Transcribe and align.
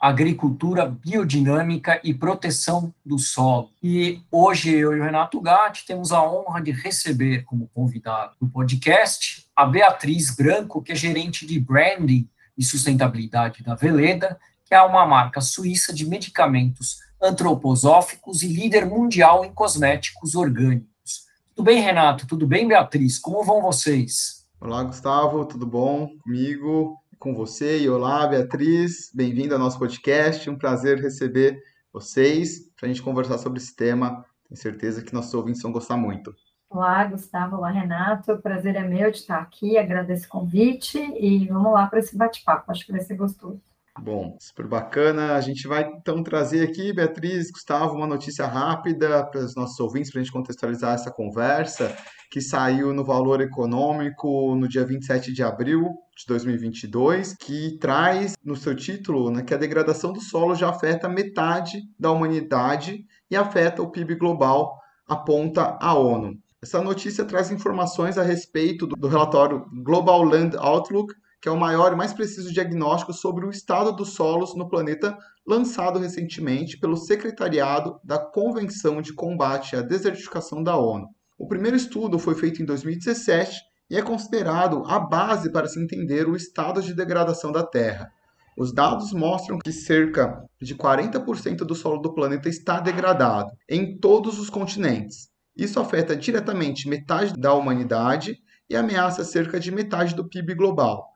Agricultura 0.00 0.86
Biodinâmica 0.86 2.00
e 2.04 2.14
Proteção 2.14 2.94
do 3.04 3.18
Solo. 3.18 3.70
E 3.82 4.20
hoje 4.30 4.70
eu 4.70 4.96
e 4.96 5.00
o 5.00 5.02
Renato 5.02 5.40
Gatti 5.40 5.84
temos 5.86 6.12
a 6.12 6.22
honra 6.22 6.60
de 6.60 6.70
receber 6.70 7.42
como 7.44 7.68
convidado 7.74 8.34
no 8.40 8.48
podcast 8.48 9.46
a 9.56 9.66
Beatriz 9.66 10.34
Branco, 10.34 10.80
que 10.80 10.92
é 10.92 10.94
gerente 10.94 11.44
de 11.44 11.58
branding 11.58 12.28
e 12.56 12.64
sustentabilidade 12.64 13.62
da 13.62 13.74
Veleda, 13.74 14.38
que 14.64 14.74
é 14.74 14.80
uma 14.82 15.04
marca 15.04 15.40
suíça 15.40 15.92
de 15.92 16.06
medicamentos 16.06 16.98
antroposóficos 17.20 18.42
e 18.42 18.48
líder 18.48 18.86
mundial 18.86 19.44
em 19.44 19.52
cosméticos 19.52 20.34
orgânicos. 20.34 21.26
Tudo 21.54 21.64
bem, 21.64 21.80
Renato? 21.80 22.26
Tudo 22.26 22.46
bem, 22.46 22.68
Beatriz? 22.68 23.18
Como 23.18 23.42
vão 23.42 23.60
vocês? 23.60 24.46
Olá, 24.60 24.82
Gustavo, 24.84 25.44
tudo 25.44 25.66
bom 25.66 26.08
comigo, 26.22 26.96
com 27.18 27.34
você? 27.34 27.80
E 27.80 27.88
olá, 27.88 28.26
Beatriz, 28.26 29.10
bem-vindo 29.12 29.52
ao 29.52 29.58
nosso 29.58 29.78
podcast. 29.78 30.48
Um 30.48 30.56
prazer 30.56 30.98
receber 30.98 31.60
vocês 31.92 32.70
para 32.76 32.86
a 32.86 32.88
gente 32.88 33.02
conversar 33.02 33.38
sobre 33.38 33.58
esse 33.58 33.74
tema. 33.74 34.24
Tenho 34.48 34.60
certeza 34.60 35.02
que 35.02 35.12
nossos 35.12 35.34
ouvintes 35.34 35.60
vão 35.60 35.72
gostar 35.72 35.96
muito. 35.96 36.34
Olá, 36.70 37.04
Gustavo, 37.04 37.56
olá, 37.56 37.70
Renato. 37.70 38.32
O 38.32 38.40
prazer 38.40 38.76
é 38.76 38.86
meu 38.86 39.10
de 39.10 39.18
estar 39.18 39.40
aqui, 39.40 39.76
agradeço 39.76 40.26
o 40.26 40.28
convite 40.28 40.98
e 40.98 41.46
vamos 41.48 41.72
lá 41.72 41.86
para 41.88 41.98
esse 41.98 42.16
bate-papo, 42.16 42.70
acho 42.70 42.86
que 42.86 42.92
vai 42.92 43.00
ser 43.00 43.16
gostoso. 43.16 43.60
Bom, 44.00 44.36
super 44.40 44.66
bacana. 44.66 45.34
A 45.34 45.40
gente 45.40 45.66
vai 45.66 45.82
então 45.82 46.22
trazer 46.22 46.62
aqui, 46.62 46.92
Beatriz, 46.92 47.50
Gustavo, 47.50 47.94
uma 47.94 48.06
notícia 48.06 48.46
rápida 48.46 49.24
para 49.26 49.40
os 49.40 49.54
nossos 49.56 49.78
ouvintes, 49.80 50.10
para 50.10 50.20
a 50.20 50.24
gente 50.24 50.32
contextualizar 50.32 50.94
essa 50.94 51.10
conversa, 51.10 51.96
que 52.30 52.40
saiu 52.40 52.92
no 52.92 53.04
Valor 53.04 53.40
Econômico 53.40 54.54
no 54.54 54.68
dia 54.68 54.84
27 54.84 55.32
de 55.32 55.42
abril 55.42 55.90
de 56.16 56.24
2022, 56.26 57.34
que 57.34 57.76
traz 57.80 58.34
no 58.44 58.56
seu 58.56 58.74
título 58.74 59.30
né, 59.30 59.42
que 59.42 59.54
a 59.54 59.58
degradação 59.58 60.12
do 60.12 60.20
solo 60.20 60.54
já 60.54 60.68
afeta 60.68 61.08
metade 61.08 61.82
da 61.98 62.10
humanidade 62.10 63.04
e 63.30 63.36
afeta 63.36 63.82
o 63.82 63.90
PIB 63.90 64.14
global, 64.16 64.78
aponta 65.06 65.76
a 65.80 65.94
ONU. 65.94 66.34
Essa 66.60 66.82
notícia 66.82 67.24
traz 67.24 67.52
informações 67.52 68.18
a 68.18 68.22
respeito 68.22 68.86
do, 68.86 69.06
relatório 69.06 69.64
Global 69.84 70.22
Land 70.22 70.56
Outlook, 70.56 71.14
que 71.40 71.48
é 71.48 71.52
o 71.52 71.58
maior 71.58 71.92
e 71.92 71.96
mais 71.96 72.12
preciso 72.12 72.52
diagnóstico 72.52 73.12
sobre 73.12 73.46
o 73.46 73.50
estado 73.50 73.92
dos 73.92 74.14
solos 74.14 74.56
no 74.56 74.68
planeta, 74.68 75.16
lançado 75.46 75.98
recentemente 75.98 76.78
pelo 76.78 76.96
Secretariado 76.96 78.00
da 78.02 78.18
Convenção 78.18 79.00
de 79.00 79.12
Combate 79.12 79.76
à 79.76 79.82
Desertificação 79.82 80.62
da 80.62 80.76
ONU. 80.76 81.08
O 81.38 81.46
primeiro 81.46 81.76
estudo 81.76 82.18
foi 82.18 82.34
feito 82.34 82.60
em 82.60 82.64
2017 82.64 83.60
e 83.90 83.96
é 83.96 84.02
considerado 84.02 84.82
a 84.86 84.98
base 84.98 85.50
para 85.50 85.68
se 85.68 85.80
entender 85.80 86.28
o 86.28 86.36
estado 86.36 86.82
de 86.82 86.92
degradação 86.92 87.52
da 87.52 87.62
Terra. 87.62 88.10
Os 88.56 88.72
dados 88.72 89.12
mostram 89.12 89.56
que 89.56 89.70
cerca 89.72 90.44
de 90.60 90.74
40% 90.74 91.58
do 91.58 91.76
solo 91.76 92.02
do 92.02 92.12
planeta 92.12 92.48
está 92.48 92.80
degradado 92.80 93.52
em 93.68 93.96
todos 93.96 94.40
os 94.40 94.50
continentes. 94.50 95.28
Isso 95.56 95.78
afeta 95.78 96.16
diretamente 96.16 96.88
metade 96.88 97.32
da 97.34 97.54
humanidade 97.54 98.36
e 98.68 98.76
ameaça 98.76 99.24
cerca 99.24 99.60
de 99.60 99.70
metade 99.70 100.14
do 100.14 100.28
PIB 100.28 100.54
global. 100.54 101.06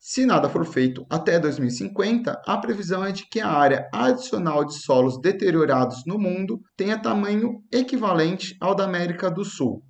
Se 0.00 0.24
nada 0.24 0.48
for 0.48 0.64
feito 0.64 1.04
até 1.10 1.40
2050, 1.40 2.40
a 2.46 2.56
previsão 2.58 3.04
é 3.04 3.10
de 3.10 3.28
que 3.28 3.40
a 3.40 3.50
área 3.50 3.88
adicional 3.92 4.64
de 4.64 4.80
solos 4.80 5.20
deteriorados 5.20 6.04
no 6.06 6.16
mundo 6.16 6.60
tenha 6.76 7.02
tamanho 7.02 7.62
equivalente 7.72 8.56
ao 8.60 8.76
da 8.76 8.84
América 8.84 9.28
do 9.28 9.44
Sul. 9.44 9.82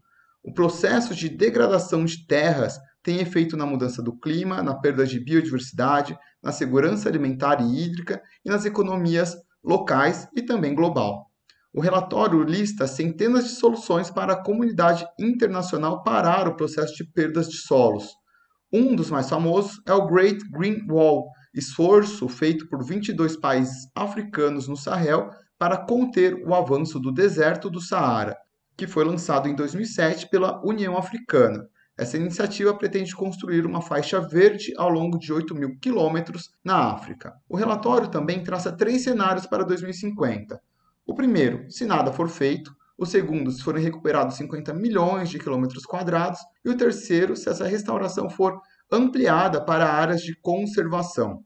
O 0.43 0.53
processo 0.53 1.15
de 1.15 1.29
degradação 1.29 2.07
de 2.07 2.27
terras 2.27 2.79
tem 3.03 3.21
efeito 3.21 3.55
na 3.55 3.67
mudança 3.67 4.03
do 4.03 4.19
clima, 4.19 4.63
na 4.63 4.75
perda 4.75 5.07
de 5.07 5.23
biodiversidade, 5.23 6.19
na 6.43 6.53
segurança 6.53 7.07
alimentar 7.07 7.61
e 7.61 7.85
hídrica 7.85 8.21
e 8.43 8.49
nas 8.49 8.65
economias 8.65 9.37
locais 9.63 10.27
e 10.35 10.41
também 10.41 10.75
global. 10.75 11.27
O 11.71 11.83
relatório 11.83 12.43
lista 12.43 12.87
centenas 12.87 13.45
de 13.45 13.51
soluções 13.51 14.11
para 14.11 14.33
a 14.33 14.43
comunidade 14.43 15.07
internacional 15.21 16.03
parar 16.03 16.49
o 16.49 16.57
processo 16.57 16.95
de 16.95 17.05
perdas 17.05 17.47
de 17.47 17.59
solos. 17.59 18.18
Um 18.71 18.95
dos 18.95 19.11
mais 19.11 19.31
famosos 19.31 19.81
é 19.87 19.95
o 19.95 20.07
Great 20.07 20.47
Green 20.51 20.87
Wall, 20.91 21.31
esforço 21.55 22.29
feito 22.29 22.69
por 22.69 22.85
22 22.85 23.35
países 23.37 23.89
africanos 23.95 24.69
no 24.69 24.77
Sahel 24.77 25.31
para 25.59 25.79
conter 25.79 26.35
o 26.47 26.55
avanço 26.55 27.01
do 27.01 27.11
deserto 27.11 27.71
do 27.71 27.81
Saara, 27.81 28.37
que 28.77 28.87
foi 28.87 29.05
lançado 29.05 29.49
em 29.49 29.55
2007 29.55 30.29
pela 30.29 30.61
União 30.63 30.99
Africana. 30.99 31.67
Essa 31.97 32.19
iniciativa 32.19 32.77
pretende 32.77 33.17
construir 33.17 33.65
uma 33.65 33.81
faixa 33.81 34.21
verde 34.21 34.75
ao 34.77 34.91
longo 34.91 35.19
de 35.19 35.33
8 35.33 35.55
mil 35.55 35.79
quilômetros 35.81 36.51
na 36.63 36.93
África. 36.93 37.33
O 37.49 37.57
relatório 37.57 38.09
também 38.09 38.45
traça 38.45 38.71
três 38.71 39.03
cenários 39.03 39.47
para 39.47 39.65
2050. 39.65 40.61
O 41.07 41.15
primeiro, 41.15 41.69
se 41.71 41.87
nada 41.87 42.13
for 42.13 42.29
feito, 42.29 42.77
o 42.99 43.07
segundo, 43.07 43.53
se 43.53 43.63
forem 43.63 43.83
recuperados 43.83 44.37
50 44.37 44.75
milhões 44.75 45.31
de 45.31 45.39
quilômetros 45.39 45.87
quadrados, 45.87 46.41
e 46.65 46.69
o 46.69 46.77
terceiro, 46.77 47.37
se 47.37 47.49
essa 47.49 47.65
restauração 47.65 48.29
for 48.29 48.61
ampliada 48.91 49.65
para 49.65 49.89
áreas 49.89 50.21
de 50.21 50.35
conservação. 50.41 51.45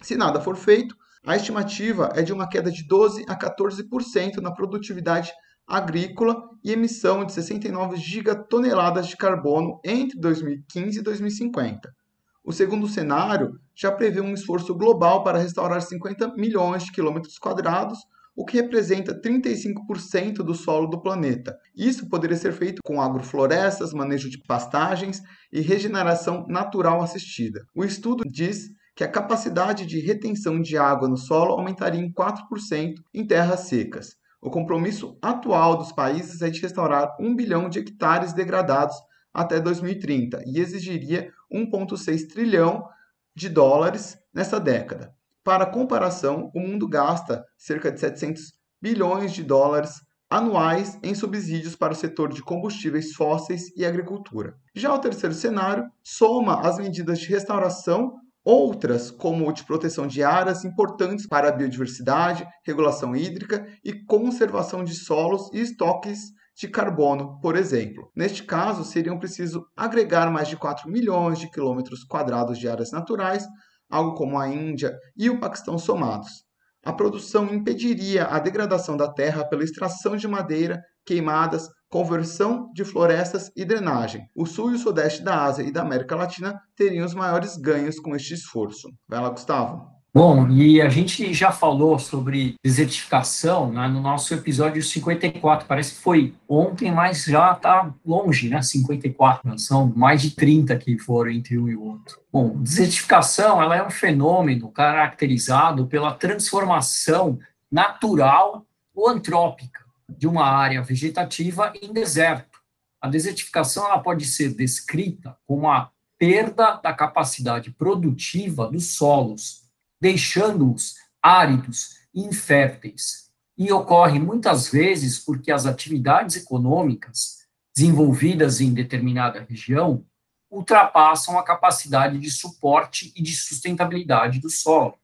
Se 0.00 0.16
nada 0.16 0.40
for 0.40 0.56
feito, 0.56 0.96
a 1.26 1.36
estimativa 1.36 2.10
é 2.14 2.22
de 2.22 2.32
uma 2.32 2.48
queda 2.48 2.70
de 2.70 2.86
12 2.88 3.26
a 3.28 3.38
14% 3.38 4.38
na 4.38 4.52
produtividade 4.52 5.30
agrícola 5.66 6.48
e 6.64 6.72
emissão 6.72 7.26
de 7.26 7.32
69 7.32 7.96
gigatoneladas 7.96 9.06
de 9.06 9.18
carbono 9.18 9.78
entre 9.84 10.18
2015 10.18 10.98
e 10.98 11.02
2050. 11.02 11.94
O 12.42 12.52
segundo 12.52 12.88
cenário 12.88 13.60
já 13.74 13.92
prevê 13.92 14.22
um 14.22 14.32
esforço 14.32 14.74
global 14.74 15.22
para 15.22 15.38
restaurar 15.38 15.82
50 15.82 16.34
milhões 16.36 16.84
de 16.84 16.92
quilômetros 16.92 17.38
quadrados, 17.38 17.98
o 18.40 18.44
que 18.46 18.56
representa 18.56 19.14
35% 19.20 20.36
do 20.36 20.54
solo 20.54 20.86
do 20.86 20.98
planeta. 20.98 21.58
Isso 21.76 22.08
poderia 22.08 22.38
ser 22.38 22.54
feito 22.54 22.80
com 22.82 22.98
agroflorestas, 22.98 23.92
manejo 23.92 24.30
de 24.30 24.42
pastagens 24.48 25.20
e 25.52 25.60
regeneração 25.60 26.46
natural 26.48 27.02
assistida. 27.02 27.60
O 27.74 27.84
estudo 27.84 28.24
diz 28.26 28.70
que 28.96 29.04
a 29.04 29.08
capacidade 29.08 29.84
de 29.84 30.00
retenção 30.00 30.58
de 30.58 30.78
água 30.78 31.06
no 31.06 31.18
solo 31.18 31.52
aumentaria 31.52 32.00
em 32.00 32.10
4% 32.10 32.94
em 33.12 33.26
terras 33.26 33.60
secas. 33.60 34.16
O 34.40 34.48
compromisso 34.48 35.18
atual 35.20 35.76
dos 35.76 35.92
países 35.92 36.40
é 36.40 36.48
de 36.48 36.62
restaurar 36.62 37.14
1 37.20 37.36
bilhão 37.36 37.68
de 37.68 37.80
hectares 37.80 38.32
degradados 38.32 38.96
até 39.34 39.60
2030 39.60 40.44
e 40.46 40.60
exigiria 40.60 41.30
1,6 41.52 42.26
trilhão 42.26 42.88
de 43.36 43.50
dólares 43.50 44.16
nessa 44.32 44.58
década. 44.58 45.14
Para 45.42 45.64
comparação, 45.64 46.50
o 46.54 46.60
mundo 46.60 46.86
gasta 46.86 47.42
cerca 47.56 47.90
de 47.90 47.98
700 47.98 48.52
bilhões 48.80 49.32
de 49.32 49.42
dólares 49.42 49.94
anuais 50.28 50.98
em 51.02 51.14
subsídios 51.14 51.74
para 51.74 51.92
o 51.92 51.96
setor 51.96 52.32
de 52.32 52.42
combustíveis 52.42 53.14
fósseis 53.14 53.74
e 53.74 53.84
agricultura. 53.84 54.54
Já 54.74 54.94
o 54.94 54.98
terceiro 54.98 55.34
cenário 55.34 55.84
soma 56.04 56.60
as 56.60 56.78
medidas 56.78 57.18
de 57.18 57.28
restauração, 57.28 58.12
outras 58.44 59.10
como 59.10 59.50
de 59.52 59.64
proteção 59.64 60.06
de 60.06 60.22
áreas 60.22 60.64
importantes 60.64 61.26
para 61.26 61.48
a 61.48 61.52
biodiversidade, 61.52 62.46
regulação 62.64 63.16
hídrica 63.16 63.66
e 63.82 64.04
conservação 64.04 64.84
de 64.84 64.94
solos 64.94 65.50
e 65.52 65.60
estoques 65.60 66.32
de 66.54 66.68
carbono, 66.68 67.40
por 67.40 67.56
exemplo. 67.56 68.10
Neste 68.14 68.44
caso, 68.44 68.84
seriam 68.84 69.18
preciso 69.18 69.64
agregar 69.74 70.30
mais 70.30 70.48
de 70.48 70.56
4 70.56 70.90
milhões 70.90 71.38
de 71.38 71.50
quilômetros 71.50 72.04
quadrados 72.04 72.58
de 72.58 72.68
áreas 72.68 72.92
naturais 72.92 73.46
algo 73.90 74.14
como 74.14 74.38
a 74.38 74.48
Índia 74.48 74.96
e 75.16 75.28
o 75.28 75.40
Paquistão 75.40 75.78
somados. 75.78 76.44
A 76.84 76.92
produção 76.92 77.52
impediria 77.52 78.24
a 78.24 78.38
degradação 78.38 78.96
da 78.96 79.12
terra 79.12 79.44
pela 79.44 79.64
extração 79.64 80.16
de 80.16 80.26
madeira, 80.26 80.80
queimadas, 81.04 81.68
conversão 81.90 82.70
de 82.72 82.84
florestas 82.84 83.50
e 83.54 83.64
drenagem. 83.64 84.24
O 84.34 84.46
sul 84.46 84.70
e 84.70 84.76
o 84.76 84.78
sudeste 84.78 85.22
da 85.22 85.44
Ásia 85.44 85.62
e 85.62 85.72
da 85.72 85.82
América 85.82 86.16
Latina 86.16 86.58
teriam 86.76 87.04
os 87.04 87.14
maiores 87.14 87.56
ganhos 87.56 87.98
com 87.98 88.14
este 88.14 88.34
esforço. 88.34 88.88
Vai 89.08 89.20
lá, 89.20 89.28
Gustavo. 89.28 89.99
Bom, 90.12 90.48
e 90.48 90.82
a 90.82 90.88
gente 90.88 91.32
já 91.32 91.52
falou 91.52 91.96
sobre 91.96 92.56
desertificação 92.64 93.72
né, 93.72 93.86
no 93.86 94.00
nosso 94.00 94.34
episódio 94.34 94.82
54, 94.82 95.68
parece 95.68 95.94
que 95.94 96.00
foi 96.00 96.34
ontem, 96.48 96.90
mas 96.90 97.26
já 97.26 97.52
está 97.52 97.94
longe, 98.04 98.48
né? 98.48 98.60
54, 98.60 99.48
né, 99.48 99.56
são 99.56 99.92
mais 99.94 100.20
de 100.20 100.32
30 100.32 100.76
que 100.78 100.98
foram 100.98 101.30
entre 101.30 101.56
um 101.56 101.68
e 101.68 101.76
outro. 101.76 102.18
Bom, 102.32 102.60
desertificação 102.60 103.62
ela 103.62 103.76
é 103.76 103.86
um 103.86 103.90
fenômeno 103.90 104.72
caracterizado 104.72 105.86
pela 105.86 106.12
transformação 106.12 107.38
natural 107.70 108.66
ou 108.92 109.08
antrópica 109.08 109.84
de 110.08 110.26
uma 110.26 110.44
área 110.44 110.82
vegetativa 110.82 111.72
em 111.80 111.92
deserto. 111.92 112.58
A 113.00 113.08
desertificação 113.08 113.86
ela 113.86 114.00
pode 114.00 114.24
ser 114.24 114.52
descrita 114.54 115.36
como 115.46 115.70
a 115.70 115.88
perda 116.18 116.80
da 116.82 116.92
capacidade 116.92 117.70
produtiva 117.70 118.68
dos 118.68 118.94
solos, 118.94 119.59
deixando-os 120.00 120.94
áridos 121.22 121.96
inférteis. 122.14 123.30
E 123.56 123.70
ocorre 123.72 124.18
muitas 124.18 124.70
vezes 124.70 125.18
porque 125.18 125.52
as 125.52 125.66
atividades 125.66 126.36
econômicas 126.36 127.40
desenvolvidas 127.74 128.60
em 128.60 128.72
determinada 128.72 129.46
região 129.48 130.04
ultrapassam 130.50 131.38
a 131.38 131.44
capacidade 131.44 132.18
de 132.18 132.30
suporte 132.30 133.12
e 133.14 133.22
de 133.22 133.36
sustentabilidade 133.36 134.40
do 134.40 134.50
solo. 134.50 134.98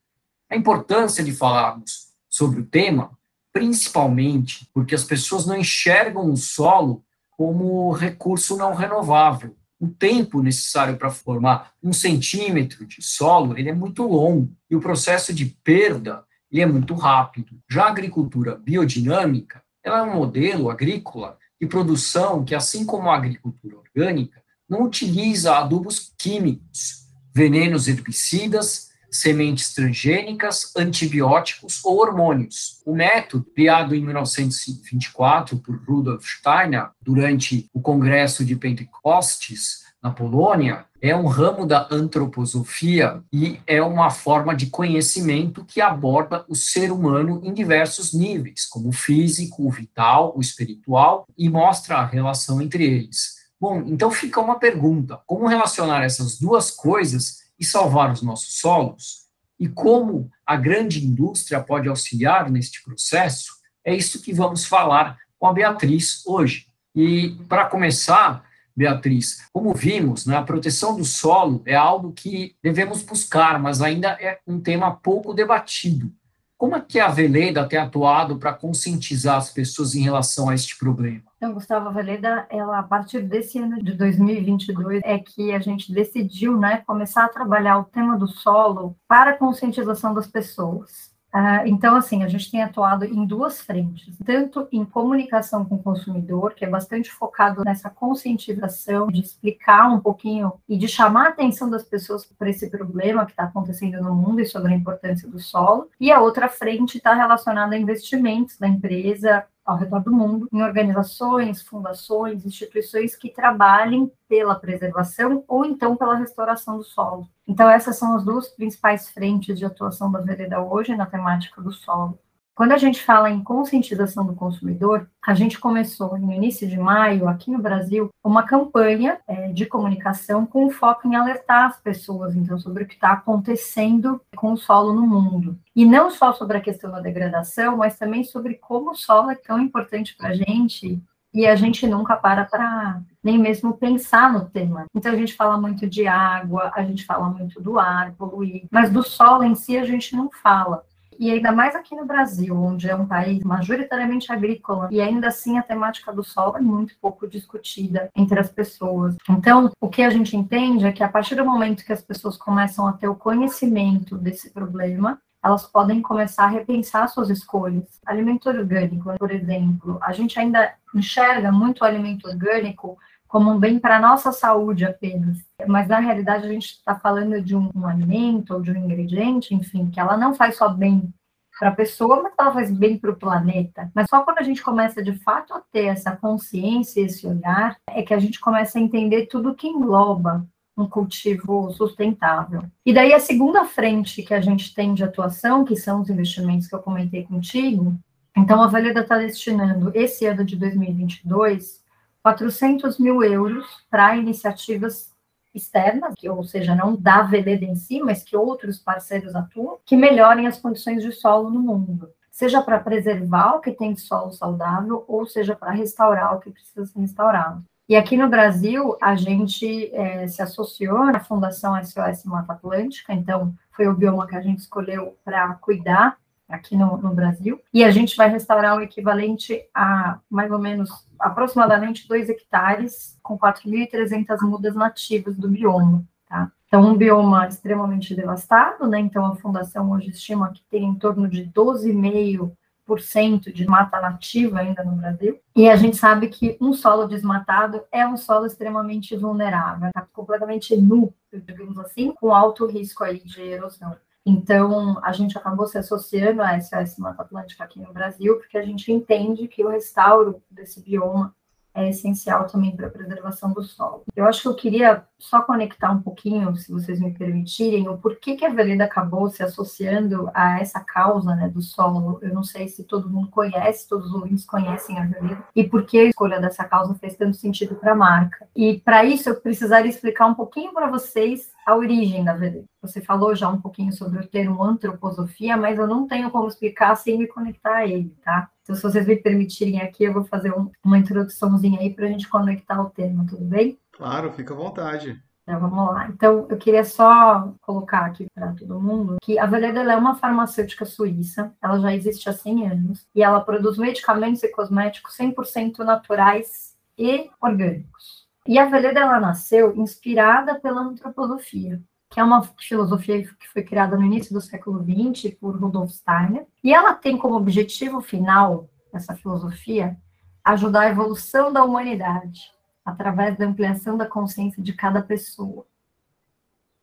A 0.51 0.57
importância 0.57 1.23
de 1.23 1.33
falarmos 1.33 2.09
sobre 2.29 2.61
o 2.61 2.67
tema, 2.67 3.17
principalmente 3.53 4.69
porque 4.73 4.95
as 4.95 5.05
pessoas 5.05 5.47
não 5.47 5.57
enxergam 5.57 6.31
o 6.31 6.37
solo 6.37 7.05
como 7.31 7.93
recurso 7.93 8.57
não 8.57 8.75
renovável. 8.75 9.57
O 9.79 9.89
tempo 9.89 10.43
necessário 10.43 10.97
para 10.97 11.11
formar 11.11 11.73
um 11.83 11.93
centímetro 11.93 12.87
de 12.87 13.03
solo 13.03 13.59
ele 13.59 13.69
é 13.69 13.75
muito 13.75 14.03
longo 14.07 14.53
e 14.71 14.77
o 14.77 14.81
processo 14.81 15.35
de 15.35 15.47
perda 15.63 16.25
ele 16.51 16.63
é 16.63 16.67
muito 16.67 16.95
rápido. 16.95 17.61
Já 17.71 17.85
a 17.85 17.91
agricultura 17.91 18.57
biodinâmica 18.57 19.63
ela 19.85 19.99
é 19.99 20.03
um 20.03 20.15
modelo 20.15 20.71
agrícola 20.71 21.39
de 21.61 21.67
produção 21.67 22.45
que, 22.45 22.55
assim 22.55 22.85
como 22.85 23.09
a 23.09 23.17
agricultura 23.17 23.77
orgânica, 23.79 24.43
não 24.69 24.83
utiliza 24.83 25.57
adubos 25.57 26.13
químicos, 26.19 27.07
venenos 27.35 27.87
herbicidas, 27.87 28.91
sementes 29.11 29.75
transgênicas, 29.75 30.73
antibióticos 30.77 31.85
ou 31.85 31.99
hormônios. 31.99 32.81
O 32.85 32.95
método, 32.95 33.45
criado 33.55 33.95
em 33.95 34.05
1924 34.05 35.59
por 35.59 35.81
Rudolf 35.87 36.25
Steiner 36.25 36.91
durante 37.01 37.69
o 37.73 37.81
Congresso 37.81 38.45
de 38.45 38.57
Pentecostes 38.57 39.87
na 40.03 40.11
Polônia, 40.11 40.85
é 41.01 41.15
um 41.15 41.27
ramo 41.27 41.67
da 41.67 41.87
antroposofia 41.91 43.23
e 43.33 43.61
é 43.67 43.83
uma 43.83 44.11
forma 44.11 44.55
de 44.55 44.67
conhecimento 44.67 45.65
que 45.65 45.81
aborda 45.81 46.45
o 46.49 46.55
ser 46.55 46.91
humano 46.91 47.41
em 47.45 47.53
diversos 47.53 48.13
níveis, 48.13 48.67
como 48.67 48.89
o 48.89 48.93
físico, 48.93 49.67
o 49.67 49.71
vital, 49.71 50.33
o 50.37 50.41
espiritual, 50.41 51.27
e 51.37 51.49
mostra 51.49 51.97
a 51.97 52.07
relação 52.07 52.61
entre 52.61 52.85
eles. 52.85 53.37
Bom, 53.61 53.83
então 53.87 54.11
fica 54.11 54.41
uma 54.41 54.59
pergunta: 54.59 55.21
como 55.27 55.47
relacionar 55.47 56.05
essas 56.05 56.39
duas 56.39 56.71
coisas 56.71 57.46
e 57.59 57.65
salvar 57.65 58.13
os 58.13 58.23
nossos 58.23 58.59
solos? 58.59 59.27
E 59.59 59.69
como 59.69 60.31
a 60.47 60.57
grande 60.57 61.05
indústria 61.05 61.61
pode 61.61 61.89
auxiliar 61.89 62.51
neste 62.51 62.83
processo? 62.83 63.53
É 63.85 63.95
isso 63.95 64.23
que 64.23 64.33
vamos 64.33 64.65
falar 64.65 65.17
com 65.39 65.47
a 65.47 65.53
Beatriz 65.53 66.23
hoje. 66.27 66.67
E 66.95 67.31
para 67.49 67.67
começar, 67.67 68.45
Beatriz, 68.77 69.49
como 69.53 69.73
vimos, 69.73 70.27
né, 70.27 70.37
a 70.37 70.43
proteção 70.43 70.97
do 70.97 71.05
solo 71.05 71.63
é 71.65 71.75
algo 71.75 72.13
que 72.13 72.55
devemos 72.63 73.03
buscar, 73.03 73.59
mas 73.59 73.81
ainda 73.81 74.11
é 74.21 74.39
um 74.47 74.61
tema 74.61 74.95
pouco 74.95 75.33
debatido. 75.33 76.13
Como 76.59 76.75
é 76.75 76.81
que 76.81 76.99
a 76.99 77.09
Veleda 77.09 77.69
tem 77.69 77.79
atuado 77.79 78.39
para 78.39 78.55
conscientizar 78.55 79.37
as 79.37 79.51
pessoas 79.51 79.95
em 79.95 80.01
relação 80.01 80.49
a 80.49 80.55
este 80.55 80.79
problema? 80.79 81.23
Então, 81.37 81.53
Gustavo, 81.53 81.89
a 81.89 81.93
Veleda, 81.93 82.47
ela, 82.49 82.79
a 82.79 82.83
partir 82.83 83.21
desse 83.21 83.59
ano 83.59 83.83
de 83.83 83.93
2022, 83.93 85.03
é 85.05 85.19
que 85.19 85.53
a 85.53 85.59
gente 85.59 85.93
decidiu 85.93 86.57
né, 86.57 86.83
começar 86.87 87.27
a 87.27 87.29
trabalhar 87.29 87.79
o 87.79 87.85
tema 87.85 88.17
do 88.19 88.27
solo 88.27 88.97
para 89.07 89.33
a 89.33 89.37
conscientização 89.37 90.15
das 90.15 90.27
pessoas. 90.27 91.15
Ah, 91.39 91.69
então, 91.69 91.95
assim, 91.97 92.25
a 92.25 92.29
gente 92.29 92.51
tem 92.51 92.63
atuado 92.63 93.05
em 93.05 93.27
duas 93.27 93.61
frentes, 93.61 94.17
tanto 94.25 94.67
em 94.73 94.87
comunicação 94.87 95.67
com 95.67 95.75
o 95.75 95.83
consumidor, 95.83 96.55
que 96.55 96.65
é 96.65 96.69
bastante 96.69 97.13
focado 97.13 97.63
nessa 97.63 97.91
conscientização, 97.91 99.09
de 99.09 99.21
explicar 99.21 99.87
um 99.93 100.01
pouquinho 100.01 100.55
e 100.67 100.79
de 100.79 100.89
chamar 100.89 101.27
a 101.27 101.29
atenção 101.29 101.69
das 101.69 101.83
pessoas 101.83 102.25
para 102.25 102.49
esse 102.49 102.71
problema 102.71 103.27
que 103.27 103.33
está 103.33 103.45
acontecendo 103.45 104.01
no 104.01 104.15
mundo 104.15 104.41
e 104.41 104.47
sobre 104.47 104.73
a 104.73 104.77
importância 104.77 105.29
do 105.29 105.39
solo, 105.39 105.91
e 106.01 106.11
a 106.11 106.23
outra 106.23 106.49
frente 106.49 106.97
está 106.97 107.13
relacionada 107.13 107.75
a 107.75 107.79
investimentos 107.79 108.57
da 108.57 108.67
empresa, 108.67 109.45
ao 109.67 109.77
redor 109.77 110.01
do 110.01 110.13
mundo, 110.13 110.49
em 110.53 110.63
organizações, 110.63 111.61
fundações, 111.63 112.47
instituições 112.47 113.17
que 113.17 113.29
trabalhem 113.29 114.11
pela 114.29 114.55
preservação 114.55 115.45
ou 115.49 115.65
então 115.65 115.97
pela 115.97 116.15
restauração 116.15 116.79
do 116.79 116.85
solo. 116.85 117.29
Então, 117.47 117.69
essas 117.69 117.97
são 117.97 118.15
as 118.15 118.25
duas 118.25 118.49
principais 118.49 119.11
frentes 119.11 119.59
de 119.59 119.65
atuação 119.65 120.11
da 120.11 120.21
Vereda 120.21 120.61
hoje 120.61 120.95
na 120.95 121.07
temática 121.07 121.61
do 121.61 121.73
solo. 121.73 122.19
Quando 122.57 122.73
a 122.73 122.79
gente 122.79 123.03
fala 123.03 123.31
em 123.31 123.45
conscientização 123.45 124.25
do 124.25 124.35
consumidor, 124.35 125.07
a 125.27 125.35
gente 125.35 125.61
começou 125.61 126.17
no 126.17 126.33
início 126.33 126.67
de 126.67 126.79
maio, 126.79 127.29
aqui 127.29 127.51
no 127.51 127.59
Brasil, 127.59 128.09
uma 128.25 128.45
campanha 128.45 129.19
é, 129.29 129.49
de 129.53 129.67
comunicação 129.67 130.47
com 130.47 130.71
foco 130.71 131.07
em 131.07 131.15
alertar 131.15 131.67
as 131.67 131.79
pessoas, 131.79 132.35
então, 132.35 132.59
sobre 132.59 132.85
o 132.85 132.87
que 132.87 132.95
está 132.95 133.13
acontecendo 133.13 134.19
com 134.35 134.55
o 134.55 134.57
solo 134.57 134.95
no 134.95 135.07
mundo. 135.07 135.59
E 135.77 135.85
não 135.85 136.11
só 136.11 136.33
sobre 136.33 136.57
a 136.57 136.63
questão 136.63 136.91
da 136.91 136.99
degradação, 136.99 137.77
mas 137.77 137.99
também 137.99 138.25
sobre 138.25 138.55
como 138.55 138.93
o 138.93 138.97
solo 138.97 139.31
é 139.31 139.35
tão 139.35 139.61
importante 139.61 140.17
para 140.17 140.31
a 140.31 140.35
gente 140.35 140.99
e 141.35 141.47
a 141.47 141.55
gente 141.55 141.87
nunca 141.87 142.17
para 142.17 142.47
para 142.47 143.03
nem 143.23 143.39
mesmo 143.39 143.75
pensar 143.75 144.33
no 144.33 144.49
tema. 144.49 144.87
Então 144.95 145.13
a 145.13 145.17
gente 145.17 145.35
fala 145.35 145.61
muito 145.61 145.87
de 145.87 146.07
água, 146.07 146.73
a 146.75 146.83
gente 146.83 147.05
fala 147.05 147.29
muito 147.29 147.61
do 147.61 147.79
ar 147.79 148.13
poluir, 148.13 148.65
mas 148.71 148.91
do 148.91 149.03
solo 149.03 149.45
em 149.45 149.55
si 149.55 149.77
a 149.77 149.85
gente 149.85 150.17
não 150.17 150.31
fala. 150.31 150.83
E 151.19 151.31
ainda 151.31 151.53
mais 151.53 151.75
aqui 151.75 151.95
no 151.95 152.05
Brasil, 152.05 152.57
onde 152.57 152.89
é 152.89 152.95
um 152.95 153.07
país 153.07 153.43
majoritariamente 153.43 154.33
agrícola, 154.33 154.89
e 154.91 155.01
ainda 155.01 155.29
assim 155.29 155.59
a 155.59 155.63
temática 155.63 156.13
do 156.13 156.25
solo 156.25 156.57
é 156.57 156.61
muito 156.61 156.95
pouco 157.01 157.27
discutida 157.27 158.11
entre 158.15 158.39
as 158.39 158.51
pessoas. 158.51 159.17
Então, 159.29 159.71
o 159.81 159.89
que 159.89 160.03
a 160.03 160.11
gente 160.11 160.37
entende 160.37 160.87
é 160.87 160.93
que 160.93 161.03
a 161.03 161.09
partir 161.09 161.35
do 161.35 161.45
momento 161.45 161.85
que 161.85 161.93
as 161.93 162.03
pessoas 162.03 162.37
começam 162.37 162.87
a 162.87 162.93
ter 162.93 163.09
o 163.09 163.15
conhecimento 163.15 164.17
desse 164.17 164.51
problema, 164.51 165.21
elas 165.47 165.65
podem 165.65 166.03
começar 166.03 166.45
a 166.45 166.49
repensar 166.49 167.09
suas 167.09 167.31
escolhas. 167.31 168.01
Alimento 168.05 168.49
orgânico, 168.49 169.17
por 169.17 169.31
exemplo, 169.31 169.99
a 170.03 170.13
gente 170.13 170.39
ainda 170.41 170.75
enxerga 170.95 171.53
muito 171.53 171.83
o 171.83 171.85
alimento 171.85 172.27
orgânico 172.27 172.99
como 173.29 173.51
um 173.51 173.59
bem 173.59 173.79
para 173.79 173.97
a 173.97 174.01
nossa 174.01 174.33
saúde 174.33 174.85
apenas. 174.85 175.39
Mas 175.67 175.89
na 175.89 175.99
realidade 175.99 176.47
a 176.47 176.51
gente 176.51 176.67
está 176.67 176.95
falando 176.95 177.41
de 177.41 177.57
um, 177.57 177.71
um, 177.75 177.87
alimento 177.87 178.55
ou 178.55 178.61
de 178.61 178.71
um 178.71 178.77
ingrediente, 178.77 179.55
enfim, 179.55 179.91
que 179.91 180.01
ela 180.01 180.17
não 180.17 180.35
faz 180.35 180.57
só 180.57 180.69
bem 180.69 181.13
para 181.59 181.71
a 181.71 181.75
pessoa, 181.75 182.23
mas 182.23 182.33
ela 182.39 182.53
faz 182.53 182.71
bem 182.71 182.99
para 182.99 183.11
o 183.11 183.17
planeta. 183.17 183.91
Mas 183.95 184.07
só 184.09 184.23
quando 184.23 184.39
a 184.39 184.43
gente 184.43 184.63
começa 184.63 185.03
de 185.03 185.19
fato 185.21 185.55
a 185.55 185.63
ter 185.73 185.87
essa 185.87 186.15
consciência, 186.15 187.01
esse 187.01 187.27
olhar, 187.27 187.77
é 187.89 188.03
que 188.03 188.13
a 188.13 188.19
gente 188.19 188.39
começa 188.39 188.79
a 188.79 188.83
entender 188.83 189.27
tudo 189.27 189.55
que 189.55 189.67
engloba 189.67 190.47
um 190.77 190.87
cultivo 190.87 191.73
sustentável. 191.73 192.63
E 192.85 192.93
daí 192.93 193.15
a 193.15 193.19
segunda 193.19 193.65
frente 193.65 194.23
que 194.23 194.35
a 194.35 194.41
gente 194.41 194.75
tem 194.75 194.93
de 194.93 195.03
atuação, 195.03 195.65
que 195.65 195.75
são 195.75 196.03
os 196.03 196.11
investimentos 196.11 196.67
que 196.67 196.75
eu 196.75 196.81
comentei 196.81 197.25
contigo, 197.25 197.97
então 198.37 198.63
a 198.63 198.67
Valeda 198.67 199.01
está 199.01 199.17
destinando 199.17 199.91
esse 199.95 200.27
ano 200.27 200.45
de 200.45 200.57
2022 200.57 201.81
400 202.27 202.99
mil 202.99 203.23
euros 203.23 203.65
para 203.89 204.17
iniciativas 204.17 205.13
externas, 205.55 206.13
que, 206.17 206.29
ou 206.29 206.43
seja, 206.43 206.75
não 206.75 206.97
da 206.97 207.23
Veleda 207.23 207.65
em 207.65 207.77
si, 207.77 208.01
mas 208.01 208.25
que 208.25 208.37
outros 208.37 208.81
parceiros 208.81 209.37
atuam, 209.37 209.79
que 209.87 209.97
melhorem 209.97 210.49
as 210.49 210.59
condições 210.59 211.05
de 211.05 211.13
solo 211.13 211.49
no 211.51 211.61
mundo. 211.61 212.11
Seja 212.29 212.61
para 212.61 212.81
preservar 212.81 213.55
o 213.55 213.61
que 213.61 213.71
tem 213.71 213.93
de 213.93 214.01
solo 214.01 214.33
saudável, 214.33 215.05
ou 215.07 215.25
seja 215.25 215.55
para 215.55 215.71
restaurar 215.71 216.35
o 216.35 216.41
que 216.41 216.51
precisa 216.51 216.85
ser 216.85 216.99
restaurado. 216.99 217.63
E 217.89 217.95
aqui 217.95 218.17
no 218.17 218.29
Brasil, 218.29 218.97
a 219.01 219.15
gente 219.15 219.95
é, 219.95 220.27
se 220.27 220.43
associou 220.43 220.99
à 221.05 221.21
Fundação 221.21 221.81
SOS 221.81 222.25
Mata 222.25 222.55
Atlântica, 222.55 223.15
então 223.15 223.55
foi 223.71 223.87
o 223.87 223.95
bioma 223.95 224.27
que 224.27 224.35
a 224.35 224.43
gente 224.43 224.59
escolheu 224.59 225.17
para 225.25 225.55
cuidar 225.55 226.19
aqui 226.49 226.77
no, 226.77 226.97
no, 226.99 227.15
Brasil, 227.15 227.61
e 227.73 227.83
a 227.83 227.91
gente 227.91 228.17
vai 228.17 228.29
restaurar 228.29 228.77
o 228.77 228.81
equivalente 228.81 229.65
a 229.75 230.19
mais 230.31 230.51
ou 230.51 230.59
menos 230.59 230.91
aproximadamente 231.19 232.07
2 232.07 232.29
hectares 232.29 233.19
com 233.23 233.39
4.300 233.39 234.41
mudas 234.43 234.75
nativas 234.75 235.37
do 235.37 235.49
bioma, 235.49 236.05
tá? 236.29 236.53
Então, 236.69 236.83
um 236.83 236.97
bioma 236.97 237.47
extremamente 237.47 238.15
devastado, 238.15 238.89
né? 238.89 238.99
Então, 238.99 239.25
a 239.25 239.37
fundação 239.37 239.91
hoje 239.91 240.11
estima 240.11 240.53
que 240.53 240.63
tem 240.69 240.85
em 240.85 240.95
torno 240.95 241.29
de 241.29 241.45
12,5% 241.45 243.53
de 243.53 243.67
mata 243.67 244.01
nativa 244.01 244.61
ainda 244.61 244.85
no 244.85 244.97
Brasil. 244.97 245.39
E 245.55 245.69
a 245.69 245.77
gente 245.77 245.97
sabe 245.97 246.29
que 246.29 246.57
um 246.61 246.73
solo 246.73 247.07
desmatado 247.07 247.83
é 247.93 248.07
um 248.07 248.17
solo 248.17 248.47
extremamente 248.47 249.17
vulnerável, 249.17 249.89
está 249.89 250.07
completamente 250.13 250.77
nu, 250.77 251.15
digamos 251.33 251.79
assim, 251.79 252.13
com 252.13 252.35
alto 252.35 252.67
risco 252.67 253.05
aí 253.05 253.21
de 253.21 253.43
erosão. 253.43 253.97
Então, 254.29 254.99
a 255.05 255.13
gente 255.13 255.39
acabou 255.39 255.69
se 255.69 255.79
associando 255.79 256.43
à 256.43 256.61
SOS 256.61 256.99
Mata 256.99 257.23
Atlântica 257.23 257.63
aqui 257.63 257.79
no 257.79 257.93
Brasil, 257.93 258.37
porque 258.39 258.59
a 258.59 258.63
gente 258.63 258.91
entende 258.91 259.47
que 259.47 259.65
o 259.65 259.69
restauro 259.69 260.43
desse 260.51 260.83
bioma 260.83 261.33
é 261.77 261.91
essencial 261.91 262.47
também 262.47 262.75
para 262.75 262.87
a 262.87 262.91
preservação 262.91 263.53
do 263.53 263.63
solo. 263.63 264.05
Eu 264.17 264.25
acho 264.25 264.43
que 264.43 264.49
eu 264.49 264.55
queria 264.55 265.05
só 265.19 265.43
conectar 265.43 265.91
um 265.91 266.01
pouquinho, 266.01 266.57
se 266.57 266.73
vocês 266.73 266.99
me 267.01 267.13
permitirem, 267.13 267.89
o 267.89 267.99
porquê 267.99 268.35
que 268.35 268.45
a 268.45 268.49
Veleda 268.49 268.85
acabou 268.85 269.29
se 269.29 269.43
associando 269.43 270.31
a 270.35 270.61
essa 270.61 270.81
causa 270.81 271.35
né, 271.35 271.49
do 271.49 271.61
solo. 271.61 272.19
Eu 272.23 272.33
não 272.33 272.43
sei 272.43 272.69
se 272.69 272.85
todo 272.85 273.11
mundo 273.11 273.29
conhece, 273.29 273.89
todos 273.89 274.07
os 274.07 274.15
ouvintes 274.15 274.47
conhecem 274.47 274.99
a 274.99 275.07
Veleda, 275.07 275.45
e 275.55 275.65
por 275.65 275.85
que 275.85 275.99
a 275.99 276.05
escolha 276.05 276.41
dessa 276.41 276.65
causa 276.65 276.95
fez 276.95 277.17
tanto 277.17 277.37
sentido 277.37 277.75
para 277.75 277.93
a 277.93 277.97
marca. 277.97 278.49
E 278.57 278.79
para 278.81 279.05
isso 279.05 279.29
eu 279.29 279.37
precisaria 279.37 279.91
explicar 279.91 280.27
um 280.27 280.35
pouquinho 280.35 280.73
para 280.73 280.91
vocês 280.91 281.53
a 281.67 281.77
origem 281.77 282.25
da 282.25 282.33
Veleda. 282.33 282.65
Você 282.81 283.01
falou 283.01 283.35
já 283.35 283.49
um 283.49 283.61
pouquinho 283.61 283.93
sobre 283.93 284.21
o 284.21 284.27
termo 284.27 284.63
antroposofia, 284.63 285.57
mas 285.57 285.79
eu 285.79 285.87
não 285.87 286.07
tenho 286.07 286.31
como 286.31 286.47
explicar 286.49 286.95
sem 286.95 287.19
me 287.19 287.27
conectar 287.27 287.77
a 287.77 287.87
ele, 287.87 288.15
tá? 288.25 288.49
Então, 288.67 288.75
se 288.75 288.83
vocês 288.83 289.07
me 289.07 289.15
permitirem 289.15 289.81
aqui, 289.81 290.03
eu 290.03 290.13
vou 290.13 290.25
fazer 290.25 290.53
um, 290.53 290.69
uma 290.85 290.99
introduçãozinha 290.99 291.79
aí 291.79 291.95
para 291.95 292.07
a 292.07 292.09
gente 292.09 292.29
conectar 292.29 292.83
o 292.83 292.91
tema, 292.91 293.25
tudo 293.25 293.45
bem? 293.45 293.79
Claro, 293.93 294.33
fica 294.33 294.53
à 294.53 294.57
vontade. 294.57 295.23
Então, 295.45 295.61
vamos 295.61 295.95
lá. 295.95 296.09
Então, 296.09 296.49
eu 296.51 296.57
queria 296.57 296.85
só 296.85 297.55
colocar 297.61 298.07
aqui 298.07 298.27
para 298.35 298.53
todo 298.55 298.81
mundo 298.81 299.19
que 299.23 299.39
a 299.39 299.47
Veleda 299.47 299.81
é 299.85 299.97
uma 299.97 300.17
farmacêutica 300.17 300.85
suíça, 300.85 301.55
ela 301.63 301.79
já 301.79 301.95
existe 301.95 302.29
há 302.29 302.33
100 302.33 302.69
anos, 302.69 303.07
e 303.15 303.23
ela 303.23 303.41
produz 303.41 303.79
medicamentos 303.79 304.43
e 304.43 304.49
cosméticos 304.49 305.17
100% 305.17 305.79
naturais 305.85 306.77
e 306.99 307.31
orgânicos. 307.41 308.27
E 308.49 308.59
a 308.59 308.65
Veleda, 308.65 308.99
ela 308.99 309.21
nasceu 309.21 309.77
inspirada 309.77 310.59
pela 310.59 310.81
antroposofia 310.81 311.81
que 312.17 312.21
é 312.21 312.25
uma 312.25 312.43
filosofia 312.59 313.23
que 313.23 313.47
foi 313.47 313.63
criada 313.63 313.95
no 313.95 314.03
início 314.03 314.33
do 314.33 314.41
século 314.41 314.83
XX 314.83 315.35
por 315.39 315.55
Rudolf 315.55 315.91
Steiner, 315.91 316.47
e 316.65 316.73
ela 316.73 316.95
tem 316.95 317.19
como 317.19 317.37
objetivo 317.37 318.01
final, 318.01 318.71
essa 318.91 319.15
filosofia, 319.15 319.99
ajudar 320.43 320.81
a 320.81 320.89
evolução 320.89 321.53
da 321.53 321.63
humanidade, 321.63 322.51
através 322.83 323.37
da 323.37 323.45
ampliação 323.45 323.99
da 323.99 324.07
consciência 324.07 324.63
de 324.63 324.73
cada 324.73 325.03
pessoa. 325.03 325.67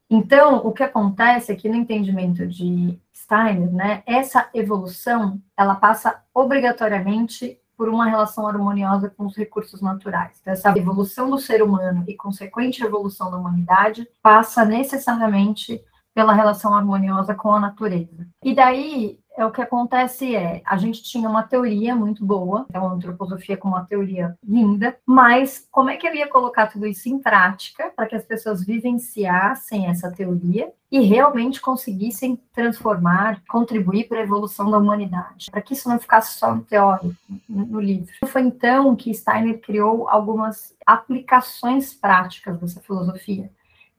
Então, 0.08 0.58
o 0.58 0.72
que 0.72 0.84
acontece 0.84 1.52
é 1.52 1.56
que 1.56 1.68
no 1.68 1.78
entendimento 1.78 2.46
de 2.46 3.02
Steiner, 3.12 3.74
né, 3.74 4.04
essa 4.06 4.48
evolução, 4.54 5.42
ela 5.58 5.74
passa 5.74 6.24
obrigatoriamente 6.32 7.60
por 7.84 7.90
uma 7.90 8.10
relação 8.10 8.48
harmoniosa 8.48 9.10
com 9.10 9.26
os 9.26 9.36
recursos 9.36 9.82
naturais. 9.82 10.38
Então, 10.40 10.54
essa 10.54 10.70
evolução 10.78 11.30
do 11.30 11.38
ser 11.38 11.62
humano 11.62 12.06
e 12.08 12.16
consequente 12.16 12.82
evolução 12.82 13.30
da 13.30 13.36
humanidade 13.36 14.08
passa 14.22 14.64
necessariamente 14.64 15.84
pela 16.14 16.32
relação 16.32 16.74
harmoniosa 16.74 17.36
com 17.36 17.52
a 17.52 17.60
natureza. 17.60 18.26
E 18.42 18.56
daí, 18.56 19.20
é 19.36 19.46
o 19.46 19.52
que 19.52 19.62
acontece 19.62 20.36
é, 20.36 20.62
a 20.66 20.78
gente 20.78 21.02
tinha 21.04 21.28
uma 21.28 21.44
teoria 21.44 21.96
muito 21.96 22.26
boa, 22.26 22.66
é 22.72 22.80
uma 22.80 22.94
antroposofia 22.94 23.58
com 23.58 23.68
uma 23.68 23.86
teoria 23.86 24.38
linda, 24.44 24.96
mas 25.06 25.68
como 25.72 25.90
é 25.90 25.98
que 25.98 26.08
eu 26.08 26.14
ia 26.14 26.28
colocar 26.28 26.68
tudo 26.68 26.86
isso 26.86 27.10
em 27.10 27.20
prática 27.20 27.92
para 27.96 28.06
que 28.06 28.16
as 28.16 28.24
pessoas 28.24 28.64
vivenciassem 28.64 29.88
essa 29.88 30.12
teoria 30.12 30.72
e 30.92 31.00
realmente 31.02 31.60
conseguissem 31.60 32.40
transformar, 32.54 33.42
contribuir 33.50 34.08
para 34.08 34.20
a 34.20 34.24
evolução 34.24 34.70
da 34.70 34.78
humanidade, 34.78 35.50
para 35.50 35.62
que 35.62 35.74
isso 35.74 35.90
não 35.90 36.00
ficasse 36.00 36.38
só 36.38 36.54
no 36.54 36.62
teórico, 36.64 37.16
no 37.50 37.80
livro. 37.80 38.14
Foi 38.28 38.42
então 38.42 38.96
que 38.96 39.14
Steiner 39.14 39.60
criou 39.60 40.08
algumas 40.08 40.76
aplicações 40.86 41.94
práticas 41.94 42.60
dessa 42.60 42.80
filosofia. 42.80 43.50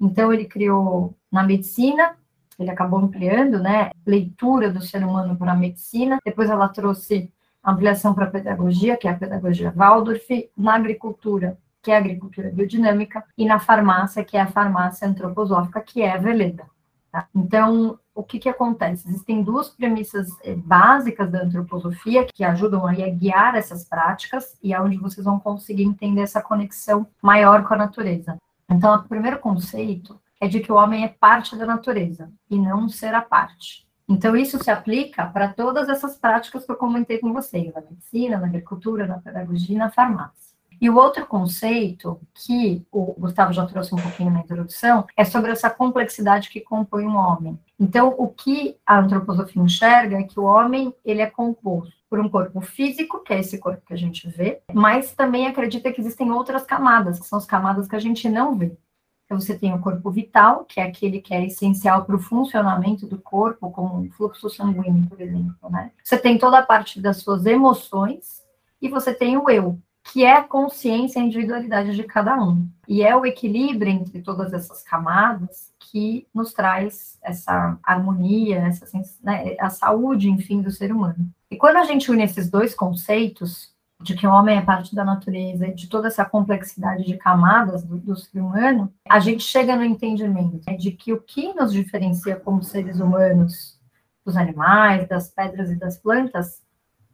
Então 0.01 0.33
ele 0.33 0.45
criou 0.45 1.15
na 1.33 1.43
medicina 1.43 2.17
ele 2.63 2.71
acabou 2.71 2.99
ampliando, 2.99 3.59
né, 3.59 3.91
leitura 4.07 4.71
do 4.71 4.81
ser 4.81 5.05
humano 5.05 5.37
para 5.37 5.53
a 5.53 5.57
medicina, 5.57 6.19
depois 6.25 6.51
ela 6.51 6.69
trouxe 6.69 7.33
ampliação 7.65 8.15
para 8.15 8.27
a 8.27 8.31
pedagogia, 8.31 8.97
que 8.97 9.09
é 9.09 9.11
a 9.11 9.17
pedagogia 9.17 9.73
Waldorf, 9.75 10.51
na 10.57 10.75
agricultura, 10.75 11.57
que 11.83 11.91
é 11.91 11.97
a 11.97 11.99
agricultura 11.99 12.51
biodinâmica, 12.51 13.25
e 13.37 13.45
na 13.45 13.59
farmácia, 13.59 14.25
que 14.25 14.37
é 14.37 14.41
a 14.41 14.47
farmácia 14.47 15.09
antroposófica, 15.09 15.81
que 15.81 16.03
é 16.03 16.13
a 16.13 16.19
Veleda. 16.19 16.67
Tá? 17.11 17.27
Então, 17.35 17.99
o 18.15 18.23
que, 18.23 18.39
que 18.39 18.49
acontece? 18.49 19.09
Existem 19.09 19.43
duas 19.43 19.69
premissas 19.69 20.29
eh, 20.43 20.55
básicas 20.55 21.31
da 21.31 21.43
antroposofia 21.43 22.27
que 22.33 22.45
ajudam 22.45 22.87
aí 22.87 23.03
a 23.03 23.11
guiar 23.11 23.55
essas 23.57 23.85
práticas 23.85 24.57
e 24.63 24.73
é 24.73 24.81
onde 24.81 24.97
vocês 24.97 25.25
vão 25.25 25.41
conseguir 25.41 25.85
entender 25.85 26.23
essa 26.23 26.41
conexão 26.41 27.07
maior 27.21 27.67
com 27.67 27.75
a 27.75 27.79
natureza. 27.79 28.39
Então, 28.71 28.95
o 28.95 29.09
primeiro 29.09 29.39
conceito 29.39 30.19
é 30.41 30.49
de 30.49 30.61
que 30.61 30.73
o 30.73 30.77
homem 30.77 31.05
é 31.05 31.09
parte 31.09 31.57
da 31.57 31.67
natureza 31.67 32.31
e 32.51 32.59
não 32.59 32.85
um 32.85 32.89
ser 32.89 33.15
à 33.15 33.23
parte. 33.23 33.85
Então, 34.09 34.37
isso 34.37 34.63
se 34.63 34.71
aplica 34.71 35.27
para 35.27 35.49
todas 35.49 35.89
essas 35.89 36.17
práticas 36.17 36.67
que 36.67 36.73
eu 36.73 36.77
comentei 36.77 37.19
com 37.19 37.33
vocês, 37.33 37.73
na 37.73 37.81
medicina, 37.81 38.39
na 38.39 38.47
agricultura, 38.47 39.07
na 39.07 39.19
pedagogia 39.19 39.75
e 39.75 39.79
na 39.79 39.91
farmácia. 39.91 40.55
E 40.81 40.91
o 40.91 40.97
outro 40.97 41.25
conceito, 41.27 42.21
que 42.35 42.85
o 42.93 43.15
Gustavo 43.19 43.53
já 43.53 43.65
trouxe 43.65 43.95
um 43.95 43.99
pouquinho 43.99 44.31
na 44.31 44.41
introdução, 44.41 45.07
é 45.17 45.25
sobre 45.25 45.51
essa 45.51 45.71
complexidade 45.71 46.51
que 46.51 46.61
compõe 46.61 47.07
um 47.07 47.17
homem. 47.17 47.59
Então, 47.81 48.15
o 48.19 48.29
que 48.29 48.77
a 48.85 48.99
antroposofia 48.99 49.63
enxerga 49.63 50.19
é 50.19 50.25
que 50.25 50.39
o 50.39 50.45
homem 50.45 50.95
ele 51.05 51.23
é 51.23 51.27
composto 51.27 51.95
por 52.11 52.21
um 52.21 52.29
corpo 52.29 52.61
físico, 52.61 53.23
que 53.25 53.33
é 53.33 53.41
esse 53.41 53.59
corpo 53.59 53.83
que 53.87 53.95
a 53.95 53.97
gente 53.97 54.29
vê, 54.29 54.61
mas 54.73 55.15
também 55.15 55.47
acredita 55.47 55.91
que 55.91 56.01
existem 56.01 56.31
outras 56.31 56.65
camadas, 56.65 57.19
que 57.19 57.27
são 57.27 57.39
as 57.39 57.47
camadas 57.47 57.89
que 57.89 57.97
a 57.97 58.01
gente 58.01 58.29
não 58.29 58.55
vê. 58.55 58.77
Então, 59.25 59.41
você 59.41 59.59
tem 59.59 59.73
o 59.73 59.81
corpo 59.81 60.11
vital, 60.11 60.65
que 60.65 60.81
é 60.81 60.85
aquele 60.85 61.21
que 61.21 61.33
é 61.33 61.47
essencial 61.47 62.05
para 62.05 62.17
o 62.17 62.21
funcionamento 62.21 63.07
do 63.07 63.19
corpo, 63.19 63.71
como 63.71 64.01
um 64.01 64.11
fluxo 64.11 64.51
sanguíneo, 64.51 65.09
por 65.09 65.21
exemplo, 65.21 65.71
né? 65.71 65.91
Você 66.03 66.19
tem 66.19 66.37
toda 66.39 66.59
a 66.59 66.67
parte 66.67 67.01
das 67.01 67.19
suas 67.19 67.47
emoções 67.47 68.43
e 68.81 68.89
você 68.89 69.15
tem 69.15 69.37
o 69.39 69.49
eu, 69.49 69.79
que 70.05 70.23
é 70.23 70.37
a 70.37 70.45
consciência 70.45 71.19
e 71.19 71.23
a 71.23 71.25
individualidade 71.25 71.97
de 71.97 72.05
cada 72.05 72.37
um. 72.37 72.69
E 72.87 73.03
é 73.03 73.17
o 73.17 73.25
equilíbrio 73.25 73.91
entre 73.91 74.21
todas 74.21 74.53
essas 74.53 74.83
camadas 74.83 75.73
que 75.79 76.27
nos 76.35 76.53
traz 76.53 77.19
essa 77.23 77.79
harmonia, 77.83 78.59
essa, 78.59 78.87
né, 79.23 79.57
a 79.59 79.71
saúde, 79.71 80.31
enfim, 80.31 80.61
do 80.61 80.71
ser 80.71 80.93
humano. 80.93 81.31
E 81.51 81.57
quando 81.57 81.77
a 81.79 81.85
gente 81.85 82.11
une 82.11 82.23
esses 82.23 82.51
dois 82.51 82.75
conceitos, 82.75 83.74
de 84.05 84.15
que 84.15 84.27
o 84.27 84.31
homem 84.31 84.59
é 84.59 84.61
parte 84.61 84.95
da 84.95 85.03
natureza 85.03 85.67
e 85.67 85.75
de 85.75 85.89
toda 85.89 86.09
essa 86.09 86.27
complexidade 86.27 87.05
de 87.05 87.17
camadas 87.17 87.83
do, 87.83 87.97
do 87.97 88.15
ser 88.15 88.39
humano, 88.39 88.93
a 89.09 89.19
gente 89.19 89.43
chega 89.43 89.75
no 89.75 89.83
entendimento 89.83 90.61
né, 90.67 90.77
de 90.77 90.93
que 90.93 91.13
o 91.13 91.21
que 91.21 91.55
nos 91.55 91.73
diferencia 91.73 92.37
como 92.37 92.63
seres 92.63 93.01
humanos 93.01 93.81
dos 94.23 94.37
animais, 94.37 95.09
das 95.09 95.29
pedras 95.31 95.71
e 95.71 95.77
das 95.77 95.97
plantas 95.97 96.63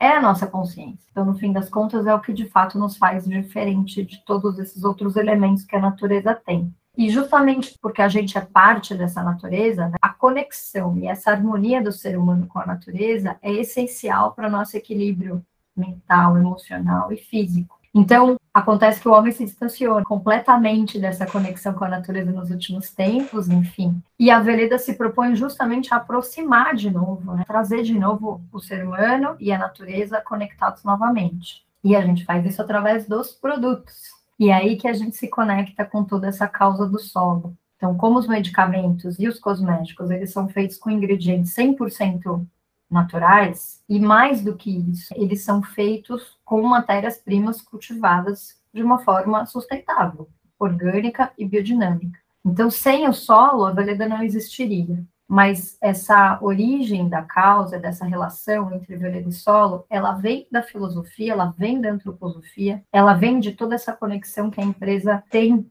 é 0.01 0.09
a 0.09 0.21
nossa 0.21 0.49
consciência. 0.49 1.07
Então, 1.13 1.25
no 1.25 1.35
fim 1.35 1.53
das 1.53 1.69
contas, 1.69 2.07
é 2.07 2.15
o 2.15 2.21
que 2.21 2.33
de 2.33 2.49
fato 2.49 2.77
nos 2.77 2.97
faz 2.97 3.25
diferente 3.25 4.05
de 4.05 4.25
todos 4.25 4.59
esses 4.59 4.83
outros 4.83 5.15
elementos 5.15 5.65
que 5.65 5.77
a 5.77 5.81
natureza 5.81 6.35
tem. 6.35 6.75
E 6.97 7.09
justamente 7.09 7.79
porque 7.81 8.03
a 8.03 8.09
gente 8.09 8.37
é 8.37 8.41
parte 8.41 8.97
dessa 8.97 9.23
natureza, 9.23 9.89
né, 9.89 9.97
a 10.03 10.09
conexão 10.09 10.99
e 10.99 11.07
essa 11.07 11.31
harmonia 11.31 11.81
do 11.81 11.93
ser 11.93 12.19
humano 12.19 12.49
com 12.49 12.59
a 12.59 12.67
natureza 12.67 13.37
é 13.41 13.53
essencial 13.53 14.33
para 14.33 14.49
o 14.49 14.51
nosso 14.51 14.77
equilíbrio 14.77 15.45
mental, 15.77 16.37
emocional 16.37 17.13
e 17.13 17.17
físico. 17.17 17.81
Então, 17.93 18.37
acontece 18.55 19.01
que 19.01 19.09
o 19.09 19.13
homem 19.13 19.33
se 19.33 19.45
distanciou 19.45 20.03
completamente 20.05 20.99
dessa 20.99 21.27
conexão 21.27 21.75
com 21.75 21.85
a 21.85 21.89
natureza 21.89 22.31
nos 22.31 22.51
últimos 22.51 22.91
tempos, 22.91 23.49
enfim. 23.49 24.01
E 24.19 24.31
a 24.31 24.39
Veleda 24.39 24.79
se 24.79 24.95
propõe 24.95 25.35
justamente 25.35 25.93
a 25.93 25.97
aproximar 25.97 26.75
de 26.75 26.91
novo, 26.91 27.35
né? 27.35 27.45
trazer 27.47 27.83
de 27.83 27.99
novo 27.99 28.41
o 28.53 28.61
ser 28.61 28.85
humano 28.85 29.35
e 29.41 29.53
a 29.53 29.59
natureza 29.59 30.21
conectados 30.21 30.85
novamente. 30.85 31.65
E 31.83 31.97
a 31.97 32.01
gente 32.01 32.25
faz 32.25 32.45
isso 32.47 32.63
através 32.63 33.07
dos 33.07 33.33
produtos. 33.33 34.11
E 34.39 34.51
é 34.51 34.55
aí 34.55 34.77
que 34.77 34.87
a 34.87 34.93
gente 34.93 35.17
se 35.17 35.29
conecta 35.29 35.85
com 35.85 36.05
toda 36.05 36.29
essa 36.29 36.47
causa 36.47 36.87
do 36.87 36.99
solo. 36.99 37.57
Então, 37.77 37.97
como 37.97 38.19
os 38.19 38.29
medicamentos 38.29 39.19
e 39.19 39.27
os 39.27 39.41
cosméticos, 39.41 40.11
eles 40.11 40.31
são 40.33 40.49
feitos 40.49 40.77
com 40.77 40.91
ingredientes 40.91 41.55
100% 41.57 42.47
naturais, 42.91 43.83
e 43.89 44.01
mais 44.01 44.43
do 44.43 44.57
que 44.57 44.79
isso, 44.91 45.15
eles 45.15 45.45
são 45.45 45.63
feitos 45.63 46.39
com 46.45 46.63
matérias-primas 46.63 47.63
cultivadas 47.63 48.59
de 48.73 48.83
uma 48.83 48.99
forma 48.99 49.47
sustentável, 49.47 50.29
orgânica 50.59 51.33
e 51.39 51.45
biodinâmica. 51.47 52.19
Então, 52.45 52.71
sem 52.71 53.09
o 53.09 53.13
solo, 53.13 53.65
a 53.65 53.73
veleda 53.73 54.09
não 54.09 54.23
existiria. 54.23 55.05
Mas 55.29 55.79
essa 55.81 56.41
origem 56.43 57.09
da 57.09 57.23
causa, 57.23 57.79
dessa 57.79 58.05
relação 58.05 58.75
entre 58.75 58.97
veleda 58.97 59.29
e 59.29 59.33
solo, 59.33 59.87
ela 59.89 60.15
vem 60.15 60.49
da 60.51 60.61
filosofia, 60.61 61.33
ela 61.33 61.55
vem 61.57 61.81
da 61.81 61.91
antroposofia, 61.91 62.83
ela 62.93 63.15
vem 63.15 63.39
de 63.39 63.53
toda 63.53 63.77
essa 63.77 63.93
conexão 63.93 64.51
que 64.51 64.61
a 64.61 64.65
empresa 64.65 65.23
tem 65.31 65.71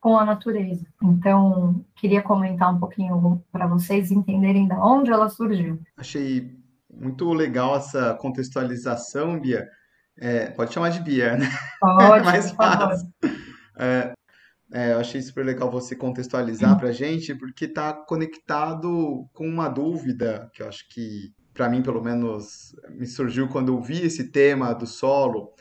com 0.00 0.16
a 0.16 0.24
natureza. 0.24 0.86
Então, 1.02 1.84
queria 1.94 2.22
comentar 2.22 2.74
um 2.74 2.78
pouquinho 2.78 3.44
para 3.52 3.66
vocês 3.66 4.10
entenderem 4.10 4.66
da 4.66 4.82
onde 4.84 5.10
ela 5.10 5.28
surgiu. 5.28 5.78
Achei 5.96 6.58
muito 6.92 7.32
legal 7.32 7.76
essa 7.76 8.14
contextualização, 8.14 9.38
Bia. 9.38 9.68
É, 10.18 10.46
pode 10.50 10.72
chamar 10.72 10.90
de 10.90 11.00
Bia, 11.00 11.36
né? 11.36 11.46
Pode, 11.80 12.20
é 12.20 12.22
mais 12.22 12.50
fácil. 12.50 13.08
É, 13.78 14.12
é, 14.72 14.92
eu 14.92 14.98
achei 14.98 15.20
super 15.20 15.44
legal 15.44 15.70
você 15.70 15.96
contextualizar 15.96 16.78
para 16.78 16.88
a 16.88 16.92
gente, 16.92 17.34
porque 17.34 17.64
está 17.64 17.92
conectado 17.92 19.26
com 19.32 19.46
uma 19.46 19.68
dúvida 19.68 20.50
que 20.52 20.62
eu 20.62 20.68
acho 20.68 20.86
que, 20.88 21.32
para 21.54 21.68
mim, 21.68 21.82
pelo 21.82 22.02
menos, 22.02 22.74
me 22.90 23.06
surgiu 23.06 23.48
quando 23.48 23.72
eu 23.72 23.80
vi 23.80 24.02
esse 24.02 24.30
tema 24.30 24.74
do 24.74 24.86
solo, 24.86 25.52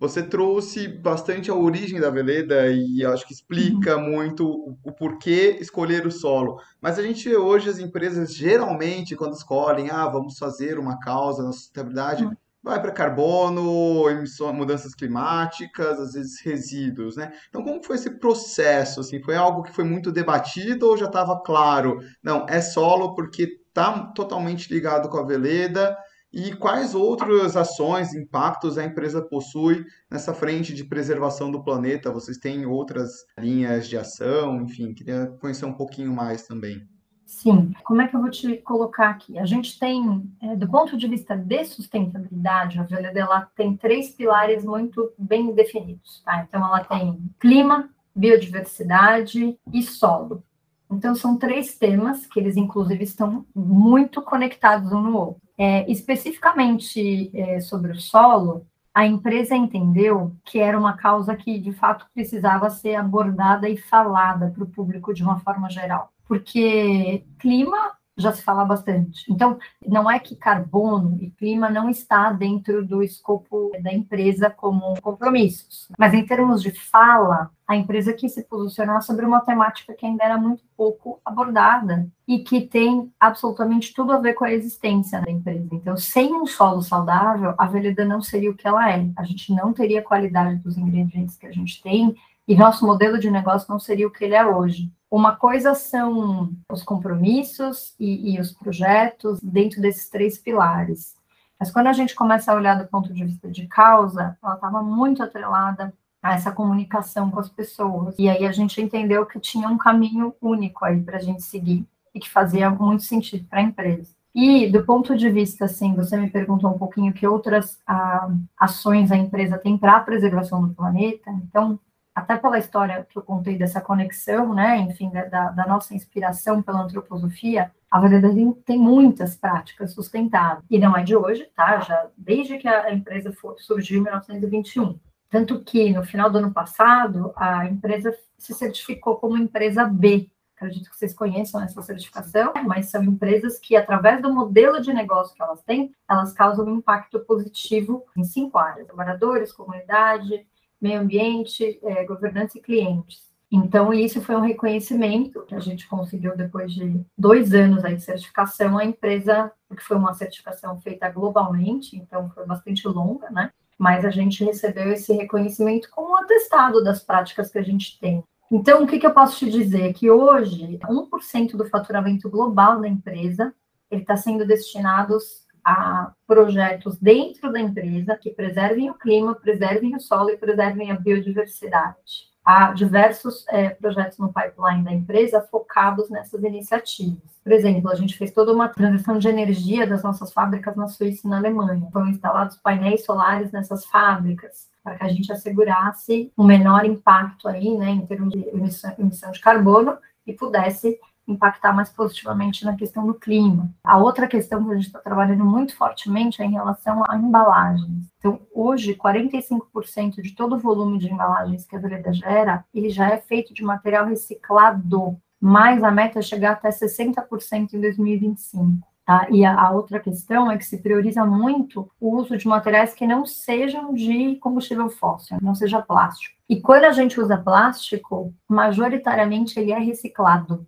Você 0.00 0.22
trouxe 0.22 0.88
bastante 0.88 1.50
a 1.50 1.54
origem 1.54 2.00
da 2.00 2.08
Veleda 2.08 2.68
e 2.72 3.04
acho 3.04 3.26
que 3.26 3.34
explica 3.34 3.98
uhum. 3.98 4.10
muito 4.12 4.48
o, 4.48 4.78
o, 4.82 4.92
porquê 4.92 5.58
escolher 5.60 6.06
o 6.06 6.10
solo. 6.10 6.58
Mas 6.80 6.98
a 6.98 7.02
gente 7.02 7.28
vê 7.28 7.36
hoje 7.36 7.68
as 7.68 7.78
empresas, 7.78 8.34
geralmente, 8.34 9.14
quando 9.14 9.34
escolhem, 9.34 9.90
ah, 9.90 10.08
vamos 10.08 10.38
fazer 10.38 10.78
uma 10.78 10.98
causa 10.98 11.42
na 11.42 11.52
sustentabilidade, 11.52 12.24
uhum. 12.24 12.32
vai 12.62 12.80
para 12.80 12.92
carbono, 12.92 14.08
emissão, 14.08 14.54
mudanças 14.54 14.94
climáticas, 14.94 16.00
às 16.00 16.14
vezes 16.14 16.40
resíduos, 16.40 17.16
né? 17.16 17.30
Então, 17.50 17.62
como 17.62 17.84
foi 17.84 17.96
esse 17.96 18.08
processo? 18.18 19.00
Assim, 19.00 19.22
foi 19.22 19.36
algo 19.36 19.62
que 19.62 19.74
foi 19.74 19.84
muito 19.84 20.10
debatido 20.10 20.88
ou 20.88 20.96
já 20.96 21.06
estava 21.06 21.38
claro? 21.42 21.98
Não, 22.22 22.46
é 22.48 22.62
solo 22.62 23.14
porque 23.14 23.60
está 23.68 23.98
totalmente 24.14 24.72
ligado 24.72 25.10
com 25.10 25.18
a 25.18 25.26
Veleda 25.26 25.94
e 26.32 26.54
quais 26.54 26.94
outras 26.94 27.56
ações, 27.56 28.14
impactos 28.14 28.78
a 28.78 28.84
empresa 28.84 29.20
possui 29.20 29.84
nessa 30.10 30.32
frente 30.32 30.72
de 30.72 30.84
preservação 30.84 31.50
do 31.50 31.62
planeta? 31.62 32.12
Vocês 32.12 32.38
têm 32.38 32.66
outras 32.66 33.10
linhas 33.38 33.88
de 33.88 33.96
ação? 33.96 34.62
Enfim, 34.62 34.94
queria 34.94 35.26
conhecer 35.40 35.64
um 35.64 35.74
pouquinho 35.74 36.12
mais 36.12 36.46
também. 36.46 36.86
Sim, 37.26 37.72
como 37.84 38.02
é 38.02 38.08
que 38.08 38.16
eu 38.16 38.20
vou 38.20 38.30
te 38.30 38.56
colocar 38.56 39.10
aqui? 39.10 39.38
A 39.38 39.46
gente 39.46 39.78
tem, 39.78 40.28
é, 40.42 40.56
do 40.56 40.68
ponto 40.68 40.96
de 40.96 41.06
vista 41.06 41.36
de 41.36 41.64
sustentabilidade, 41.64 42.80
a 42.80 42.82
Velha 42.82 43.12
ela 43.14 43.48
tem 43.54 43.76
três 43.76 44.10
pilares 44.10 44.64
muito 44.64 45.12
bem 45.16 45.54
definidos, 45.54 46.22
tá? 46.24 46.44
Então, 46.46 46.60
ela 46.64 46.82
tem 46.82 47.18
clima, 47.38 47.88
biodiversidade 48.14 49.56
e 49.72 49.82
solo. 49.82 50.42
Então, 50.90 51.14
são 51.14 51.38
três 51.38 51.78
temas 51.78 52.26
que 52.26 52.40
eles, 52.40 52.56
inclusive, 52.56 53.04
estão 53.04 53.46
muito 53.54 54.20
conectados 54.22 54.90
um 54.90 55.00
no 55.00 55.16
outro. 55.16 55.49
É, 55.62 55.84
especificamente 55.92 57.30
é, 57.34 57.60
sobre 57.60 57.92
o 57.92 58.00
solo, 58.00 58.66
a 58.94 59.04
empresa 59.04 59.54
entendeu 59.54 60.34
que 60.42 60.58
era 60.58 60.78
uma 60.78 60.96
causa 60.96 61.36
que, 61.36 61.58
de 61.58 61.70
fato, 61.70 62.06
precisava 62.14 62.70
ser 62.70 62.94
abordada 62.94 63.68
e 63.68 63.76
falada 63.76 64.50
para 64.50 64.64
o 64.64 64.66
público 64.66 65.12
de 65.12 65.22
uma 65.22 65.38
forma 65.40 65.68
geral. 65.68 66.10
Porque 66.26 67.26
clima 67.38 67.92
já 68.16 68.32
se 68.32 68.42
fala 68.42 68.64
bastante. 68.64 69.30
Então, 69.30 69.58
não 69.86 70.10
é 70.10 70.18
que 70.18 70.34
carbono 70.34 71.18
e 71.20 71.30
clima 71.30 71.68
não 71.68 71.90
está 71.90 72.32
dentro 72.32 72.84
do 72.86 73.02
escopo 73.02 73.70
da 73.82 73.92
empresa 73.92 74.48
como 74.48 75.00
compromissos, 75.00 75.88
mas 75.98 76.14
em 76.14 76.24
termos 76.24 76.62
de 76.62 76.70
fala, 76.70 77.50
a 77.70 77.76
empresa 77.76 78.12
quis 78.12 78.34
se 78.34 78.42
posicionar 78.42 79.00
sobre 79.00 79.24
uma 79.24 79.42
temática 79.42 79.94
que 79.94 80.04
ainda 80.04 80.24
era 80.24 80.36
muito 80.36 80.64
pouco 80.76 81.20
abordada 81.24 82.04
e 82.26 82.40
que 82.40 82.62
tem 82.62 83.12
absolutamente 83.20 83.94
tudo 83.94 84.10
a 84.10 84.18
ver 84.18 84.34
com 84.34 84.44
a 84.44 84.52
existência 84.52 85.20
da 85.20 85.30
empresa. 85.30 85.68
Então, 85.70 85.96
sem 85.96 86.34
um 86.34 86.44
solo 86.46 86.82
saudável, 86.82 87.54
a 87.56 87.68
Veleda 87.68 88.04
não 88.04 88.20
seria 88.20 88.50
o 88.50 88.56
que 88.56 88.66
ela 88.66 88.90
é. 88.90 89.08
A 89.16 89.22
gente 89.22 89.54
não 89.54 89.72
teria 89.72 90.00
a 90.00 90.02
qualidade 90.02 90.56
dos 90.56 90.76
ingredientes 90.76 91.36
que 91.36 91.46
a 91.46 91.52
gente 91.52 91.80
tem 91.80 92.16
e 92.48 92.56
nosso 92.56 92.84
modelo 92.84 93.20
de 93.20 93.30
negócio 93.30 93.70
não 93.70 93.78
seria 93.78 94.08
o 94.08 94.10
que 94.10 94.24
ele 94.24 94.34
é 94.34 94.44
hoje. 94.44 94.92
Uma 95.08 95.36
coisa 95.36 95.72
são 95.72 96.50
os 96.68 96.82
compromissos 96.82 97.94
e, 98.00 98.34
e 98.34 98.40
os 98.40 98.50
projetos 98.50 99.38
dentro 99.40 99.80
desses 99.80 100.10
três 100.10 100.36
pilares. 100.36 101.14
Mas 101.56 101.70
quando 101.70 101.86
a 101.86 101.92
gente 101.92 102.16
começa 102.16 102.50
a 102.50 102.56
olhar 102.56 102.74
do 102.82 102.88
ponto 102.88 103.14
de 103.14 103.24
vista 103.24 103.48
de 103.48 103.68
causa, 103.68 104.36
ela 104.42 104.54
estava 104.54 104.82
muito 104.82 105.22
atrelada 105.22 105.94
essa 106.22 106.52
comunicação 106.52 107.30
com 107.30 107.40
as 107.40 107.48
pessoas. 107.48 108.14
E 108.18 108.28
aí 108.28 108.46
a 108.46 108.52
gente 108.52 108.80
entendeu 108.80 109.24
que 109.24 109.40
tinha 109.40 109.68
um 109.68 109.78
caminho 109.78 110.34
único 110.40 110.84
aí 110.84 111.00
para 111.00 111.16
a 111.16 111.20
gente 111.20 111.42
seguir 111.42 111.86
e 112.14 112.20
que 112.20 112.28
fazia 112.28 112.68
muito 112.68 113.04
sentido 113.04 113.46
para 113.48 113.60
a 113.60 113.62
empresa. 113.62 114.14
E 114.34 114.68
do 114.68 114.84
ponto 114.84 115.16
de 115.16 115.28
vista, 115.28 115.64
assim, 115.64 115.94
você 115.94 116.16
me 116.16 116.30
perguntou 116.30 116.70
um 116.70 116.78
pouquinho 116.78 117.12
que 117.12 117.26
outras 117.26 117.80
ah, 117.86 118.30
ações 118.56 119.10
a 119.10 119.16
empresa 119.16 119.58
tem 119.58 119.76
para 119.76 119.96
a 119.96 120.00
preservação 120.00 120.66
do 120.66 120.74
planeta. 120.74 121.30
Então, 121.30 121.80
até 122.14 122.36
pela 122.36 122.58
história 122.58 123.06
que 123.08 123.18
eu 123.18 123.22
contei 123.22 123.56
dessa 123.56 123.80
conexão, 123.80 124.54
né, 124.54 124.78
enfim, 124.78 125.10
da, 125.10 125.50
da 125.50 125.66
nossa 125.66 125.94
inspiração 125.94 126.62
pela 126.62 126.82
antroposofia, 126.82 127.72
a 127.90 127.98
Vereda 127.98 128.28
tem 128.64 128.78
muitas 128.78 129.36
práticas 129.36 129.92
sustentáveis. 129.92 130.64
E 130.70 130.78
não 130.78 130.96
é 130.96 131.02
de 131.02 131.16
hoje, 131.16 131.48
tá? 131.56 131.80
Já 131.80 132.06
desde 132.16 132.56
que 132.58 132.68
a 132.68 132.92
empresa 132.92 133.34
surgiu 133.58 133.98
em 133.98 134.04
1921. 134.04 134.96
Tanto 135.30 135.62
que, 135.62 135.92
no 135.92 136.02
final 136.02 136.28
do 136.28 136.38
ano 136.38 136.52
passado, 136.52 137.32
a 137.36 137.64
empresa 137.66 138.12
se 138.36 138.52
certificou 138.52 139.16
como 139.16 139.38
empresa 139.38 139.84
B. 139.84 140.28
Acredito 140.56 140.90
que 140.90 140.96
vocês 140.96 141.14
conheçam 141.14 141.62
essa 141.62 141.80
certificação, 141.80 142.52
mas 142.66 142.90
são 142.90 143.02
empresas 143.04 143.58
que, 143.58 143.76
através 143.76 144.20
do 144.20 144.34
modelo 144.34 144.80
de 144.80 144.92
negócio 144.92 145.34
que 145.34 145.42
elas 145.42 145.62
têm, 145.62 145.94
elas 146.08 146.32
causam 146.32 146.66
um 146.66 146.76
impacto 146.76 147.20
positivo 147.20 148.04
em 148.16 148.24
cinco 148.24 148.58
áreas: 148.58 148.86
trabalhadores, 148.86 149.52
comunidade, 149.52 150.46
meio 150.80 151.00
ambiente, 151.00 151.78
é, 151.82 152.04
governança 152.04 152.58
e 152.58 152.60
clientes. 152.60 153.30
Então, 153.52 153.92
isso 153.94 154.20
foi 154.20 154.36
um 154.36 154.40
reconhecimento 154.40 155.44
que 155.44 155.54
a 155.54 155.60
gente 155.60 155.88
conseguiu 155.88 156.36
depois 156.36 156.72
de 156.72 157.04
dois 157.16 157.52
anos 157.52 157.84
aí 157.84 157.96
de 157.96 158.02
certificação. 158.02 158.78
A 158.78 158.84
empresa, 158.84 159.50
porque 159.68 159.82
foi 159.82 159.96
uma 159.96 160.14
certificação 160.14 160.78
feita 160.80 161.08
globalmente, 161.08 161.96
então 161.96 162.30
foi 162.30 162.46
bastante 162.46 162.86
longa, 162.86 163.30
né? 163.30 163.50
Mas 163.80 164.04
a 164.04 164.10
gente 164.10 164.44
recebeu 164.44 164.92
esse 164.92 165.10
reconhecimento 165.14 165.88
como 165.90 166.10
um 166.10 166.16
atestado 166.16 166.84
das 166.84 167.02
práticas 167.02 167.50
que 167.50 167.58
a 167.58 167.62
gente 167.62 167.98
tem. 167.98 168.22
Então, 168.52 168.84
o 168.84 168.86
que, 168.86 168.98
que 168.98 169.06
eu 169.06 169.14
posso 169.14 169.38
te 169.38 169.50
dizer? 169.50 169.94
Que 169.94 170.10
hoje, 170.10 170.78
1% 170.78 171.56
do 171.56 171.64
faturamento 171.64 172.28
global 172.28 172.78
da 172.78 172.86
empresa 172.86 173.54
ele 173.90 174.02
está 174.02 174.16
sendo 174.16 174.46
destinados 174.46 175.46
a 175.64 176.12
projetos 176.26 176.98
dentro 176.98 177.50
da 177.50 177.58
empresa 177.58 178.16
que 178.16 178.30
preservem 178.30 178.90
o 178.90 178.94
clima, 178.94 179.34
preservem 179.34 179.96
o 179.96 180.00
solo 180.00 180.30
e 180.30 180.36
preservem 180.36 180.90
a 180.90 180.94
biodiversidade. 180.94 182.29
Há 182.44 182.72
diversos 182.72 183.44
é, 183.48 183.70
projetos 183.70 184.18
no 184.18 184.32
pipeline 184.32 184.82
da 184.82 184.92
empresa 184.92 185.40
focados 185.42 186.08
nessas 186.08 186.42
iniciativas. 186.42 187.18
Por 187.42 187.52
exemplo, 187.52 187.90
a 187.90 187.94
gente 187.94 188.16
fez 188.16 188.32
toda 188.32 188.52
uma 188.52 188.68
transição 188.68 189.18
de 189.18 189.28
energia 189.28 189.86
das 189.86 190.02
nossas 190.02 190.32
fábricas 190.32 190.74
na 190.74 190.88
Suíça 190.88 191.26
e 191.26 191.30
na 191.30 191.38
Alemanha. 191.38 191.88
Foram 191.92 192.08
instalados 192.08 192.56
painéis 192.56 193.04
solares 193.04 193.52
nessas 193.52 193.84
fábricas 193.84 194.68
para 194.82 194.96
que 194.96 195.04
a 195.04 195.08
gente 195.08 195.30
assegurasse 195.30 196.32
um 196.36 196.44
menor 196.44 196.84
impacto 196.84 197.46
aí, 197.48 197.76
né, 197.76 197.90
em 197.90 198.06
termos 198.06 198.32
de 198.32 198.48
emissão, 198.48 198.94
emissão 198.98 199.30
de 199.30 199.40
carbono 199.40 199.98
e 200.26 200.32
pudesse 200.32 200.98
impactar 201.32 201.72
mais 201.72 201.88
positivamente 201.90 202.64
na 202.64 202.76
questão 202.76 203.06
do 203.06 203.14
clima. 203.14 203.70
A 203.84 203.98
outra 203.98 204.26
questão 204.26 204.64
que 204.64 204.72
a 204.72 204.74
gente 204.74 204.86
está 204.86 204.98
trabalhando 204.98 205.44
muito 205.44 205.76
fortemente 205.76 206.42
é 206.42 206.44
em 206.44 206.52
relação 206.52 207.02
a 207.08 207.16
embalagens. 207.16 208.10
Então, 208.18 208.40
hoje, 208.54 208.94
45% 208.94 210.20
de 210.20 210.34
todo 210.34 210.56
o 210.56 210.58
volume 210.58 210.98
de 210.98 211.12
embalagens 211.12 211.64
que 211.64 211.76
a 211.76 211.78
Vereda 211.78 212.12
gera, 212.12 212.64
ele 212.74 212.90
já 212.90 213.08
é 213.10 213.18
feito 213.18 213.54
de 213.54 213.62
material 213.62 214.06
reciclado, 214.06 215.16
mas 215.40 215.82
a 215.82 215.90
meta 215.90 216.18
é 216.18 216.22
chegar 216.22 216.52
até 216.52 216.68
60% 216.68 217.72
em 217.72 217.80
2025. 217.80 218.90
Tá? 219.06 219.26
E 219.28 219.44
a, 219.44 219.58
a, 219.60 219.70
outra 219.72 219.98
questão 219.98 220.48
é 220.50 220.56
que 220.56 220.64
se 220.64 220.78
prioriza 220.78 221.24
muito 221.24 221.90
o 221.98 222.16
uso 222.16 222.36
de 222.36 222.46
materiais 222.46 222.94
que 222.94 223.06
não 223.06 223.26
sejam 223.26 223.92
de 223.92 224.36
combustível 224.36 224.88
fóssil, 224.88 225.38
não 225.42 225.52
seja 225.52 225.82
plástico. 225.82 226.36
E 226.48 226.60
quando 226.60 226.84
a 226.84 226.92
gente 226.92 227.18
usa 227.18 227.36
plástico, 227.36 228.32
majoritariamente 228.48 229.58
ele 229.58 229.72
é 229.72 229.78
reciclado 229.78 230.64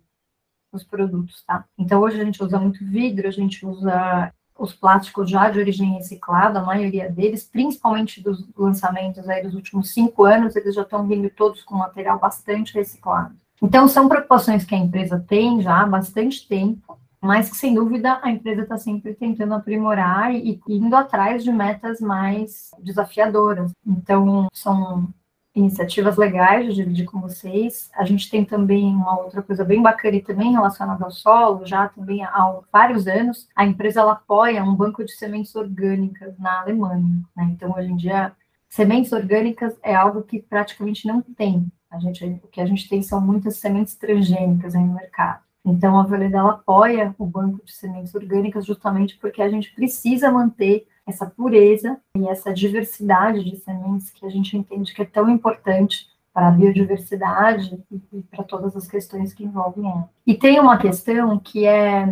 os 0.75 0.83
produtos, 0.83 1.43
tá? 1.45 1.65
Então, 1.77 2.01
hoje 2.01 2.19
a 2.19 2.25
gente 2.25 2.43
usa 2.43 2.59
muito 2.59 2.83
vidro, 2.85 3.27
a 3.27 3.31
gente 3.31 3.65
usa 3.65 4.33
os 4.57 4.73
plásticos 4.73 5.29
já 5.29 5.49
de 5.49 5.59
origem 5.59 5.93
reciclada, 5.93 6.59
a 6.59 6.63
maioria 6.63 7.09
deles, 7.09 7.43
principalmente 7.43 8.21
dos 8.21 8.47
lançamentos 8.55 9.27
aí 9.27 9.43
dos 9.43 9.55
últimos 9.55 9.91
cinco 9.91 10.23
anos, 10.23 10.55
eles 10.55 10.75
já 10.75 10.83
estão 10.83 11.07
vindo 11.07 11.29
todos 11.29 11.63
com 11.63 11.75
material 11.75 12.19
bastante 12.19 12.73
reciclado. 12.73 13.35
Então, 13.61 13.87
são 13.87 14.07
preocupações 14.07 14.65
que 14.65 14.75
a 14.75 14.77
empresa 14.77 15.23
tem 15.27 15.61
já 15.61 15.81
há 15.81 15.85
bastante 15.85 16.47
tempo, 16.47 16.99
mas 17.21 17.49
que, 17.49 17.55
sem 17.55 17.73
dúvida, 17.73 18.19
a 18.21 18.29
empresa 18.29 18.63
está 18.63 18.77
sempre 18.77 19.13
tentando 19.13 19.53
aprimorar 19.53 20.35
e 20.35 20.59
indo 20.67 20.95
atrás 20.95 21.43
de 21.43 21.51
metas 21.51 22.01
mais 22.01 22.71
desafiadoras. 22.79 23.71
Então, 23.87 24.49
são 24.51 25.07
iniciativas 25.55 26.17
legais 26.17 26.67
de 26.67 26.73
dividir 26.73 27.05
com 27.05 27.21
vocês. 27.21 27.89
A 27.95 28.03
gente 28.05 28.29
tem 28.29 28.43
também 28.43 28.85
uma 28.93 29.19
outra 29.19 29.41
coisa 29.41 29.63
bem 29.63 29.81
bacana 29.81 30.17
e 30.17 30.21
também 30.21 30.51
relacionada 30.51 31.05
ao 31.05 31.11
solo, 31.11 31.65
já 31.65 31.87
também 31.89 32.23
há 32.23 32.59
vários 32.71 33.07
anos, 33.07 33.47
a 33.55 33.65
empresa 33.65 34.01
ela 34.01 34.13
apoia 34.13 34.63
um 34.63 34.75
banco 34.75 35.03
de 35.03 35.11
sementes 35.11 35.55
orgânicas 35.55 36.37
na 36.39 36.61
Alemanha. 36.61 37.23
Né? 37.35 37.49
Então, 37.51 37.73
hoje 37.77 37.91
em 37.91 37.95
dia, 37.95 38.31
sementes 38.67 39.11
orgânicas 39.11 39.77
é 39.83 39.93
algo 39.93 40.23
que 40.23 40.41
praticamente 40.41 41.07
não 41.07 41.21
tem. 41.21 41.71
A 41.91 41.99
gente, 41.99 42.25
o 42.43 42.47
que 42.47 42.59
a 42.59 42.65
gente 42.65 42.89
tem 42.89 43.03
são 43.03 43.21
muitas 43.21 43.57
sementes 43.57 43.95
transgênicas 43.95 44.73
no 44.73 44.93
mercado. 44.93 45.43
Então, 45.63 45.97
a 45.97 46.03
Valeda 46.03 46.41
apoia 46.41 47.15
o 47.17 47.25
banco 47.25 47.63
de 47.63 47.71
sementes 47.71 48.13
orgânicas 48.15 48.65
justamente 48.65 49.17
porque 49.17 49.41
a 49.41 49.49
gente 49.49 49.73
precisa 49.73 50.31
manter 50.31 50.87
essa 51.05 51.25
pureza 51.25 51.99
e 52.17 52.27
essa 52.27 52.53
diversidade 52.53 53.43
de 53.43 53.57
sementes 53.57 54.09
que 54.09 54.25
a 54.25 54.29
gente 54.29 54.57
entende 54.57 54.93
que 54.93 55.01
é 55.01 55.05
tão 55.05 55.29
importante 55.29 56.07
para 56.33 56.47
a 56.47 56.51
biodiversidade 56.51 57.79
e, 57.91 58.21
para 58.23 58.43
todas 58.43 58.75
as 58.75 58.87
questões 58.87 59.33
que 59.33 59.43
envolvem 59.43 59.89
ela. 59.89 60.09
E 60.25 60.33
tem 60.33 60.59
uma 60.59 60.77
questão 60.77 61.37
que 61.37 61.65
é 61.65 62.07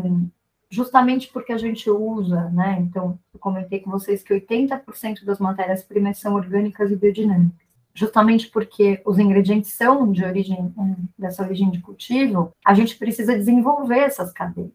justamente 0.69 1.27
porque 1.27 1.51
a 1.51 1.57
gente 1.57 1.89
usa, 1.89 2.49
né? 2.51 2.77
Então, 2.79 3.19
eu 3.33 3.39
comentei 3.39 3.79
com 3.79 3.91
vocês 3.91 4.23
que 4.23 4.33
80% 4.33 5.25
das 5.25 5.39
matérias-primas 5.39 6.19
são 6.19 6.35
orgânicas 6.35 6.91
e 6.91 6.95
biodinâmicas. 6.95 7.59
Justamente 7.93 8.49
porque 8.49 9.01
os 9.05 9.19
ingredientes 9.19 9.73
são 9.73 10.09
de 10.09 10.23
origem, 10.23 10.73
é, 10.77 10.95
dessa 11.21 11.43
origem 11.43 11.69
de 11.69 11.81
cultivo, 11.81 12.53
a 12.65 12.73
gente 12.73 12.97
precisa 12.97 13.37
desenvolver 13.37 13.99
essas 13.99 14.31
cadeias. 14.31 14.71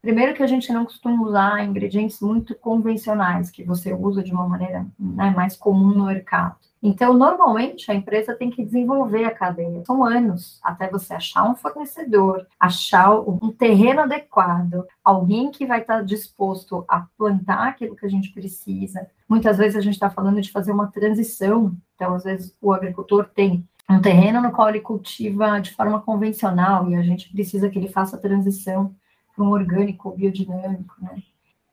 Primeiro 0.00 0.34
que 0.34 0.42
a 0.42 0.46
gente 0.46 0.72
não 0.72 0.84
costuma 0.84 1.26
usar 1.26 1.64
ingredientes 1.64 2.20
muito 2.20 2.54
convencionais, 2.54 3.50
que 3.50 3.64
você 3.64 3.92
usa 3.92 4.22
de 4.22 4.32
uma 4.32 4.48
maneira 4.48 4.86
né, 4.98 5.30
mais 5.30 5.56
comum 5.56 5.88
no 5.88 6.06
mercado. 6.06 6.56
Então, 6.82 7.14
normalmente, 7.14 7.90
a 7.90 7.94
empresa 7.94 8.34
tem 8.34 8.48
que 8.48 8.64
desenvolver 8.64 9.24
a 9.24 9.34
cadeia. 9.34 9.82
São 9.84 10.04
anos 10.04 10.60
até 10.62 10.88
você 10.88 11.14
achar 11.14 11.42
um 11.50 11.56
fornecedor, 11.56 12.46
achar 12.60 13.18
um 13.18 13.50
terreno 13.50 14.02
adequado, 14.02 14.86
alguém 15.02 15.50
que 15.50 15.66
vai 15.66 15.80
estar 15.80 16.04
disposto 16.04 16.84
a 16.86 17.06
plantar 17.18 17.68
aquilo 17.68 17.96
que 17.96 18.06
a 18.06 18.08
gente 18.08 18.30
precisa. 18.32 19.08
Muitas 19.28 19.58
vezes 19.58 19.76
a 19.76 19.80
gente 19.80 19.94
está 19.94 20.08
falando 20.08 20.40
de 20.40 20.52
fazer 20.52 20.70
uma 20.70 20.86
transição. 20.86 21.74
Então, 21.96 22.14
às 22.14 22.22
vezes, 22.22 22.54
o 22.60 22.72
agricultor 22.72 23.28
tem 23.34 23.66
um 23.90 24.00
terreno 24.00 24.40
no 24.40 24.52
qual 24.52 24.68
ele 24.68 24.80
cultiva 24.80 25.60
de 25.60 25.74
forma 25.74 26.00
convencional 26.00 26.88
e 26.90 26.94
a 26.94 27.02
gente 27.02 27.32
precisa 27.32 27.68
que 27.68 27.78
ele 27.78 27.88
faça 27.88 28.16
a 28.16 28.20
transição 28.20 28.94
para 29.36 29.44
um 29.44 29.50
orgânico 29.50 30.10
biodinâmico, 30.16 30.94
né? 31.00 31.22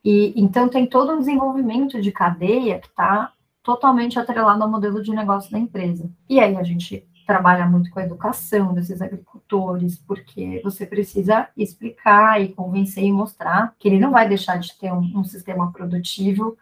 E 0.04 0.34
então 0.36 0.68
tem 0.68 0.86
todo 0.86 1.14
um 1.14 1.20
desenvolvimento 1.20 2.02
de 2.02 2.12
cadeia 2.12 2.80
que 2.80 2.88
está 2.88 3.32
totalmente 3.64 4.20
atrelado 4.20 4.62
ao 4.62 4.70
modelo 4.70 5.02
de 5.02 5.12
negócio 5.12 5.50
da 5.50 5.58
empresa. 5.58 6.12
E 6.30 6.42
aí 6.42 6.58
a 6.58 6.64
gente 6.64 7.08
trabalha 7.26 7.66
muito 7.66 7.90
com 7.90 8.00
a 8.00 8.04
educação 8.04 8.74
desses 8.74 9.02
agricultores, 9.02 9.98
porque 9.98 10.60
você 10.62 10.86
precisa 10.86 11.48
explicar 11.56 12.42
e 12.42 12.50
convencer 12.50 13.06
e 13.06 13.12
mostrar 13.14 13.74
que 13.80 13.88
ele 13.88 14.00
não 14.00 14.12
vai 14.12 14.28
deixar 14.28 14.58
de 14.58 14.78
ter 14.78 14.92
um, 14.92 15.20
um 15.20 15.24
sistema 15.24 15.72
produtivo 15.72 16.58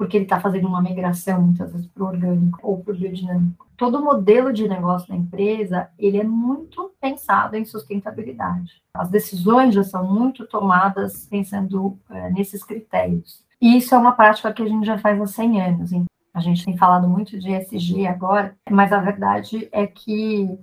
porque 0.00 0.16
ele 0.16 0.24
está 0.24 0.40
fazendo 0.40 0.66
uma 0.66 0.80
migração 0.80 1.42
muitas 1.42 1.70
vezes 1.70 1.86
para 1.88 2.02
o 2.02 2.06
orgânico 2.06 2.58
ou 2.62 2.82
para 2.82 2.94
o 2.94 2.96
biodinâmico. 2.96 3.66
Todo 3.76 3.98
o 3.98 4.02
modelo 4.02 4.50
de 4.50 4.66
negócio 4.66 5.06
da 5.06 5.14
empresa, 5.14 5.90
ele 5.98 6.16
é 6.16 6.24
muito 6.24 6.90
pensado 6.98 7.54
em 7.54 7.66
sustentabilidade. 7.66 8.82
As 8.94 9.10
decisões 9.10 9.74
já 9.74 9.84
são 9.84 10.10
muito 10.10 10.46
tomadas 10.46 11.26
pensando 11.26 11.98
é, 12.08 12.30
nesses 12.30 12.64
critérios. 12.64 13.44
E 13.60 13.76
isso 13.76 13.94
é 13.94 13.98
uma 13.98 14.12
prática 14.12 14.50
que 14.54 14.62
a 14.62 14.66
gente 14.66 14.86
já 14.86 14.96
faz 14.96 15.20
há 15.20 15.26
100 15.26 15.60
anos. 15.60 15.90
A 16.32 16.40
gente 16.40 16.64
tem 16.64 16.78
falado 16.78 17.06
muito 17.06 17.38
de 17.38 17.52
ESG 17.52 18.06
agora, 18.06 18.56
mas 18.70 18.94
a 18.94 19.00
verdade 19.00 19.68
é 19.70 19.86
que 19.86 20.58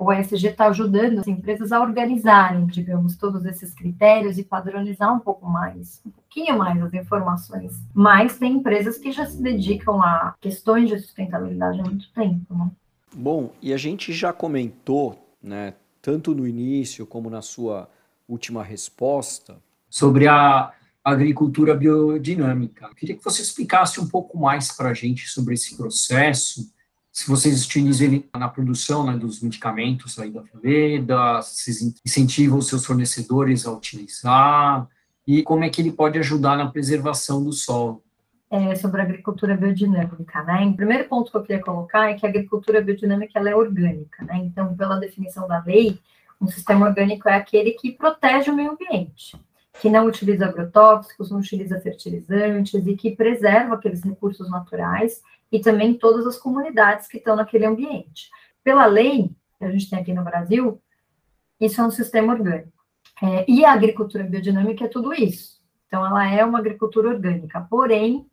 o 0.00 0.10
ESG 0.10 0.48
está 0.48 0.68
ajudando 0.68 1.18
as 1.18 1.28
empresas 1.28 1.72
a 1.72 1.80
organizarem, 1.80 2.66
digamos, 2.66 3.16
todos 3.16 3.44
esses 3.44 3.74
critérios 3.74 4.38
e 4.38 4.42
padronizar 4.42 5.14
um 5.14 5.18
pouco 5.20 5.46
mais, 5.46 6.00
um 6.06 6.10
pouquinho 6.10 6.56
mais 6.56 6.82
as 6.82 6.94
informações. 6.94 7.74
Mas 7.92 8.38
tem 8.38 8.54
empresas 8.54 8.96
que 8.96 9.12
já 9.12 9.26
se 9.26 9.40
dedicam 9.42 10.02
a 10.02 10.34
questões 10.40 10.88
de 10.88 10.98
sustentabilidade 10.98 11.80
há 11.80 11.84
muito 11.84 12.10
tempo, 12.14 12.56
né? 12.56 12.70
Bom, 13.14 13.52
e 13.60 13.74
a 13.74 13.76
gente 13.76 14.10
já 14.10 14.32
comentou, 14.32 15.22
né, 15.42 15.74
tanto 16.00 16.34
no 16.34 16.48
início 16.48 17.04
como 17.04 17.28
na 17.28 17.42
sua 17.42 17.86
última 18.26 18.64
resposta, 18.64 19.58
sobre 19.90 20.26
a 20.26 20.72
agricultura 21.04 21.74
biodinâmica. 21.74 22.88
Queria 22.94 23.16
que 23.16 23.24
você 23.24 23.42
explicasse 23.42 24.00
um 24.00 24.08
pouco 24.08 24.38
mais 24.38 24.74
para 24.74 24.90
a 24.90 24.94
gente 24.94 25.28
sobre 25.28 25.54
esse 25.54 25.76
processo, 25.76 26.72
se 27.20 27.28
vocês 27.28 27.66
utilizam 27.66 28.06
ele 28.06 28.30
na 28.34 28.48
produção 28.48 29.04
né, 29.04 29.14
dos 29.14 29.42
medicamentos 29.42 30.18
aí 30.18 30.30
da 30.30 30.40
Veleda, 30.40 31.42
se 31.42 31.94
incentivam 32.02 32.58
os 32.58 32.66
seus 32.66 32.86
fornecedores 32.86 33.66
a 33.66 33.72
utilizar, 33.72 34.88
e 35.26 35.42
como 35.42 35.62
é 35.62 35.68
que 35.68 35.82
ele 35.82 35.92
pode 35.92 36.18
ajudar 36.18 36.56
na 36.56 36.70
preservação 36.70 37.44
do 37.44 37.52
solo. 37.52 38.02
É, 38.50 38.74
sobre 38.74 39.02
a 39.02 39.04
agricultura 39.04 39.54
biodinâmica, 39.54 40.42
né? 40.44 40.64
O 40.64 40.74
primeiro 40.74 41.04
ponto 41.10 41.30
que 41.30 41.36
eu 41.36 41.42
queria 41.42 41.62
colocar 41.62 42.10
é 42.10 42.14
que 42.14 42.24
a 42.24 42.28
agricultura 42.30 42.80
biodinâmica 42.80 43.38
ela 43.38 43.50
é 43.50 43.54
orgânica, 43.54 44.24
né? 44.24 44.38
Então, 44.38 44.74
pela 44.74 44.96
definição 44.96 45.46
da 45.46 45.62
lei, 45.62 45.98
um 46.40 46.48
sistema 46.48 46.86
orgânico 46.86 47.28
é 47.28 47.34
aquele 47.34 47.72
que 47.72 47.92
protege 47.92 48.50
o 48.50 48.56
meio 48.56 48.70
ambiente, 48.70 49.38
que 49.78 49.90
não 49.90 50.06
utiliza 50.06 50.46
agrotóxicos, 50.46 51.30
não 51.30 51.40
utiliza 51.40 51.78
fertilizantes 51.80 52.86
e 52.86 52.96
que 52.96 53.14
preserva 53.14 53.74
aqueles 53.74 54.02
recursos 54.02 54.50
naturais 54.50 55.20
e 55.50 55.60
também 55.60 55.94
todas 55.94 56.26
as 56.26 56.38
comunidades 56.38 57.08
que 57.08 57.18
estão 57.18 57.36
naquele 57.36 57.66
ambiente. 57.66 58.30
Pela 58.62 58.86
lei 58.86 59.30
que 59.58 59.64
a 59.64 59.70
gente 59.70 59.90
tem 59.90 59.98
aqui 59.98 60.12
no 60.12 60.24
Brasil, 60.24 60.80
isso 61.60 61.80
é 61.80 61.84
um 61.84 61.90
sistema 61.90 62.32
orgânico. 62.32 62.72
É, 63.22 63.44
e 63.48 63.64
a 63.64 63.72
agricultura 63.72 64.24
biodinâmica 64.24 64.84
é 64.84 64.88
tudo 64.88 65.12
isso. 65.12 65.60
Então, 65.86 66.06
ela 66.06 66.26
é 66.26 66.44
uma 66.44 66.58
agricultura 66.58 67.08
orgânica. 67.08 67.60
Porém, 67.68 68.26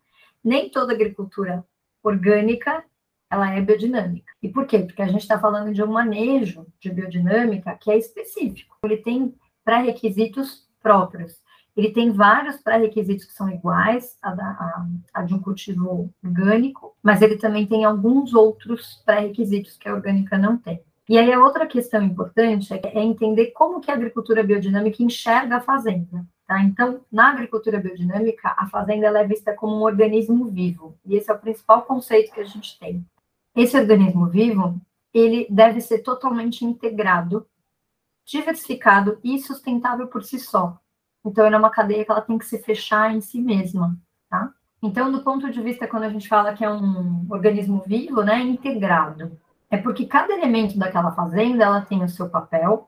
nem 0.44 0.70
toda 0.70 0.94
agricultura 0.94 1.66
orgânica 2.02 2.84
ela 3.30 3.54
é 3.54 3.60
biodinâmica. 3.60 4.32
E 4.42 4.48
por 4.48 4.66
quê? 4.66 4.80
Porque 4.80 5.02
a 5.02 5.08
gente 5.08 5.22
está 5.22 5.38
falando 5.38 5.74
de 5.74 5.84
um 5.84 5.88
manejo 5.88 6.66
de 6.80 6.90
biodinâmica 6.90 7.76
que 7.76 7.92
é 7.92 7.98
específico. 7.98 8.78
Ele 8.84 8.98
tem 8.98 9.36
pré-requisitos 9.66 10.66
próprios 10.82 11.42
ele 11.78 11.92
tem 11.92 12.12
vários 12.12 12.58
pré-requisitos 12.58 13.26
que 13.26 13.34
são 13.34 13.48
iguais 13.52 14.18
a, 14.20 14.32
a, 14.32 14.88
a, 15.14 15.22
de 15.22 15.36
um 15.36 15.40
cultivo 15.40 16.12
orgânico, 16.24 16.98
mas 17.04 17.22
ele 17.22 17.38
também 17.38 17.68
tem 17.68 17.86
alguns 17.86 18.34
outros 18.34 19.04
pré-requisitos 19.06 19.78
que 19.78 19.88
a 19.88 19.94
orgânica 19.94 20.40
não 20.40 20.58
tem. 20.58 20.82
E 21.08 21.20
aí 21.20 21.32
a 21.32 21.40
outra 21.40 21.68
questão 21.68 22.02
importante 22.02 22.74
é, 22.74 22.82
é 22.84 23.04
entender 23.04 23.52
como 23.52 23.80
que 23.80 23.92
a 23.92 23.94
agricultura 23.94 24.44
biodinâmica 24.44 25.04
enxerga 25.04 25.58
a 25.58 25.62
fazenda. 25.62 26.26
Tá? 26.48 26.60
Então, 26.64 27.02
na 27.12 27.30
agricultura 27.30 27.80
biodinâmica, 27.80 28.56
a 28.58 28.66
fazenda 28.68 29.08
é 29.08 29.28
vista 29.28 29.54
como 29.54 29.76
um 29.76 29.84
organismo 29.84 30.46
vivo, 30.46 30.98
e 31.06 31.16
esse 31.16 31.30
é 31.30 31.34
o 31.34 31.40
principal 31.40 31.84
conceito 31.84 32.34
que 32.34 32.42
a 32.42 32.46
gente 32.46 32.80
tem. 32.80 33.06
Esse 33.56 33.78
organismo 33.78 34.28
vivo, 34.28 34.82
ele 35.14 35.46
deve 35.48 35.80
ser 35.80 36.00
totalmente 36.00 36.66
integrado, 36.66 37.48
diversificado 38.26 39.20
e 39.24 39.38
sustentável 39.40 40.08
por 40.08 40.24
si 40.24 40.40
só. 40.40 40.80
Então, 41.28 41.46
ela 41.46 41.56
é 41.56 41.60
uma 41.60 41.70
cadeia 41.70 42.06
que 42.06 42.12
ela 42.12 42.22
tem 42.22 42.38
que 42.38 42.46
se 42.46 42.58
fechar 42.60 43.14
em 43.14 43.20
si 43.20 43.42
mesma, 43.42 43.98
tá? 44.30 44.52
Então, 44.82 45.12
do 45.12 45.22
ponto 45.22 45.52
de 45.52 45.62
vista, 45.62 45.88
quando 45.88 46.04
a 46.04 46.10
gente 46.10 46.28
fala 46.28 46.54
que 46.54 46.64
é 46.64 46.70
um 46.70 47.26
organismo 47.30 47.84
vivo, 47.86 48.22
né, 48.22 48.40
integrado, 48.40 49.38
é 49.70 49.78
porque 49.78 50.06
cada 50.06 50.34
elemento 50.34 50.78
daquela 50.78 51.12
fazenda, 51.12 51.66
ela 51.66 51.82
tem 51.82 52.04
o 52.04 52.10
seu 52.10 52.30
papel 52.30 52.88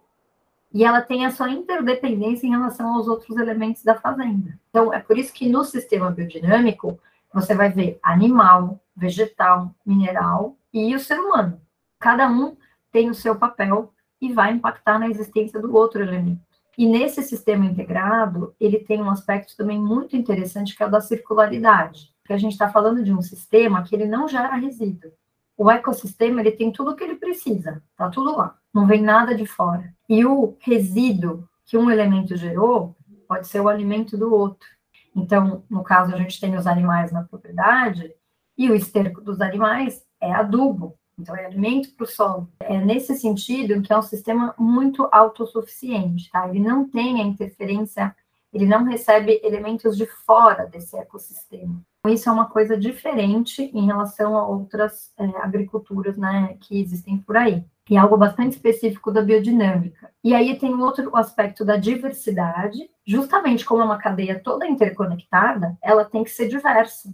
e 0.73 0.85
ela 0.85 1.01
tem 1.01 1.25
a 1.25 1.31
sua 1.31 1.49
interdependência 1.49 2.47
em 2.47 2.51
relação 2.51 2.93
aos 2.93 3.07
outros 3.07 3.35
elementos 3.37 3.83
da 3.83 3.95
fazenda. 3.95 4.57
Então, 4.69 4.93
é 4.93 4.99
por 4.99 5.17
isso 5.17 5.33
que 5.33 5.49
no 5.49 5.65
sistema 5.65 6.11
biodinâmico, 6.11 6.99
você 7.33 7.53
vai 7.53 7.69
ver 7.69 7.99
animal, 8.01 8.79
vegetal, 8.95 9.73
mineral 9.85 10.55
e 10.73 10.95
o 10.95 10.99
ser 10.99 11.19
humano. 11.19 11.59
Cada 11.99 12.29
um 12.29 12.55
tem 12.91 13.09
o 13.09 13.13
seu 13.15 13.35
papel 13.35 13.93
e 14.21 14.31
vai 14.31 14.53
impactar 14.53 14.97
na 14.97 15.09
existência 15.09 15.59
do 15.59 15.75
outro 15.75 16.01
elemento. 16.01 16.48
E 16.79 16.85
nesse 16.85 17.21
sistema 17.23 17.65
integrado, 17.65 18.55
ele 18.57 18.79
tem 18.79 19.01
um 19.01 19.09
aspecto 19.09 19.53
também 19.57 19.77
muito 19.77 20.15
interessante, 20.15 20.77
que 20.77 20.81
é 20.81 20.85
o 20.85 20.89
da 20.89 21.01
circularidade. 21.01 22.09
Que 22.23 22.31
a 22.31 22.37
gente 22.37 22.53
está 22.53 22.69
falando 22.69 23.03
de 23.03 23.11
um 23.11 23.21
sistema 23.21 23.83
que 23.83 23.93
ele 23.93 24.05
não 24.05 24.29
gera 24.29 24.55
resíduo. 24.55 25.11
O 25.57 25.69
ecossistema, 25.69 26.39
ele 26.39 26.51
tem 26.51 26.71
tudo 26.71 26.91
o 26.91 26.95
que 26.95 27.03
ele 27.03 27.15
precisa, 27.15 27.83
tá 27.97 28.07
tudo 28.07 28.33
lá, 28.33 28.57
não 28.73 28.87
vem 28.87 29.01
nada 29.01 29.35
de 29.35 29.45
fora. 29.45 29.93
E 30.07 30.25
o 30.25 30.55
resíduo 30.57 31.45
que 31.65 31.77
um 31.77 31.91
elemento 31.91 32.37
gerou 32.37 32.95
pode 33.27 33.49
ser 33.49 33.59
o 33.59 33.67
alimento 33.67 34.17
do 34.17 34.33
outro. 34.33 34.69
Então, 35.13 35.65
no 35.69 35.83
caso, 35.83 36.15
a 36.15 36.17
gente 36.17 36.39
tem 36.39 36.55
os 36.55 36.65
animais 36.65 37.11
na 37.11 37.23
propriedade, 37.23 38.15
e 38.57 38.71
o 38.71 38.75
esterco 38.75 39.19
dos 39.19 39.41
animais 39.41 40.01
é 40.21 40.31
adubo, 40.31 40.97
então 41.19 41.35
é 41.35 41.45
alimento 41.45 41.91
para 41.95 42.05
o 42.05 42.07
solo. 42.07 42.49
É 42.59 42.79
nesse 42.79 43.15
sentido 43.15 43.81
que 43.81 43.91
é 43.91 43.97
um 43.97 44.01
sistema 44.01 44.55
muito 44.57 45.07
autossuficiente, 45.11 46.29
tá? 46.31 46.47
Ele 46.47 46.59
não 46.59 46.87
tem 46.87 47.21
a 47.21 47.25
interferência, 47.25 48.15
ele 48.53 48.65
não 48.65 48.85
recebe 48.85 49.39
elementos 49.43 49.97
de 49.97 50.05
fora 50.05 50.65
desse 50.65 50.97
ecossistema. 50.97 51.81
Isso 52.07 52.29
é 52.29 52.31
uma 52.31 52.45
coisa 52.45 52.77
diferente 52.77 53.69
em 53.73 53.85
relação 53.85 54.37
a 54.37 54.47
outras 54.47 55.11
é, 55.17 55.25
agriculturas, 55.41 56.17
né, 56.17 56.55
que 56.61 56.79
existem 56.79 57.17
por 57.17 57.35
aí. 57.35 57.63
E 57.89 57.97
algo 57.97 58.15
bastante 58.15 58.53
específico 58.53 59.11
da 59.11 59.21
biodinâmica. 59.21 60.11
E 60.23 60.33
aí 60.33 60.57
tem 60.57 60.73
outro 60.75 61.15
aspecto 61.15 61.65
da 61.65 61.75
diversidade, 61.75 62.89
justamente 63.05 63.65
como 63.65 63.81
é 63.81 63.85
uma 63.85 63.97
cadeia 63.97 64.39
toda 64.39 64.67
interconectada, 64.67 65.75
ela 65.81 66.05
tem 66.05 66.23
que 66.23 66.29
ser 66.29 66.47
diversa, 66.47 67.11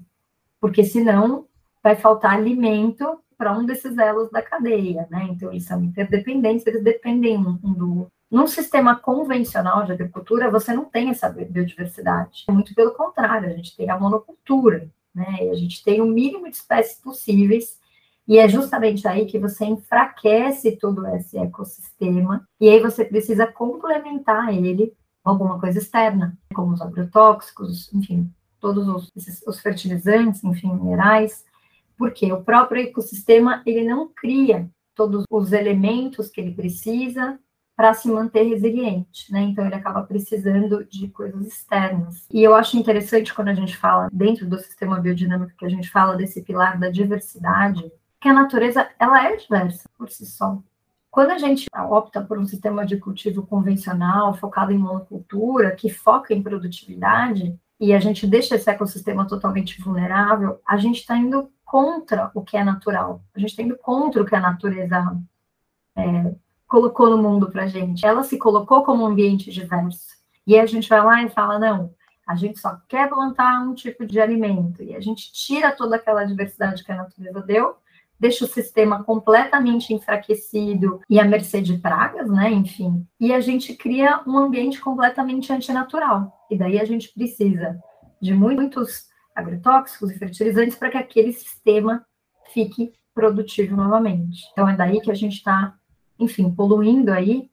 porque 0.59 0.83
senão 0.83 1.47
vai 1.81 1.95
faltar 1.95 2.33
alimento 2.33 3.19
para 3.37 3.57
um 3.57 3.65
desses 3.65 3.97
elos 3.97 4.29
da 4.31 4.41
cadeia, 4.41 5.07
né? 5.09 5.27
Então, 5.29 5.51
eles 5.51 5.65
são 5.65 5.83
interdependentes, 5.83 6.65
eles 6.65 6.83
dependem 6.83 7.37
um, 7.37 7.73
do 7.73 7.99
outro. 7.99 8.11
Num 8.31 8.47
sistema 8.47 8.95
convencional 8.95 9.85
de 9.85 9.91
agricultura, 9.91 10.49
você 10.49 10.73
não 10.73 10.85
tem 10.85 11.09
essa 11.09 11.29
biodiversidade. 11.29 12.45
Muito 12.49 12.73
pelo 12.73 12.91
contrário, 12.91 13.49
a 13.49 13.53
gente 13.53 13.75
tem 13.75 13.89
a 13.89 13.99
monocultura, 13.99 14.89
né? 15.13 15.37
E 15.41 15.49
a 15.49 15.55
gente 15.55 15.83
tem 15.83 16.01
o 16.01 16.05
mínimo 16.05 16.49
de 16.49 16.55
espécies 16.55 16.99
possíveis, 16.99 17.79
e 18.27 18.39
é 18.39 18.49
justamente 18.49 19.07
aí 19.07 19.25
que 19.25 19.37
você 19.37 19.65
enfraquece 19.65 20.75
todo 20.77 21.05
esse 21.15 21.37
ecossistema, 21.37 22.47
e 22.59 22.67
aí 22.67 22.79
você 22.79 23.05
precisa 23.05 23.45
complementar 23.45 24.53
ele 24.53 24.93
alguma 25.23 25.59
coisa 25.59 25.79
externa, 25.79 26.37
como 26.53 26.73
os 26.73 26.81
agrotóxicos, 26.81 27.91
enfim, 27.93 28.29
todos 28.59 28.87
os, 28.87 29.11
esses, 29.15 29.43
os 29.45 29.59
fertilizantes, 29.59 30.43
enfim, 30.43 30.73
minerais, 30.73 31.45
porque 31.97 32.31
o 32.31 32.43
próprio 32.43 32.83
ecossistema 32.83 33.61
ele 33.65 33.83
não 33.83 34.07
cria 34.07 34.69
todos 34.93 35.25
os 35.29 35.51
elementos 35.51 36.29
que 36.29 36.39
ele 36.39 36.51
precisa 36.53 37.39
para 37.75 37.93
se 37.93 38.07
manter 38.07 38.43
resiliente, 38.43 39.31
né? 39.31 39.41
Então 39.41 39.65
ele 39.65 39.75
acaba 39.75 40.01
precisando 40.03 40.85
de 40.85 41.09
coisas 41.09 41.45
externas. 41.45 42.25
E 42.31 42.41
eu 42.41 42.55
acho 42.55 42.77
interessante 42.77 43.33
quando 43.33 43.49
a 43.49 43.53
gente 43.53 43.75
fala 43.75 44.07
dentro 44.11 44.47
do 44.47 44.57
sistema 44.57 44.99
biodinâmico 44.99 45.57
que 45.57 45.65
a 45.65 45.69
gente 45.69 45.89
fala 45.89 46.15
desse 46.15 46.41
pilar 46.41 46.79
da 46.79 46.89
diversidade, 46.89 47.91
que 48.21 48.29
a 48.29 48.33
natureza 48.33 48.89
ela 48.97 49.27
é 49.27 49.35
diversa 49.35 49.89
por 49.97 50.09
si 50.09 50.25
só. 50.25 50.57
Quando 51.11 51.31
a 51.31 51.37
gente 51.37 51.67
opta 51.73 52.21
por 52.21 52.37
um 52.37 52.45
sistema 52.45 52.85
de 52.85 52.97
cultivo 52.97 53.45
convencional, 53.45 54.33
focado 54.33 54.71
em 54.71 54.77
monocultura, 54.77 55.75
que 55.75 55.89
foca 55.89 56.33
em 56.33 56.43
produtividade, 56.43 57.57
e 57.79 57.93
a 57.93 57.99
gente 57.99 58.25
deixa 58.25 58.55
esse 58.55 58.69
ecossistema 58.69 59.27
totalmente 59.27 59.81
vulnerável, 59.81 60.59
a 60.65 60.77
gente 60.77 60.99
está 60.99 61.17
indo 61.17 61.49
contra 61.65 62.31
o 62.33 62.41
que 62.41 62.55
é 62.55 62.63
natural. 62.63 63.21
A 63.35 63.39
gente 63.39 63.49
está 63.49 63.63
indo 63.63 63.77
contra 63.77 64.21
o 64.21 64.25
que 64.25 64.35
a 64.35 64.39
natureza 64.39 65.17
é, 65.97 66.35
colocou 66.67 67.09
no 67.09 67.17
mundo 67.21 67.51
para 67.51 67.67
gente. 67.67 68.05
Ela 68.05 68.23
se 68.23 68.37
colocou 68.37 68.83
como 68.83 69.03
um 69.03 69.07
ambiente 69.07 69.51
diverso. 69.51 70.15
E 70.45 70.55
aí 70.55 70.61
a 70.61 70.65
gente 70.65 70.87
vai 70.87 71.03
lá 71.03 71.23
e 71.23 71.29
fala: 71.29 71.59
não, 71.59 71.93
a 72.27 72.35
gente 72.35 72.59
só 72.59 72.77
quer 72.87 73.09
plantar 73.09 73.61
um 73.61 73.73
tipo 73.73 74.05
de 74.05 74.19
alimento. 74.19 74.83
E 74.83 74.95
a 74.95 74.99
gente 74.99 75.33
tira 75.33 75.71
toda 75.71 75.95
aquela 75.95 76.23
diversidade 76.23 76.83
que 76.83 76.91
a 76.91 76.97
natureza 76.97 77.41
deu, 77.41 77.75
deixa 78.19 78.45
o 78.45 78.47
sistema 78.47 79.03
completamente 79.03 79.93
enfraquecido 79.93 81.01
e 81.09 81.19
à 81.19 81.25
mercê 81.25 81.61
de 81.61 81.77
pragas, 81.77 82.29
né? 82.29 82.51
Enfim. 82.51 83.05
E 83.19 83.33
a 83.33 83.39
gente 83.39 83.75
cria 83.75 84.21
um 84.25 84.37
ambiente 84.37 84.79
completamente 84.79 85.51
antinatural. 85.51 86.45
E 86.49 86.57
daí 86.57 86.79
a 86.79 86.85
gente 86.85 87.11
precisa 87.13 87.77
de 88.21 88.33
muitos 88.33 89.07
agrotóxicos 89.35 90.11
e 90.11 90.17
fertilizantes 90.17 90.77
para 90.77 90.89
que 90.89 90.97
aquele 90.97 91.33
sistema 91.33 92.05
fique 92.53 92.93
produtivo 93.13 93.75
novamente. 93.75 94.47
Então 94.51 94.67
é 94.67 94.75
daí 94.75 95.01
que 95.01 95.11
a 95.11 95.15
gente 95.15 95.35
está 95.35 95.75
enfim, 96.19 96.51
poluindo 96.51 97.11
aí 97.11 97.49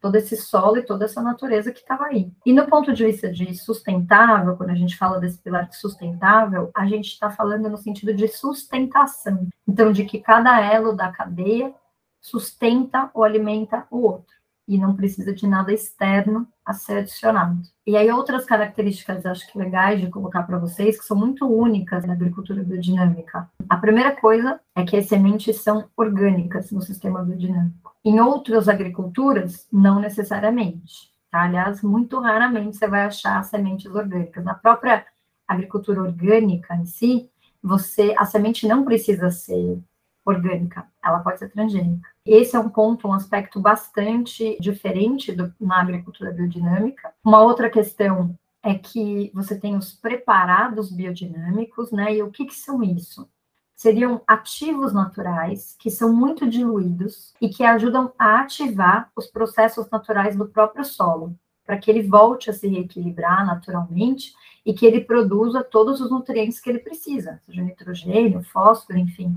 todo 0.00 0.16
esse 0.16 0.36
solo 0.36 0.78
e 0.78 0.82
toda 0.82 1.04
essa 1.04 1.20
natureza 1.20 1.70
que 1.70 1.80
estava 1.80 2.06
aí. 2.06 2.32
E 2.44 2.52
no 2.52 2.66
ponto 2.66 2.92
de 2.92 3.04
vista 3.04 3.30
de 3.30 3.54
sustentável, 3.54 4.56
quando 4.56 4.70
a 4.70 4.74
gente 4.74 4.96
fala 4.96 5.20
desse 5.20 5.38
pilar 5.38 5.68
de 5.68 5.76
sustentável, 5.76 6.70
a 6.74 6.86
gente 6.86 7.08
está 7.08 7.30
falando 7.30 7.68
no 7.68 7.76
sentido 7.76 8.14
de 8.14 8.26
sustentação. 8.26 9.48
Então, 9.68 9.92
de 9.92 10.04
que 10.04 10.18
cada 10.18 10.58
elo 10.60 10.94
da 10.94 11.12
cadeia 11.12 11.74
sustenta 12.18 13.10
ou 13.12 13.22
alimenta 13.22 13.86
o 13.90 14.00
outro 14.00 14.39
e 14.70 14.78
não 14.78 14.94
precisa 14.94 15.34
de 15.34 15.48
nada 15.48 15.72
externo 15.72 16.46
a 16.64 16.72
ser 16.72 16.98
adicionado. 16.98 17.60
E 17.84 17.96
aí 17.96 18.08
outras 18.12 18.44
características 18.44 19.26
acho 19.26 19.50
que 19.50 19.58
legais 19.58 20.00
de 20.00 20.08
colocar 20.08 20.44
para 20.44 20.60
vocês 20.60 20.96
que 20.96 21.04
são 21.04 21.16
muito 21.16 21.44
únicas 21.44 22.04
na 22.06 22.12
agricultura 22.12 22.62
biodinâmica. 22.62 23.50
A 23.68 23.76
primeira 23.76 24.14
coisa 24.14 24.60
é 24.76 24.84
que 24.84 24.96
as 24.96 25.06
sementes 25.06 25.60
são 25.60 25.88
orgânicas 25.96 26.70
no 26.70 26.80
sistema 26.80 27.20
biodinâmico. 27.24 27.92
Em 28.04 28.20
outras 28.20 28.68
agriculturas, 28.68 29.66
não 29.72 29.98
necessariamente. 29.98 31.10
Tá? 31.32 31.42
Aliás, 31.42 31.82
muito 31.82 32.20
raramente 32.20 32.76
você 32.76 32.86
vai 32.86 33.02
achar 33.02 33.42
sementes 33.42 33.92
orgânicas. 33.92 34.44
Na 34.44 34.54
própria 34.54 35.04
agricultura 35.48 36.00
orgânica 36.00 36.76
em 36.76 36.86
si, 36.86 37.28
você 37.60 38.14
a 38.16 38.24
semente 38.24 38.68
não 38.68 38.84
precisa 38.84 39.32
ser 39.32 39.82
orgânica, 40.24 40.86
ela 41.02 41.20
pode 41.20 41.38
ser 41.38 41.50
transgênica. 41.50 42.08
Esse 42.24 42.56
é 42.56 42.58
um 42.58 42.68
ponto, 42.68 43.08
um 43.08 43.12
aspecto 43.12 43.60
bastante 43.60 44.56
diferente 44.60 45.32
do, 45.32 45.52
na 45.60 45.80
agricultura 45.80 46.32
biodinâmica. 46.32 47.12
Uma 47.24 47.42
outra 47.42 47.70
questão 47.70 48.34
é 48.62 48.74
que 48.74 49.30
você 49.34 49.58
tem 49.58 49.76
os 49.76 49.92
preparados 49.92 50.92
biodinâmicos, 50.92 51.90
né? 51.90 52.14
E 52.14 52.22
o 52.22 52.30
que, 52.30 52.44
que 52.44 52.54
são 52.54 52.82
isso? 52.82 53.28
Seriam 53.74 54.20
ativos 54.26 54.92
naturais 54.92 55.74
que 55.78 55.90
são 55.90 56.12
muito 56.12 56.48
diluídos 56.48 57.32
e 57.40 57.48
que 57.48 57.64
ajudam 57.64 58.12
a 58.18 58.40
ativar 58.40 59.10
os 59.16 59.26
processos 59.26 59.88
naturais 59.90 60.36
do 60.36 60.46
próprio 60.46 60.84
solo, 60.84 61.34
para 61.64 61.78
que 61.78 61.90
ele 61.90 62.02
volte 62.02 62.50
a 62.50 62.52
se 62.52 62.68
reequilibrar 62.68 63.46
naturalmente 63.46 64.34
e 64.66 64.74
que 64.74 64.84
ele 64.84 65.00
produza 65.00 65.64
todos 65.64 66.00
os 66.02 66.10
nutrientes 66.10 66.60
que 66.60 66.68
ele 66.68 66.80
precisa, 66.80 67.40
seja 67.46 67.62
nitrogênio, 67.62 68.42
fósforo, 68.42 68.98
enfim. 68.98 69.34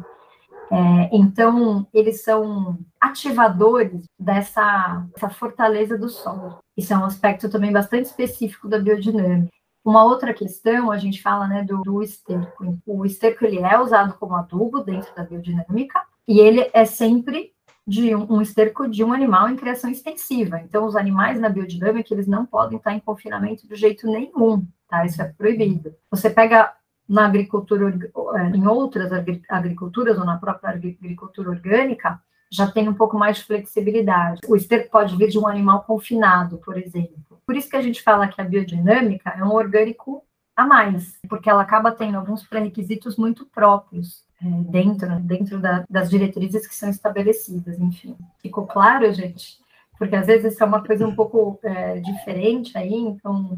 É, 0.72 1.10
então, 1.16 1.88
eles 1.94 2.24
são 2.24 2.78
ativadores 3.00 4.06
dessa, 4.18 5.06
dessa 5.14 5.30
fortaleza 5.30 5.98
do 5.98 6.10
solo. 6.10 6.60
Isso 6.76 6.94
é 6.94 6.98
um 6.98 7.06
aspecto 7.06 7.50
também 7.50 7.72
bastante 7.72 8.06
específico 8.06 8.68
da 8.68 8.80
biodinâmica. 8.80 9.52
Uma 9.86 10.06
outra 10.06 10.34
questão, 10.34 10.92
a 10.92 10.98
gente 10.98 11.22
fala 11.22 11.48
né, 11.48 11.64
do, 11.64 11.82
do 11.82 12.02
esterco. 12.02 12.80
O 12.86 13.06
esterco 13.06 13.44
ele 13.46 13.60
é 13.60 13.78
usado 13.80 14.14
como 14.18 14.36
adubo 14.36 14.80
dentro 14.80 15.14
da 15.14 15.24
biodinâmica 15.24 16.02
e 16.28 16.40
ele 16.40 16.70
é 16.74 16.86
sempre 16.86 17.52
de 17.86 18.16
um, 18.16 18.36
um, 18.36 18.42
esterco 18.42 18.88
de 18.88 19.04
um 19.04 19.12
animal 19.12 19.50
em 19.50 19.58
criação 19.58 19.90
extensiva. 19.90 20.62
Então, 20.62 20.86
os 20.86 20.96
animais 20.96 21.38
na 21.40 21.50
biodinâmica, 21.50 22.14
eles 22.14 22.28
não 22.28 22.46
podem 22.46 22.78
estar 22.78 22.94
em 22.94 23.00
confinamento 23.02 23.68
de 23.68 23.76
jeito 23.76 24.08
nenhum, 24.08 24.66
tá? 24.88 25.06
Isso 25.06 25.22
é 25.22 25.26
proibido. 25.26 25.94
Você 26.10 26.30
pega 26.30 26.74
na 27.08 27.26
agricultura, 27.26 27.94
é, 28.36 28.50
em 28.50 28.68
outras 28.68 29.12
agriculturas 29.50 30.18
ou 30.18 30.26
na 30.26 30.38
própria 30.38 30.70
agricultura 30.72 31.50
orgânica, 31.50 32.20
já 32.52 32.70
tem 32.70 32.88
um 32.88 32.94
pouco 32.94 33.18
mais 33.18 33.38
de 33.38 33.46
flexibilidade. 33.46 34.42
O 34.48 34.56
esterco 34.56 34.92
pode 34.92 35.16
vir 35.18 35.30
de 35.30 35.40
um 35.40 35.48
animal 35.48 35.84
confinado, 35.84 36.58
por 36.60 36.78
exemplo. 36.78 37.42
Por 37.46 37.56
isso 37.56 37.70
que 37.70 37.76
a 37.76 37.82
gente 37.82 38.02
fala 38.02 38.28
que 38.28 38.40
a 38.40 38.44
biodinâmica 38.44 39.32
é 39.32 39.44
um 39.44 39.52
orgânico 39.52 40.24
a 40.56 40.66
mais, 40.66 41.20
porque 41.28 41.50
ela 41.50 41.64
acaba 41.64 41.92
tendo 41.92 42.18
alguns 42.18 42.44
pré-requisitos 42.44 43.18
muito 43.18 43.46
próprios 43.48 44.24
é, 44.42 44.46
dentro, 44.70 45.20
dentro 45.22 45.60
da, 45.60 45.84
das 45.90 46.10
diretrizes 46.10 46.68
que 46.68 46.76
são 46.76 46.90
estabelecidas, 46.90 47.80
enfim. 47.80 48.16
Ficou 48.40 48.68
claro, 48.68 49.12
gente? 49.12 49.58
Porque 49.98 50.16
às 50.16 50.28
vezes 50.28 50.54
isso 50.54 50.64
é 50.64 50.66
uma 50.66 50.84
coisa 50.84 51.08
um 51.08 51.16
pouco 51.16 51.60
é, 51.64 52.00
diferente 52.00 52.78
aí, 52.78 52.94
então 52.94 53.58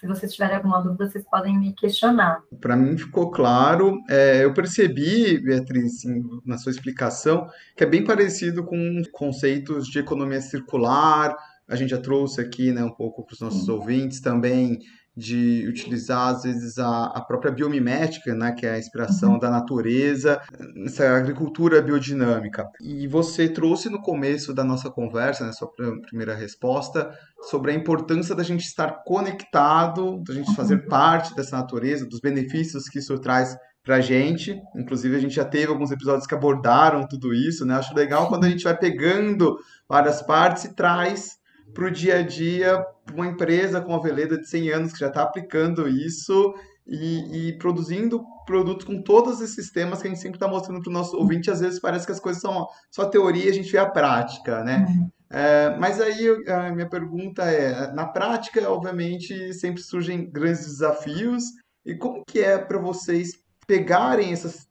se 0.00 0.06
vocês 0.06 0.32
tiverem 0.32 0.56
alguma 0.56 0.80
dúvida, 0.80 1.10
vocês 1.10 1.24
podem 1.30 1.58
me 1.58 1.74
questionar. 1.74 2.42
Para 2.58 2.74
mim 2.74 2.96
ficou 2.96 3.30
claro. 3.30 4.00
É, 4.08 4.42
eu 4.42 4.54
percebi, 4.54 5.38
Beatriz, 5.38 5.96
assim, 5.98 6.22
na 6.46 6.56
sua 6.56 6.72
explicação, 6.72 7.46
que 7.76 7.84
é 7.84 7.86
bem 7.86 8.02
parecido 8.02 8.64
com 8.64 9.02
conceitos 9.12 9.88
de 9.88 9.98
economia 9.98 10.40
circular. 10.40 11.36
A 11.68 11.76
gente 11.76 11.90
já 11.90 11.98
trouxe 11.98 12.40
aqui 12.40 12.72
né, 12.72 12.82
um 12.82 12.94
pouco 12.94 13.26
para 13.26 13.34
os 13.34 13.40
nossos 13.40 13.66
Sim. 13.66 13.72
ouvintes 13.72 14.22
também 14.22 14.78
de 15.20 15.66
utilizar, 15.68 16.28
às 16.28 16.42
vezes, 16.44 16.78
a, 16.78 17.04
a 17.06 17.20
própria 17.20 17.52
biomimética, 17.52 18.34
né, 18.34 18.52
que 18.52 18.64
é 18.64 18.72
a 18.72 18.78
inspiração 18.78 19.34
uhum. 19.34 19.38
da 19.38 19.50
natureza, 19.50 20.40
nessa 20.74 21.14
agricultura 21.14 21.82
biodinâmica. 21.82 22.66
E 22.80 23.06
você 23.06 23.48
trouxe 23.48 23.90
no 23.90 24.00
começo 24.00 24.54
da 24.54 24.64
nossa 24.64 24.90
conversa, 24.90 25.42
na 25.42 25.48
né, 25.48 25.52
sua 25.52 25.70
primeira 26.08 26.34
resposta, 26.34 27.10
sobre 27.42 27.70
a 27.70 27.74
importância 27.74 28.34
da 28.34 28.42
gente 28.42 28.64
estar 28.64 29.02
conectado, 29.04 30.22
da 30.26 30.32
gente 30.32 30.54
fazer 30.54 30.76
uhum. 30.76 30.88
parte 30.88 31.34
dessa 31.36 31.56
natureza, 31.56 32.06
dos 32.06 32.20
benefícios 32.20 32.88
que 32.88 32.98
isso 32.98 33.18
traz 33.18 33.54
para 33.84 33.96
a 33.96 34.00
gente. 34.00 34.58
Inclusive, 34.74 35.16
a 35.16 35.20
gente 35.20 35.34
já 35.34 35.44
teve 35.44 35.66
alguns 35.66 35.90
episódios 35.90 36.26
que 36.26 36.34
abordaram 36.34 37.06
tudo 37.06 37.34
isso, 37.34 37.66
né? 37.66 37.74
Acho 37.74 37.94
legal 37.94 38.28
quando 38.28 38.44
a 38.44 38.48
gente 38.48 38.64
vai 38.64 38.76
pegando 38.76 39.58
várias 39.88 40.22
partes 40.22 40.64
e 40.64 40.74
traz 40.74 41.39
para 41.74 41.86
o 41.86 41.90
dia 41.90 42.18
a 42.18 42.22
dia 42.22 42.84
uma 43.12 43.26
empresa 43.26 43.80
com 43.80 43.94
a 43.94 44.00
Veleda 44.00 44.38
de 44.38 44.48
100 44.48 44.70
anos 44.70 44.92
que 44.92 45.00
já 45.00 45.08
está 45.08 45.22
aplicando 45.22 45.88
isso 45.88 46.54
e, 46.86 47.48
e, 47.48 47.58
produzindo 47.58 48.24
produtos 48.44 48.84
com 48.84 49.00
todos 49.02 49.40
esses 49.40 49.70
temas 49.70 50.00
que 50.00 50.08
a 50.08 50.10
gente 50.10 50.20
sempre 50.20 50.36
está 50.36 50.48
mostrando 50.48 50.82
para 50.82 50.90
o 50.90 50.92
nosso 50.92 51.16
ouvinte. 51.16 51.50
Às 51.50 51.60
vezes 51.60 51.78
parece 51.78 52.04
que 52.04 52.12
as 52.12 52.20
coisas 52.20 52.42
são 52.42 52.66
só 52.90 53.04
teoria 53.04 53.46
e 53.46 53.48
a 53.48 53.54
gente 53.54 53.70
vê 53.70 53.78
a 53.78 53.88
prática, 53.88 54.64
né? 54.64 54.86
Uhum. 54.88 55.10
É, 55.32 55.76
mas 55.78 56.00
aí 56.00 56.26
a 56.48 56.72
minha 56.72 56.88
pergunta 56.88 57.44
é, 57.44 57.92
na 57.92 58.06
prática, 58.06 58.68
obviamente, 58.68 59.54
sempre 59.54 59.80
surgem 59.80 60.28
grandes 60.30 60.66
desafios. 60.66 61.44
E 61.86 61.94
como 61.94 62.24
que 62.26 62.40
é 62.40 62.58
para 62.58 62.78
vocês 62.78 63.34
pegarem 63.66 64.32
esses 64.32 64.66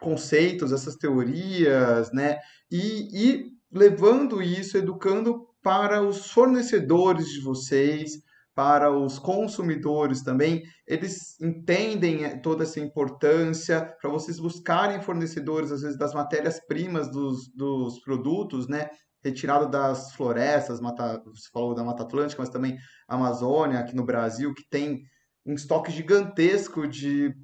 conceitos, 0.00 0.70
essas 0.70 0.94
teorias, 0.94 2.12
né? 2.12 2.38
E, 2.70 3.08
e 3.12 3.46
levando 3.72 4.40
isso, 4.40 4.78
educando 4.78 5.48
para 5.64 6.02
os 6.02 6.30
fornecedores 6.30 7.30
de 7.30 7.40
vocês, 7.40 8.22
para 8.54 8.90
os 8.90 9.18
consumidores 9.18 10.22
também, 10.22 10.62
eles 10.86 11.40
entendem 11.40 12.24
eh, 12.24 12.36
toda 12.36 12.64
essa 12.64 12.78
importância 12.78 13.96
para 13.98 14.10
vocês 14.10 14.38
buscarem 14.38 15.00
fornecedores, 15.00 15.72
às 15.72 15.80
vezes, 15.80 15.98
das 15.98 16.12
matérias-primas 16.12 17.10
dos, 17.10 17.48
dos 17.48 17.98
produtos, 18.00 18.68
né? 18.68 18.90
Retirado 19.24 19.68
das 19.68 20.12
florestas, 20.12 20.82
mata, 20.82 21.20
você 21.24 21.48
falou 21.50 21.74
da 21.74 21.82
Mata 21.82 22.02
Atlântica, 22.02 22.42
mas 22.42 22.50
também 22.50 22.76
Amazônia, 23.08 23.80
aqui 23.80 23.96
no 23.96 24.04
Brasil, 24.04 24.52
que 24.52 24.68
tem 24.68 25.02
um 25.46 25.54
estoque 25.54 25.90
gigantesco 25.90 26.86
de, 26.86 27.34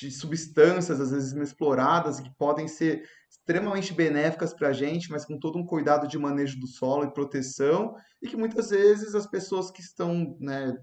de 0.00 0.10
substâncias, 0.10 1.00
às 1.00 1.12
vezes 1.12 1.32
inexploradas, 1.32 2.18
que 2.18 2.30
podem 2.36 2.66
ser 2.66 3.04
extremamente 3.46 3.94
benéficas 3.94 4.52
para 4.52 4.68
a 4.68 4.72
gente, 4.72 5.08
mas 5.08 5.24
com 5.24 5.38
todo 5.38 5.56
um 5.56 5.64
cuidado 5.64 6.08
de 6.08 6.18
manejo 6.18 6.58
do 6.58 6.66
solo 6.66 7.04
e 7.04 7.12
proteção, 7.12 7.94
e 8.20 8.26
que 8.26 8.36
muitas 8.36 8.70
vezes 8.70 9.14
as 9.14 9.24
pessoas 9.24 9.70
que 9.70 9.80
estão, 9.80 10.36
né, 10.40 10.74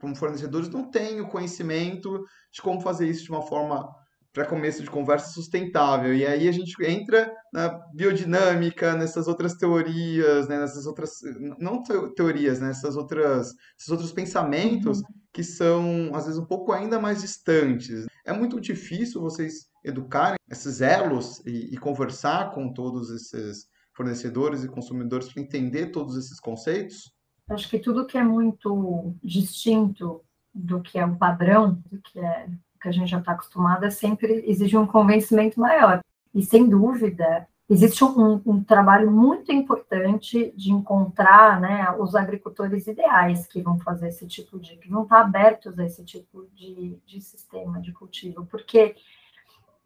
como 0.00 0.16
fornecedores, 0.16 0.70
não 0.70 0.90
têm 0.90 1.20
o 1.20 1.28
conhecimento 1.28 2.24
de 2.50 2.62
como 2.62 2.80
fazer 2.80 3.06
isso 3.06 3.24
de 3.24 3.30
uma 3.30 3.42
forma 3.42 3.86
para 4.32 4.46
começo 4.46 4.82
de 4.82 4.90
conversa 4.90 5.30
sustentável. 5.30 6.14
E 6.14 6.26
aí 6.26 6.48
a 6.48 6.52
gente 6.52 6.74
entra 6.84 7.30
na 7.52 7.68
biodinâmica, 7.94 8.94
nessas 8.94 9.28
outras 9.28 9.54
teorias, 9.54 10.48
né, 10.48 10.58
nessas 10.58 10.86
outras 10.86 11.10
não 11.58 11.82
teorias, 12.14 12.60
né, 12.60 12.68
nessas 12.68 12.96
outras 12.96 13.48
esses 13.78 13.90
outros 13.90 14.12
pensamentos 14.12 14.98
uhum. 14.98 15.04
que 15.32 15.42
são 15.42 16.10
às 16.14 16.24
vezes 16.24 16.38
um 16.38 16.46
pouco 16.46 16.72
ainda 16.72 16.98
mais 16.98 17.20
distantes. 17.20 18.06
É 18.26 18.32
muito 18.32 18.60
difícil 18.60 19.20
vocês 19.20 19.68
educarem 19.84 20.36
esses 20.50 20.80
elos 20.80 21.40
e, 21.46 21.72
e 21.72 21.76
conversar 21.78 22.50
com 22.50 22.72
todos 22.72 23.10
esses 23.10 23.68
fornecedores 23.94 24.64
e 24.64 24.68
consumidores 24.68 25.32
para 25.32 25.42
entender 25.42 25.86
todos 25.86 26.16
esses 26.16 26.40
conceitos. 26.40 27.12
Acho 27.48 27.68
que 27.70 27.78
tudo 27.78 28.06
que 28.06 28.18
é 28.18 28.24
muito 28.24 29.14
distinto 29.22 30.22
do 30.52 30.82
que 30.82 30.98
é 30.98 31.06
o 31.06 31.16
padrão, 31.16 31.80
do 31.90 32.00
que 32.02 32.18
é 32.18 32.48
que 32.80 32.88
a 32.88 32.92
gente 32.92 33.10
já 33.10 33.18
está 33.18 33.32
acostumado, 33.32 33.84
é 33.84 33.90
sempre 33.90 34.44
exige 34.46 34.76
um 34.76 34.86
convencimento 34.86 35.58
maior. 35.58 36.00
E, 36.34 36.44
sem 36.44 36.68
dúvida, 36.68 37.48
existe 37.68 38.04
um, 38.04 38.40
um, 38.46 38.62
trabalho 38.62 39.10
muito 39.10 39.52
importante 39.52 40.52
de 40.56 40.70
encontrar 40.70 41.60
né, 41.60 41.90
os 41.98 42.14
agricultores 42.14 42.86
ideais 42.86 43.46
que 43.46 43.60
vão 43.60 43.78
fazer 43.80 44.08
esse 44.08 44.26
tipo 44.26 44.58
de, 44.58 44.76
que 44.76 44.88
vão 44.88 45.02
estar 45.02 45.20
abertos 45.20 45.78
a 45.78 45.84
esse 45.84 46.04
tipo 46.04 46.46
de, 46.54 46.96
de 47.04 47.20
sistema 47.20 47.80
de 47.80 47.92
cultivo, 47.92 48.46
porque 48.46 48.94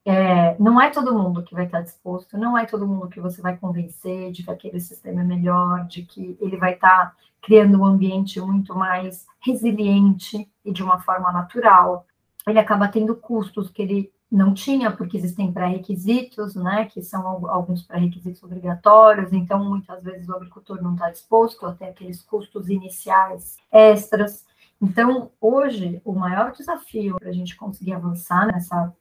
é, 0.05 0.57
não 0.59 0.81
é 0.81 0.91
todo 0.91 1.15
mundo 1.15 1.43
que 1.43 1.55
vai 1.55 1.67
estar 1.67 1.81
disposto, 1.81 2.37
não 2.37 2.57
é 2.57 2.67
todo 2.67 2.87
mundo 2.87 3.09
que 3.09 3.21
você 3.21 3.41
vai 3.41 3.57
convencer 3.57 4.31
de 4.33 4.43
que 4.43 4.51
aquele 4.51 4.81
sistema 4.81 5.23
é 5.23 5.25
melhor, 5.25 5.87
de 5.87 6.03
que 6.03 6.37
ele 6.41 6.57
vai 6.57 6.75
estar 6.75 7.15
criando 7.41 7.81
um 7.81 7.87
ambiente 7.87 8.41
muito 8.41 8.75
mais 8.75 9.27
resiliente 9.41 10.51
e 10.65 10.73
de 10.73 10.83
uma 10.83 11.01
forma 11.01 11.33
natural. 11.33 12.07
Ele 12.47 12.59
acaba 12.59 12.89
tendo 12.89 13.17
custos 13.17 13.71
que 13.71 13.83
ele 13.83 14.13
não 14.31 14.55
tinha, 14.55 14.93
porque 14.93 15.17
existem 15.17 15.53
pré-requisitos, 15.53 16.55
né, 16.55 16.85
que 16.85 17.03
são 17.03 17.27
alguns 17.49 17.83
pré-requisitos 17.83 18.43
obrigatórios, 18.43 19.33
então 19.33 19.65
muitas 19.65 20.03
vezes 20.05 20.29
o 20.29 20.37
agricultor 20.37 20.81
não 20.81 20.95
está 20.95 21.11
disposto 21.11 21.67
a 21.67 21.75
ter 21.75 21.87
aqueles 21.87 22.23
custos 22.23 22.69
iniciais 22.69 23.57
extras. 23.73 24.47
Então, 24.81 25.33
hoje, 25.41 26.01
o 26.05 26.15
maior 26.15 26.53
desafio 26.53 27.17
para 27.19 27.29
a 27.31 27.33
gente 27.33 27.57
conseguir 27.57 27.93
avançar 27.93 28.47
nessa 28.47 28.95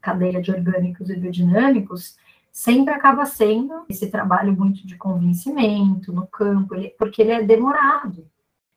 cadeia 0.00 0.42
de 0.42 0.52
orgânicos 0.52 1.08
e 1.08 1.16
biodinâmicos 1.16 2.16
sempre 2.52 2.94
acaba 2.94 3.26
sendo 3.26 3.84
esse 3.88 4.10
trabalho 4.10 4.56
muito 4.56 4.86
de 4.86 4.96
convencimento 4.96 6.12
no 6.12 6.26
campo, 6.26 6.74
porque 6.98 7.22
ele 7.22 7.32
é 7.32 7.42
demorado. 7.42 8.26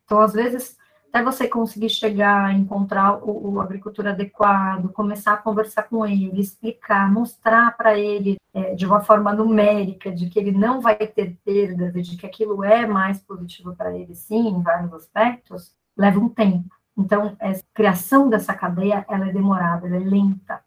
Então, 0.05 0.19
às 0.21 0.33
vezes, 0.33 0.78
até 1.09 1.23
você 1.23 1.47
conseguir 1.47 1.89
chegar, 1.89 2.53
encontrar 2.53 3.17
o, 3.23 3.53
o 3.53 3.61
agricultor 3.61 4.07
adequado, 4.07 4.89
começar 4.89 5.33
a 5.33 5.37
conversar 5.37 5.83
com 5.83 6.05
ele, 6.05 6.39
explicar, 6.39 7.11
mostrar 7.11 7.75
para 7.75 7.97
ele 7.97 8.37
é, 8.53 8.75
de 8.75 8.85
uma 8.85 9.01
forma 9.01 9.33
numérica 9.33 10.11
de 10.11 10.29
que 10.29 10.39
ele 10.39 10.51
não 10.51 10.79
vai 10.79 10.95
ter 10.95 11.35
perdas 11.43 12.07
de 12.07 12.15
que 12.15 12.25
aquilo 12.25 12.63
é 12.63 12.85
mais 12.85 13.19
positivo 13.19 13.75
para 13.75 13.95
ele, 13.97 14.13
sim, 14.13 14.47
em 14.49 14.61
vários 14.61 14.93
aspectos, 14.93 15.75
leva 15.97 16.19
um 16.19 16.29
tempo. 16.29 16.69
Então, 16.95 17.35
a 17.39 17.53
criação 17.73 18.29
dessa 18.29 18.53
cadeia 18.53 19.05
ela 19.09 19.29
é 19.29 19.33
demorada, 19.33 19.87
ela 19.87 19.95
é 19.95 19.99
lenta. 19.99 20.61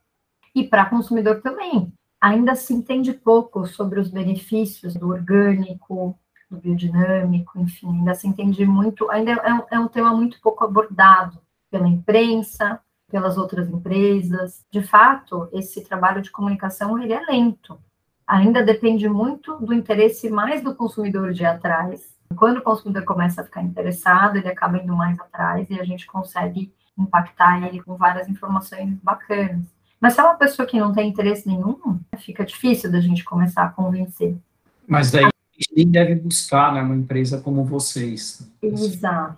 E 0.55 0.65
para 0.65 0.87
consumidor 0.87 1.41
também. 1.41 1.93
Ainda 2.21 2.55
se 2.55 2.73
entende 2.73 3.13
pouco 3.13 3.67
sobre 3.67 3.99
os 3.99 4.09
benefícios 4.09 4.95
do 4.95 5.09
orgânico, 5.09 6.19
do 6.53 6.61
biodinâmico, 6.61 7.59
enfim, 7.59 7.89
ainda 7.89 8.15
se 8.15 8.29
entende 8.29 8.65
muito, 8.67 9.11
ainda 9.11 9.33
é 9.33 9.55
um, 9.55 9.63
é 9.71 9.79
um 9.79 9.89
tema 9.89 10.15
muito 10.15 10.41
pouco 10.41 10.65
abordado 10.65 11.39
pela 11.71 11.89
imprensa, 11.89 12.79
pelas 13.11 13.39
outras 13.39 13.69
empresas. 13.69 14.65
De 14.71 14.83
fato, 14.83 15.49
esse 15.53 15.83
trabalho 15.83 16.21
de 16.21 16.31
comunicação 16.31 17.03
ele 17.03 17.13
é 17.13 17.21
lento. 17.21 17.79
Ainda 18.27 18.63
depende 18.63 19.09
muito 19.09 19.57
do 19.57 19.73
interesse 19.73 20.31
mais 20.31 20.63
do 20.63 20.75
consumidor 20.75 21.33
de 21.33 21.43
ir 21.43 21.47
atrás. 21.47 22.13
Quando 22.37 22.59
o 22.59 22.63
consumidor 22.63 23.05
começa 23.05 23.41
a 23.41 23.45
ficar 23.45 23.63
interessado, 23.63 24.37
ele 24.37 24.49
acaba 24.49 24.79
indo 24.79 24.95
mais 24.95 25.19
atrás 25.19 25.69
e 25.71 25.81
a 25.81 25.85
gente 25.85 26.07
consegue 26.07 26.73
impactar 26.97 27.67
ele 27.67 27.83
com 27.83 27.97
várias 27.97 28.29
informações 28.29 28.99
bacanas. 29.03 29.65
Mas 30.01 30.15
se 30.15 30.21
é 30.21 30.25
uma 30.25 30.35
pessoa 30.35 30.67
que 30.67 30.79
não 30.79 30.93
tem 30.93 31.09
interesse 31.09 31.47
nenhum, 31.47 32.01
fica 32.19 32.45
difícil 32.45 32.91
da 32.91 33.01
gente 33.01 33.25
começar 33.25 33.65
a 33.65 33.69
convencer. 33.69 34.37
Mas 34.87 35.11
daí 35.11 35.32
nem 35.75 35.89
deve 35.89 36.15
buscar 36.15 36.73
né, 36.73 36.83
uma 36.83 36.97
empresa 36.97 37.41
como 37.41 37.65
vocês. 37.65 38.51
Exato. 38.63 39.37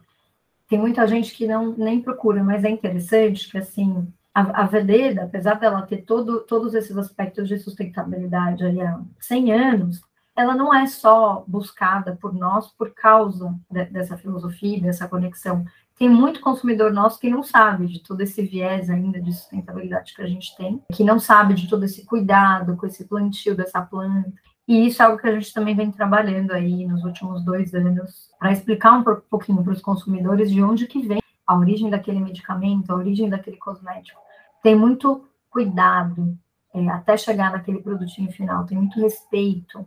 Tem 0.68 0.78
muita 0.78 1.06
gente 1.06 1.34
que 1.34 1.46
não 1.46 1.72
nem 1.76 2.00
procura, 2.00 2.42
mas 2.42 2.64
é 2.64 2.70
interessante 2.70 3.50
que 3.50 3.58
assim 3.58 4.06
a, 4.34 4.62
a 4.62 4.66
Veleda, 4.66 5.24
apesar 5.24 5.54
dela 5.54 5.82
ter 5.82 5.98
todo, 5.98 6.40
todos 6.40 6.74
esses 6.74 6.96
aspectos 6.96 7.46
de 7.46 7.58
sustentabilidade 7.58 8.64
aí 8.64 8.80
há 8.80 9.00
100 9.20 9.52
anos, 9.52 10.02
ela 10.36 10.56
não 10.56 10.74
é 10.74 10.86
só 10.86 11.44
buscada 11.46 12.18
por 12.20 12.34
nós 12.34 12.66
por 12.72 12.90
causa 12.90 13.54
de, 13.70 13.84
dessa 13.84 14.16
filosofia, 14.16 14.80
dessa 14.80 15.06
conexão. 15.06 15.64
Tem 15.96 16.08
muito 16.08 16.40
consumidor 16.40 16.92
nosso 16.92 17.20
que 17.20 17.30
não 17.30 17.44
sabe 17.44 17.86
de 17.86 18.00
todo 18.00 18.20
esse 18.20 18.42
viés 18.42 18.90
ainda 18.90 19.20
de 19.20 19.32
sustentabilidade 19.32 20.12
que 20.12 20.22
a 20.22 20.26
gente 20.26 20.56
tem, 20.56 20.82
que 20.92 21.04
não 21.04 21.20
sabe 21.20 21.54
de 21.54 21.68
todo 21.68 21.84
esse 21.84 22.04
cuidado 22.04 22.76
com 22.76 22.84
esse 22.84 23.04
plantio 23.04 23.54
dessa 23.54 23.80
planta. 23.80 24.32
E 24.66 24.86
isso 24.86 25.02
é 25.02 25.04
algo 25.04 25.18
que 25.18 25.28
a 25.28 25.32
gente 25.32 25.52
também 25.52 25.76
vem 25.76 25.90
trabalhando 25.90 26.52
aí 26.52 26.86
nos 26.86 27.04
últimos 27.04 27.44
dois 27.44 27.74
anos, 27.74 28.30
para 28.38 28.52
explicar 28.52 28.92
um 28.92 29.04
pouquinho 29.04 29.62
para 29.62 29.72
os 29.72 29.82
consumidores 29.82 30.50
de 30.50 30.62
onde 30.62 30.86
que 30.86 31.06
vem 31.06 31.20
a 31.46 31.56
origem 31.56 31.90
daquele 31.90 32.20
medicamento, 32.20 32.90
a 32.90 32.96
origem 32.96 33.28
daquele 33.28 33.58
cosmético. 33.58 34.20
Tem 34.62 34.74
muito 34.74 35.28
cuidado 35.50 36.36
é, 36.72 36.88
até 36.88 37.16
chegar 37.16 37.52
naquele 37.52 37.82
produtinho 37.82 38.32
final, 38.32 38.64
tem 38.64 38.78
muito 38.78 38.98
respeito, 38.98 39.86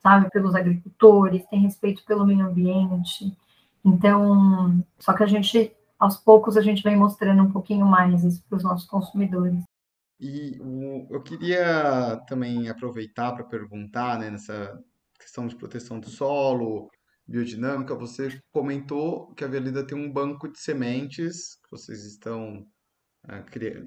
sabe, 0.00 0.28
pelos 0.30 0.54
agricultores, 0.54 1.46
tem 1.46 1.60
respeito 1.60 2.04
pelo 2.04 2.26
meio 2.26 2.44
ambiente. 2.44 3.36
Então, 3.84 4.84
só 4.98 5.12
que 5.12 5.22
a 5.22 5.26
gente, 5.26 5.72
aos 5.98 6.16
poucos, 6.16 6.56
a 6.56 6.60
gente 6.60 6.82
vem 6.82 6.96
mostrando 6.96 7.42
um 7.42 7.52
pouquinho 7.52 7.86
mais 7.86 8.24
isso 8.24 8.42
para 8.48 8.56
os 8.56 8.64
nossos 8.64 8.88
consumidores. 8.88 9.62
E 10.20 10.58
o, 10.60 11.06
eu 11.10 11.22
queria 11.22 12.20
também 12.26 12.68
aproveitar 12.68 13.32
para 13.32 13.44
perguntar, 13.44 14.18
né, 14.18 14.30
nessa 14.30 14.76
questão 15.18 15.46
de 15.46 15.56
proteção 15.56 16.00
do 16.00 16.08
solo, 16.08 16.90
biodinâmica, 17.26 17.94
você 17.94 18.40
comentou 18.50 19.32
que 19.34 19.44
a 19.44 19.48
Velida 19.48 19.86
tem 19.86 19.96
um 19.96 20.10
banco 20.10 20.50
de 20.50 20.58
sementes 20.58 21.56
que 21.56 21.70
vocês 21.70 22.04
estão, 22.04 22.66
é, 23.28 23.42
cri, 23.42 23.86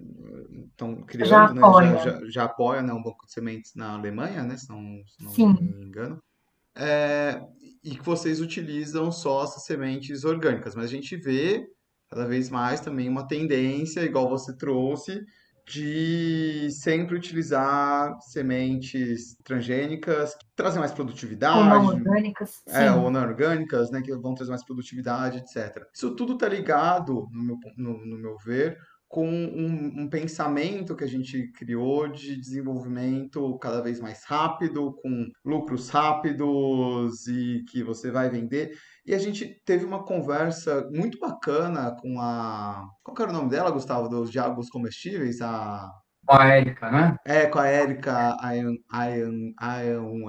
estão 0.69 1.03
criando, 1.03 1.29
já 1.29 1.53
né, 1.53 1.61
apoia. 1.61 1.97
Já, 1.97 2.03
já, 2.03 2.29
já, 2.29 2.43
apoia 2.43 2.81
né, 2.83 2.93
um 2.93 3.01
banco 3.01 3.25
de 3.25 3.33
sementes 3.33 3.73
na 3.75 3.93
Alemanha, 3.93 4.43
né, 4.43 4.55
se 4.55 4.69
não, 4.69 5.01
se 5.07 5.23
não 5.23 5.31
Sim. 5.31 5.53
me 5.53 5.85
engano. 5.85 6.21
É, 6.75 7.41
e 7.83 7.95
que 7.95 8.05
vocês 8.05 8.39
utilizam 8.39 9.11
só 9.11 9.43
essas 9.43 9.65
sementes 9.65 10.23
orgânicas, 10.23 10.75
mas 10.75 10.85
a 10.85 10.93
gente 10.93 11.17
vê 11.17 11.67
cada 12.09 12.25
vez 12.25 12.49
mais 12.49 12.79
também 12.79 13.09
uma 13.09 13.27
tendência, 13.27 14.03
igual 14.03 14.29
você 14.29 14.55
trouxe, 14.55 15.25
de 15.67 16.69
sempre 16.71 17.15
utilizar 17.15 18.19
sementes 18.21 19.35
transgênicas 19.43 20.35
que 20.35 20.45
trazem 20.55 20.79
mais 20.79 20.91
produtividade. 20.91 21.57
Ou 21.57 21.65
não 21.65 21.85
orgânicas. 21.87 22.61
É, 22.67 22.91
ou 22.91 23.09
não 23.09 23.21
orgânicas, 23.21 23.91
né, 23.91 24.01
que 24.01 24.15
vão 24.15 24.33
trazer 24.33 24.51
mais 24.51 24.65
produtividade, 24.65 25.37
etc. 25.37 25.85
Isso 25.93 26.15
tudo 26.15 26.33
está 26.33 26.47
ligado, 26.47 27.27
no 27.31 27.43
meu, 27.43 27.57
no, 27.77 28.05
no 28.05 28.17
meu 28.17 28.37
ver, 28.37 28.77
com 29.11 29.27
um, 29.27 30.03
um, 30.03 30.09
pensamento 30.09 30.95
que 30.95 31.03
a 31.03 31.07
gente 31.07 31.51
criou 31.51 32.07
de 32.07 32.37
desenvolvimento 32.37 33.59
cada 33.59 33.81
vez 33.81 33.99
mais 33.99 34.23
rápido, 34.23 34.93
com 35.01 35.29
lucros 35.43 35.89
rápidos 35.89 37.27
e 37.27 37.65
que 37.69 37.83
você 37.83 38.09
vai 38.09 38.29
vender. 38.29 38.71
E 39.05 39.15
a 39.15 39.17
gente 39.17 39.59
teve 39.65 39.83
uma 39.83 40.05
conversa 40.05 40.87
muito 40.91 41.17
bacana 41.19 41.95
com 41.99 42.19
a. 42.19 42.85
Qual 43.03 43.17
era 43.19 43.29
o 43.29 43.33
nome 43.33 43.49
dela, 43.49 43.71
Gustavo, 43.71 44.07
dos 44.07 44.31
diabos 44.31 44.69
comestíveis? 44.69 45.41
A. 45.41 45.89
Com 46.25 46.35
a 46.35 46.45
Érica, 46.45 46.91
né? 46.91 47.15
É, 47.25 47.47
com 47.47 47.57
a 47.57 47.67
Érica 47.67 48.37
Ian, 48.43 48.75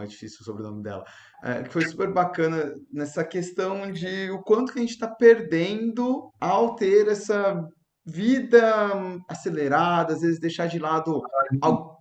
é 0.01 0.07
difícil 0.07 0.39
o 0.41 0.45
sobrenome 0.45 0.83
dela. 0.83 1.05
É, 1.45 1.63
que 1.63 1.71
foi 1.71 1.83
super 1.83 2.11
bacana 2.11 2.73
nessa 2.91 3.23
questão 3.23 3.93
de 3.93 4.31
o 4.31 4.43
quanto 4.43 4.73
que 4.73 4.79
a 4.79 4.83
gente 4.83 4.93
está 4.93 5.07
perdendo 5.07 6.31
ao 6.41 6.75
ter 6.77 7.09
essa 7.09 7.63
vida 8.07 8.75
acelerada, 9.29 10.15
às 10.15 10.23
vezes 10.23 10.41
deixar 10.41 10.67
de 10.67 10.79
lado 10.79 11.23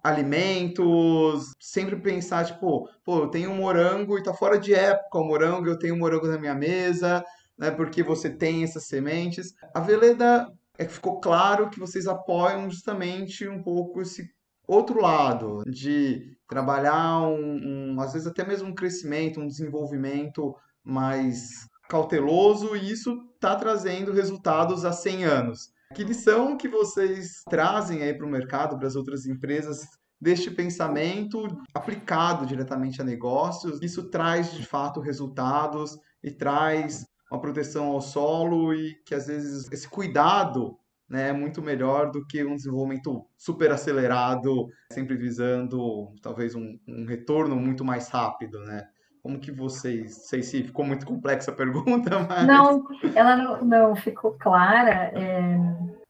alimentos, 0.03 1.51
sempre 1.59 1.95
pensar, 1.95 2.45
tipo, 2.45 2.89
pô, 3.03 3.19
eu 3.19 3.27
tenho 3.27 3.51
um 3.51 3.55
morango 3.55 4.17
e 4.17 4.23
tá 4.23 4.33
fora 4.33 4.57
de 4.57 4.73
época 4.73 5.19
o 5.19 5.23
morango, 5.23 5.67
eu 5.67 5.77
tenho 5.77 5.95
um 5.95 5.99
morango 5.99 6.27
na 6.27 6.39
minha 6.39 6.55
mesa, 6.55 7.23
né, 7.57 7.71
porque 7.71 8.01
você 8.01 8.29
tem 8.29 8.63
essas 8.63 8.85
sementes. 8.85 9.53
A 9.73 9.79
Veleda, 9.79 10.47
é 10.77 10.85
que 10.85 10.93
ficou 10.93 11.19
claro 11.19 11.69
que 11.69 11.79
vocês 11.79 12.07
apoiam 12.07 12.69
justamente 12.69 13.47
um 13.47 13.61
pouco 13.61 14.01
esse 14.01 14.27
outro 14.67 15.01
lado, 15.01 15.63
de 15.67 16.37
trabalhar 16.47 17.21
um, 17.27 17.93
um, 17.93 18.01
às 18.01 18.13
vezes 18.13 18.27
até 18.27 18.45
mesmo 18.45 18.69
um 18.69 18.75
crescimento, 18.75 19.39
um 19.39 19.47
desenvolvimento 19.47 20.55
mais 20.83 21.67
cauteloso 21.89 22.75
e 22.75 22.89
isso 22.89 23.15
está 23.35 23.55
trazendo 23.55 24.13
resultados 24.13 24.85
há 24.85 24.91
100 24.91 25.25
anos. 25.25 25.69
Que 25.93 26.03
lição 26.05 26.57
que 26.57 26.69
vocês 26.69 27.41
trazem 27.49 28.01
aí 28.01 28.13
para 28.13 28.25
o 28.25 28.29
mercado, 28.29 28.77
para 28.77 28.87
as 28.87 28.95
outras 28.95 29.25
empresas, 29.25 29.81
deste 30.19 30.49
pensamento 30.49 31.45
aplicado 31.73 32.45
diretamente 32.45 33.01
a 33.01 33.03
negócios? 33.03 33.81
Isso 33.81 34.09
traz 34.09 34.53
de 34.53 34.65
fato 34.65 35.01
resultados 35.01 35.97
e 36.23 36.31
traz 36.31 37.05
uma 37.29 37.41
proteção 37.41 37.87
ao 37.87 38.01
solo 38.01 38.73
e 38.73 38.95
que 39.05 39.13
às 39.13 39.27
vezes 39.27 39.69
esse 39.71 39.87
cuidado 39.89 40.77
né, 41.09 41.29
é 41.29 41.33
muito 41.33 41.61
melhor 41.61 42.09
do 42.09 42.25
que 42.25 42.41
um 42.43 42.55
desenvolvimento 42.55 43.25
super 43.37 43.69
acelerado, 43.71 44.67
sempre 44.93 45.17
visando 45.17 46.13
talvez 46.21 46.55
um, 46.55 46.79
um 46.87 47.05
retorno 47.05 47.57
muito 47.57 47.83
mais 47.83 48.07
rápido, 48.07 48.59
né? 48.61 48.87
Como 49.23 49.39
que 49.39 49.51
vocês, 49.51 50.27
sei 50.27 50.41
se 50.41 50.63
ficou 50.63 50.83
muito 50.83 51.05
complexa 51.05 51.51
a 51.51 51.55
pergunta, 51.55 52.19
mas... 52.27 52.47
Não, 52.47 52.87
ela 53.15 53.35
não, 53.35 53.63
não 53.63 53.95
ficou 53.95 54.33
clara. 54.33 55.11
É, 55.13 55.57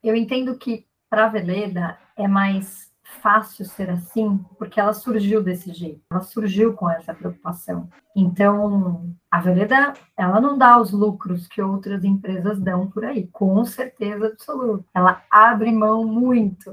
eu 0.04 0.16
entendo 0.16 0.58
que 0.58 0.86
para 1.10 1.26
a 1.26 1.30
Veleda 1.30 1.98
é 2.16 2.28
mais 2.28 2.92
fácil 3.20 3.66
ser 3.66 3.90
assim, 3.90 4.40
porque 4.58 4.80
ela 4.80 4.94
surgiu 4.94 5.44
desse 5.44 5.74
jeito, 5.74 6.02
ela 6.10 6.22
surgiu 6.22 6.74
com 6.74 6.90
essa 6.90 7.14
preocupação. 7.14 7.90
Então, 8.16 9.14
a 9.30 9.40
Veleda, 9.42 9.94
ela 10.18 10.40
não 10.40 10.58
dá 10.58 10.80
os 10.80 10.92
lucros 10.92 11.48
que 11.48 11.62
outras 11.62 12.04
empresas 12.04 12.60
dão 12.60 12.90
por 12.90 13.04
aí, 13.04 13.28
com 13.28 13.64
certeza 13.66 14.28
absoluta. 14.28 14.86
Ela 14.94 15.22
abre 15.30 15.72
mão 15.72 16.06
muito 16.06 16.72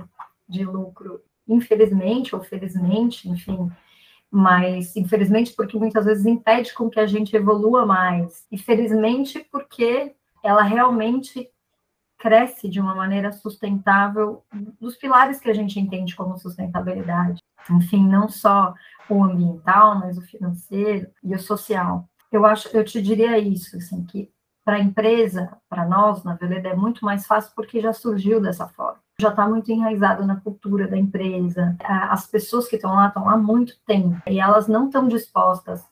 de 0.48 0.64
lucro, 0.64 1.20
infelizmente 1.46 2.34
ou 2.34 2.42
felizmente, 2.42 3.28
enfim, 3.28 3.70
mas 4.30 4.94
infelizmente 4.96 5.54
porque 5.54 5.78
muitas 5.78 6.04
vezes 6.04 6.26
impede 6.26 6.74
com 6.74 6.90
que 6.90 7.00
a 7.00 7.06
gente 7.06 7.34
evolua 7.34 7.86
mais, 7.86 8.46
e 8.50 8.58
porque 9.50 10.14
ela 10.42 10.62
realmente 10.62 11.50
cresce 12.18 12.68
de 12.68 12.80
uma 12.80 12.94
maneira 12.94 13.30
sustentável 13.32 14.42
dos 14.80 14.96
pilares 14.96 15.38
que 15.38 15.48
a 15.48 15.54
gente 15.54 15.78
entende 15.78 16.16
como 16.16 16.36
sustentabilidade. 16.36 17.40
Enfim, 17.70 18.06
não 18.06 18.28
só 18.28 18.74
o 19.08 19.22
ambiental, 19.22 19.98
mas 20.00 20.18
o 20.18 20.22
financeiro 20.22 21.08
e 21.22 21.34
o 21.34 21.38
social. 21.38 22.08
Eu 22.30 22.44
acho, 22.44 22.68
eu 22.76 22.84
te 22.84 23.00
diria 23.00 23.38
isso, 23.38 23.76
assim, 23.76 24.04
que 24.04 24.30
para 24.64 24.76
a 24.76 24.80
empresa, 24.80 25.56
para 25.68 25.86
nós 25.86 26.24
na 26.24 26.34
Veleda 26.34 26.70
é 26.70 26.76
muito 26.76 27.04
mais 27.04 27.24
fácil 27.24 27.52
porque 27.54 27.80
já 27.80 27.92
surgiu 27.92 28.40
dessa 28.40 28.66
forma 28.66 29.00
já 29.20 29.30
está 29.30 29.48
muito 29.48 29.70
enraizado 29.72 30.24
na 30.24 30.36
cultura 30.36 30.86
da 30.86 30.96
empresa. 30.96 31.76
As 31.82 32.24
pessoas 32.26 32.68
que 32.68 32.76
estão 32.76 32.94
lá 32.94 33.08
estão 33.08 33.28
há 33.28 33.36
muito 33.36 33.76
tempo 33.84 34.22
e 34.28 34.38
elas 34.38 34.68
não 34.68 34.86
estão 34.86 35.08
dispostas 35.08 35.84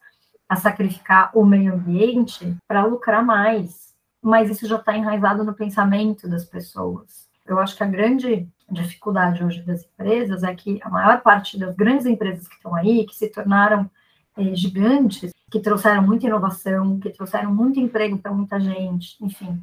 a 0.48 0.54
sacrificar 0.54 1.32
o 1.34 1.44
meio 1.44 1.74
ambiente 1.74 2.56
para 2.68 2.84
lucrar 2.84 3.24
mais. 3.24 3.92
Mas 4.22 4.48
isso 4.48 4.66
já 4.68 4.76
está 4.76 4.96
enraizado 4.96 5.42
no 5.42 5.54
pensamento 5.54 6.28
das 6.28 6.44
pessoas. 6.44 7.28
Eu 7.44 7.58
acho 7.58 7.76
que 7.76 7.82
a 7.82 7.88
grande 7.88 8.48
dificuldade 8.70 9.42
hoje 9.42 9.60
das 9.62 9.84
empresas 9.84 10.44
é 10.44 10.54
que 10.54 10.78
a 10.82 10.88
maior 10.88 11.20
parte 11.20 11.58
das 11.58 11.74
grandes 11.74 12.06
empresas 12.06 12.46
que 12.46 12.54
estão 12.54 12.76
aí, 12.76 13.04
que 13.06 13.14
se 13.14 13.28
tornaram 13.28 13.90
é, 14.36 14.54
gigantes, 14.54 15.32
que 15.50 15.58
trouxeram 15.58 16.02
muita 16.02 16.26
inovação, 16.26 16.98
que 17.00 17.10
trouxeram 17.10 17.52
muito 17.52 17.80
emprego 17.80 18.18
para 18.18 18.32
muita 18.32 18.60
gente, 18.60 19.16
enfim, 19.20 19.60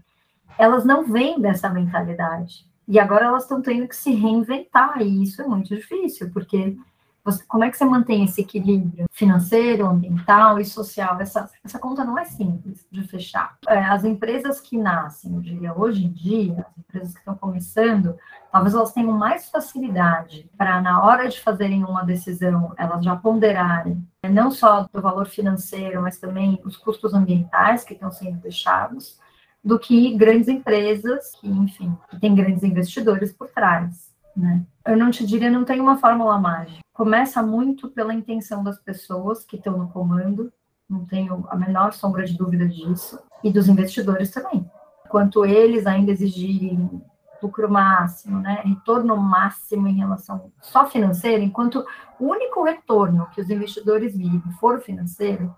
elas 0.57 0.86
não 0.86 1.05
vêm 1.05 1.39
dessa 1.39 1.70
mentalidade. 1.70 2.66
E 2.88 2.99
agora 2.99 3.25
elas 3.25 3.43
estão 3.43 3.61
tendo 3.61 3.88
que 3.88 3.95
se 3.95 4.11
reinventar, 4.13 5.01
e 5.01 5.23
isso 5.23 5.41
é 5.41 5.47
muito 5.47 5.73
difícil, 5.73 6.29
porque 6.31 6.77
você, 7.23 7.41
como 7.45 7.63
é 7.63 7.71
que 7.71 7.77
você 7.77 7.86
mantém 7.86 8.25
esse 8.25 8.41
equilíbrio 8.41 9.05
financeiro, 9.09 9.88
ambiental 9.88 10.59
e 10.59 10.65
social? 10.65 11.17
Essa, 11.21 11.49
essa 11.63 11.79
conta 11.79 12.03
não 12.03 12.19
é 12.19 12.25
simples 12.25 12.86
de 12.91 13.07
fechar. 13.07 13.57
É, 13.65 13.77
as 13.77 14.03
empresas 14.03 14.59
que 14.59 14.77
nascem, 14.77 15.34
eu 15.34 15.39
diria, 15.39 15.73
hoje 15.73 16.03
em 16.03 16.11
dia, 16.11 16.65
as 16.69 16.77
empresas 16.77 17.13
que 17.13 17.19
estão 17.19 17.36
começando, 17.36 18.17
talvez 18.51 18.75
elas 18.75 18.91
tenham 18.91 19.13
mais 19.13 19.49
facilidade 19.49 20.49
para, 20.57 20.81
na 20.81 21.01
hora 21.01 21.29
de 21.29 21.39
fazerem 21.39 21.86
uma 21.86 22.03
decisão, 22.03 22.73
elas 22.77 23.03
já 23.05 23.15
ponderarem 23.15 24.05
não 24.29 24.51
só 24.51 24.86
do 24.93 25.01
valor 25.01 25.27
financeiro, 25.27 26.01
mas 26.01 26.17
também 26.17 26.59
os 26.65 26.75
custos 26.75 27.13
ambientais 27.13 27.86
que 27.86 27.93
estão 27.93 28.11
sendo 28.11 28.38
deixados 28.39 29.17
do 29.64 29.80
que 29.80 30.16
grandes 30.16 30.47
empresas, 30.47 31.32
que, 31.39 31.47
enfim, 31.47 31.95
que 32.09 32.20
tem 32.20 32.36
grandes 32.36 32.64
investidores 32.64 33.32
por 33.32 33.49
trás. 33.49 34.14
Né? 34.36 34.64
Eu 34.86 34.97
não 34.97 35.09
te 35.09 35.26
diria, 35.26 35.49
não 35.49 35.64
tem 35.64 35.80
uma 35.80 35.97
fórmula 35.97 36.38
mágica. 36.38 36.82
Começa 36.91 37.41
muito 37.41 37.89
pela 37.89 38.14
intenção 38.14 38.64
das 38.64 38.80
pessoas 38.80 39.45
que 39.45 39.55
estão 39.55 39.78
no 39.78 39.89
comando, 39.89 40.51
não 40.89 41.05
tenho 41.05 41.45
a 41.49 41.55
menor 41.55 41.93
sombra 41.93 42.26
de 42.26 42.38
dúvida 42.38 42.68
disso, 42.68 43.20
e 43.43 43.51
dos 43.51 43.68
investidores 43.68 44.32
também. 44.32 44.70
Quanto 45.09 45.45
eles 45.45 45.88
ainda 45.88 46.11
exigirem 46.11 47.01
lucro 47.41 47.70
máximo, 47.70 48.39
né, 48.39 48.61
retorno 48.64 49.18
máximo 49.18 49.88
em 49.88 49.97
relação 49.97 50.51
só 50.61 50.86
financeiro, 50.88 51.43
enquanto 51.43 51.86
o 52.20 52.28
único 52.28 52.64
retorno 52.64 53.28
que 53.34 53.41
os 53.41 53.49
investidores 53.49 54.16
vivem 54.16 54.41
for 54.59 54.80
financeiro, 54.80 55.53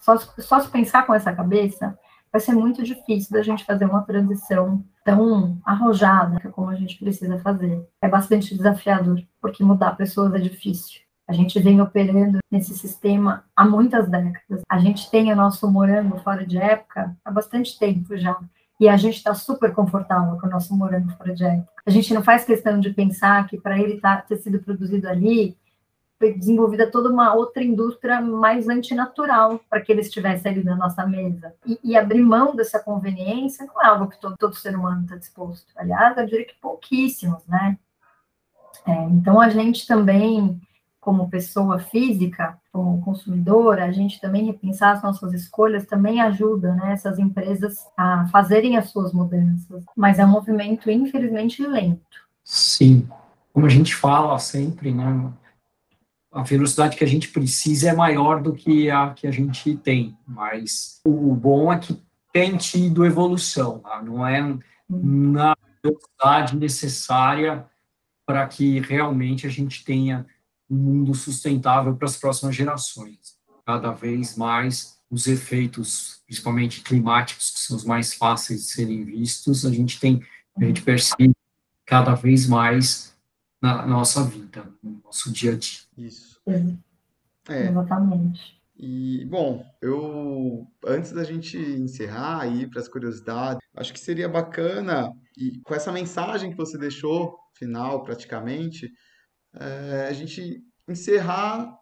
só, 0.00 0.18
só 0.18 0.60
se 0.60 0.68
pensar 0.68 1.06
com 1.06 1.14
essa 1.14 1.32
cabeça, 1.32 1.96
vai 2.34 2.40
ser 2.40 2.52
muito 2.52 2.82
difícil 2.82 3.30
da 3.30 3.44
gente 3.44 3.64
fazer 3.64 3.84
uma 3.84 4.02
transição 4.02 4.84
tão 5.04 5.56
arrojada 5.64 6.40
como 6.50 6.68
a 6.68 6.74
gente 6.74 6.98
precisa 6.98 7.38
fazer. 7.38 7.86
É 8.02 8.08
bastante 8.08 8.56
desafiador, 8.56 9.22
porque 9.40 9.62
mudar 9.62 9.96
pessoas 9.96 10.34
é 10.34 10.38
difícil. 10.38 11.00
A 11.28 11.32
gente 11.32 11.60
vem 11.60 11.80
operando 11.80 12.38
nesse 12.50 12.76
sistema 12.76 13.44
há 13.54 13.64
muitas 13.64 14.08
décadas. 14.10 14.62
A 14.68 14.78
gente 14.80 15.08
tem 15.12 15.32
o 15.32 15.36
nosso 15.36 15.70
morango 15.70 16.18
fora 16.18 16.44
de 16.44 16.58
época 16.58 17.16
há 17.24 17.30
bastante 17.30 17.78
tempo 17.78 18.16
já. 18.16 18.36
E 18.80 18.88
a 18.88 18.96
gente 18.96 19.18
está 19.18 19.32
super 19.32 19.72
confortável 19.72 20.36
com 20.36 20.48
o 20.48 20.50
nosso 20.50 20.76
morango 20.76 21.12
fora 21.12 21.32
de 21.32 21.44
época. 21.44 21.72
A 21.86 21.90
gente 21.90 22.12
não 22.12 22.24
faz 22.24 22.44
questão 22.44 22.80
de 22.80 22.90
pensar 22.90 23.46
que 23.46 23.60
para 23.60 23.78
ele 23.78 24.00
tá, 24.00 24.16
ter 24.16 24.38
sido 24.38 24.58
produzido 24.58 25.08
ali, 25.08 25.56
desenvolvida 26.20 26.90
toda 26.90 27.10
uma 27.10 27.34
outra 27.34 27.62
indústria 27.62 28.20
mais 28.20 28.68
antinatural 28.68 29.60
para 29.68 29.80
que 29.80 29.92
ele 29.92 30.00
estivesse 30.00 30.48
ali 30.48 30.62
na 30.62 30.76
nossa 30.76 31.06
mesa. 31.06 31.54
E, 31.66 31.78
e, 31.82 31.96
abrir 31.96 32.22
mão 32.22 32.54
dessa 32.54 32.78
conveniência 32.78 33.66
não 33.66 33.82
é 33.82 33.86
algo 33.86 34.08
que 34.08 34.20
todo, 34.20 34.36
todo 34.36 34.54
ser 34.54 34.76
humano 34.76 35.02
está 35.02 35.16
disposto. 35.16 35.66
Aliás, 35.76 36.16
eu 36.16 36.26
diria 36.26 36.46
que 36.46 36.54
pouquíssimos, 36.60 37.44
né? 37.46 37.78
É, 38.86 39.04
então, 39.04 39.40
a 39.40 39.48
gente 39.48 39.86
também, 39.86 40.60
como 41.00 41.30
pessoa 41.30 41.78
física, 41.78 42.58
como 42.72 43.02
consumidora, 43.02 43.84
a 43.84 43.92
gente 43.92 44.20
também 44.20 44.46
repensar 44.46 44.92
as 44.92 45.02
nossas 45.02 45.32
escolhas 45.32 45.86
também 45.86 46.20
ajuda 46.20 46.74
né, 46.74 46.92
essas 46.92 47.18
empresas 47.18 47.86
a 47.96 48.26
fazerem 48.28 48.76
as 48.76 48.90
suas 48.90 49.12
mudanças. 49.12 49.84
Mas 49.96 50.18
é 50.18 50.24
um 50.24 50.30
movimento, 50.30 50.90
infelizmente, 50.90 51.64
lento. 51.66 52.24
Sim. 52.42 53.08
Como 53.52 53.66
a 53.66 53.68
gente 53.68 53.94
fala 53.94 54.38
sempre, 54.38 54.92
né? 54.92 55.32
A 56.34 56.42
velocidade 56.42 56.96
que 56.96 57.04
a 57.04 57.06
gente 57.06 57.28
precisa 57.28 57.90
é 57.90 57.94
maior 57.94 58.42
do 58.42 58.52
que 58.52 58.90
a 58.90 59.10
que 59.10 59.24
a 59.24 59.30
gente 59.30 59.76
tem, 59.76 60.18
mas 60.26 61.00
o 61.04 61.32
bom 61.32 61.72
é 61.72 61.78
que 61.78 62.02
tem 62.32 62.56
tido 62.56 63.06
evolução, 63.06 63.78
tá? 63.78 64.02
não 64.02 64.26
é 64.26 64.42
na 64.90 65.56
velocidade 65.80 66.56
necessária 66.56 67.64
para 68.26 68.44
que 68.48 68.80
realmente 68.80 69.46
a 69.46 69.50
gente 69.50 69.84
tenha 69.84 70.26
um 70.68 70.74
mundo 70.74 71.14
sustentável 71.14 71.94
para 71.94 72.08
as 72.08 72.16
próximas 72.16 72.56
gerações. 72.56 73.36
Cada 73.64 73.92
vez 73.92 74.36
mais 74.36 74.98
os 75.08 75.28
efeitos, 75.28 76.20
principalmente 76.26 76.80
climáticos, 76.80 77.50
que 77.50 77.60
são 77.60 77.76
os 77.76 77.84
mais 77.84 78.12
fáceis 78.12 78.62
de 78.62 78.66
serem 78.72 79.04
vistos, 79.04 79.64
a 79.64 79.70
gente 79.70 80.00
tem, 80.00 80.20
a 80.56 80.64
gente 80.64 80.82
percebe 80.82 81.32
cada 81.86 82.14
vez 82.14 82.48
mais 82.48 83.14
na 83.62 83.86
nossa 83.86 84.24
vida, 84.24 84.68
no 84.82 85.00
nosso 85.04 85.30
dia 85.30 85.52
a 85.52 85.56
dia. 85.56 85.83
Isso. 85.96 86.40
É. 87.48 87.68
Exatamente. 87.68 88.60
E, 88.76 89.24
bom, 89.26 89.64
eu, 89.80 90.66
antes 90.84 91.12
da 91.12 91.22
gente 91.22 91.56
encerrar 91.56 92.42
aí 92.42 92.68
para 92.68 92.80
as 92.80 92.88
curiosidades, 92.88 93.60
acho 93.76 93.92
que 93.92 94.00
seria 94.00 94.28
bacana, 94.28 95.12
e 95.36 95.60
com 95.60 95.74
essa 95.74 95.92
mensagem 95.92 96.50
que 96.50 96.56
você 96.56 96.76
deixou, 96.76 97.38
final 97.54 98.02
praticamente, 98.02 98.90
é, 99.54 100.08
a 100.08 100.12
gente 100.12 100.60
encerrar 100.88 101.72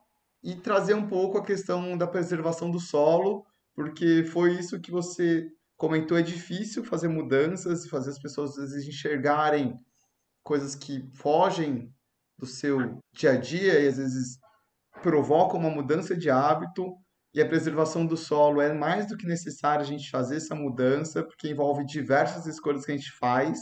e 0.42 0.54
trazer 0.54 0.94
um 0.94 1.06
pouco 1.06 1.38
a 1.38 1.44
questão 1.44 1.96
da 1.96 2.06
preservação 2.06 2.70
do 2.70 2.78
solo, 2.78 3.46
porque 3.74 4.24
foi 4.24 4.58
isso 4.58 4.80
que 4.80 4.90
você 4.90 5.48
comentou, 5.76 6.18
é 6.18 6.22
difícil 6.22 6.84
fazer 6.84 7.08
mudanças, 7.08 7.88
fazer 7.88 8.10
as 8.10 8.18
pessoas 8.18 8.54
vezes 8.56 8.86
enxergarem 8.86 9.74
coisas 10.42 10.74
que 10.74 11.08
fogem 11.14 11.90
do 12.38 12.46
seu 12.46 12.98
dia 13.12 13.32
a 13.32 13.36
dia 13.36 13.80
e 13.80 13.88
às 13.88 13.96
vezes 13.96 14.38
provocam 15.02 15.58
uma 15.58 15.70
mudança 15.70 16.16
de 16.16 16.30
hábito 16.30 16.94
e 17.34 17.40
a 17.40 17.48
preservação 17.48 18.04
do 18.04 18.16
solo 18.16 18.60
é 18.60 18.72
mais 18.72 19.06
do 19.06 19.16
que 19.16 19.26
necessário 19.26 19.82
a 19.82 19.86
gente 19.86 20.10
fazer 20.10 20.36
essa 20.36 20.54
mudança, 20.54 21.22
porque 21.22 21.48
envolve 21.48 21.84
diversas 21.84 22.46
escolhas 22.46 22.84
que 22.84 22.92
a 22.92 22.96
gente 22.96 23.10
faz. 23.12 23.58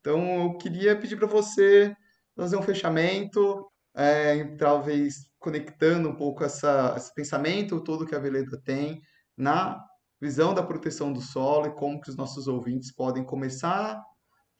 Então, 0.00 0.44
eu 0.44 0.56
queria 0.56 0.96
pedir 0.96 1.16
para 1.16 1.26
você 1.26 1.94
fazer 2.36 2.56
um 2.56 2.62
fechamento, 2.62 3.68
é, 3.94 4.44
talvez 4.56 5.14
conectando 5.38 6.08
um 6.08 6.14
pouco 6.14 6.44
essa, 6.44 6.94
esse 6.96 7.12
pensamento 7.12 7.82
todo 7.82 8.06
que 8.06 8.14
a 8.14 8.20
Veleda 8.20 8.60
tem 8.64 9.00
na 9.36 9.82
visão 10.20 10.54
da 10.54 10.62
proteção 10.62 11.12
do 11.12 11.20
solo 11.20 11.66
e 11.66 11.74
como 11.74 12.00
que 12.00 12.08
os 12.08 12.16
nossos 12.16 12.46
ouvintes 12.46 12.94
podem 12.94 13.24
começar 13.24 14.00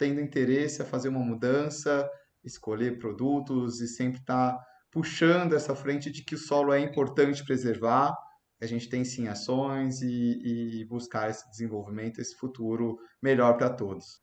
tendo 0.02 0.20
interesse 0.20 0.82
a 0.82 0.84
fazer 0.84 1.08
uma 1.08 1.20
mudança, 1.20 2.10
escolher 2.44 2.98
produtos 2.98 3.80
e 3.80 3.88
sempre 3.88 4.20
estar 4.20 4.52
tá 4.52 4.64
puxando 4.90 5.54
essa 5.54 5.74
frente 5.74 6.10
de 6.10 6.22
que 6.22 6.34
o 6.34 6.38
solo 6.38 6.72
é 6.72 6.80
importante 6.80 7.44
preservar, 7.44 8.16
a 8.60 8.66
gente 8.66 8.88
tem 8.88 9.04
sim 9.04 9.26
ações 9.26 10.02
e, 10.02 10.80
e 10.80 10.84
buscar 10.84 11.28
esse 11.28 11.48
desenvolvimento, 11.50 12.20
esse 12.20 12.36
futuro 12.36 12.98
melhor 13.20 13.56
para 13.56 13.70
todos. 13.70 14.22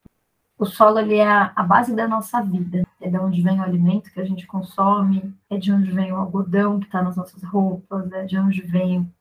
O 0.57 0.65
solo 0.65 0.99
ele 0.99 1.15
é 1.15 1.25
a 1.27 1.63
base 1.63 1.95
da 1.95 2.07
nossa 2.07 2.41
vida, 2.41 2.83
é 3.01 3.09
de 3.09 3.17
onde 3.17 3.41
vem 3.41 3.59
o 3.59 3.63
alimento 3.63 4.11
que 4.11 4.19
a 4.19 4.25
gente 4.25 4.45
consome, 4.45 5.33
é 5.49 5.57
de 5.57 5.71
onde 5.71 5.91
vem 5.91 6.11
o 6.11 6.17
algodão 6.17 6.79
que 6.79 6.85
está 6.85 7.01
nas 7.01 7.15
nossas 7.15 7.41
roupas, 7.43 8.11
é 8.11 8.25
de 8.25 8.37
onde 8.37 8.61
vem 8.61 9.11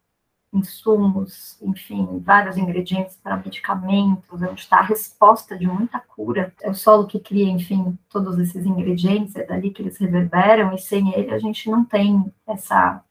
insumos, 0.53 1.61
enfim, 1.61 2.21
vários 2.25 2.57
ingredientes 2.57 3.17
para 3.17 3.37
medicamentos, 3.37 4.43
onde 4.43 4.61
está 4.61 4.79
a 4.79 4.83
resposta 4.83 5.59
de 5.59 5.67
muita 5.67 6.01
cura. 6.01 6.55
É 6.63 6.71
o 6.71 6.75
solo 6.75 7.07
que 7.07 7.21
cria, 7.21 7.51
enfim, 7.51 7.99
todos 8.09 8.39
esses 8.39 8.65
ingredientes, 8.65 9.37
é 9.37 9.45
dali 9.45 9.71
que 9.71 9.83
eles 9.83 9.99
reverberam, 9.99 10.73
e 10.75 10.79
sem 10.79 11.15
ele 11.15 11.31
a 11.31 11.39
gente 11.39 11.71
não 11.71 11.85
tem 11.85 12.33
essa 12.47 13.03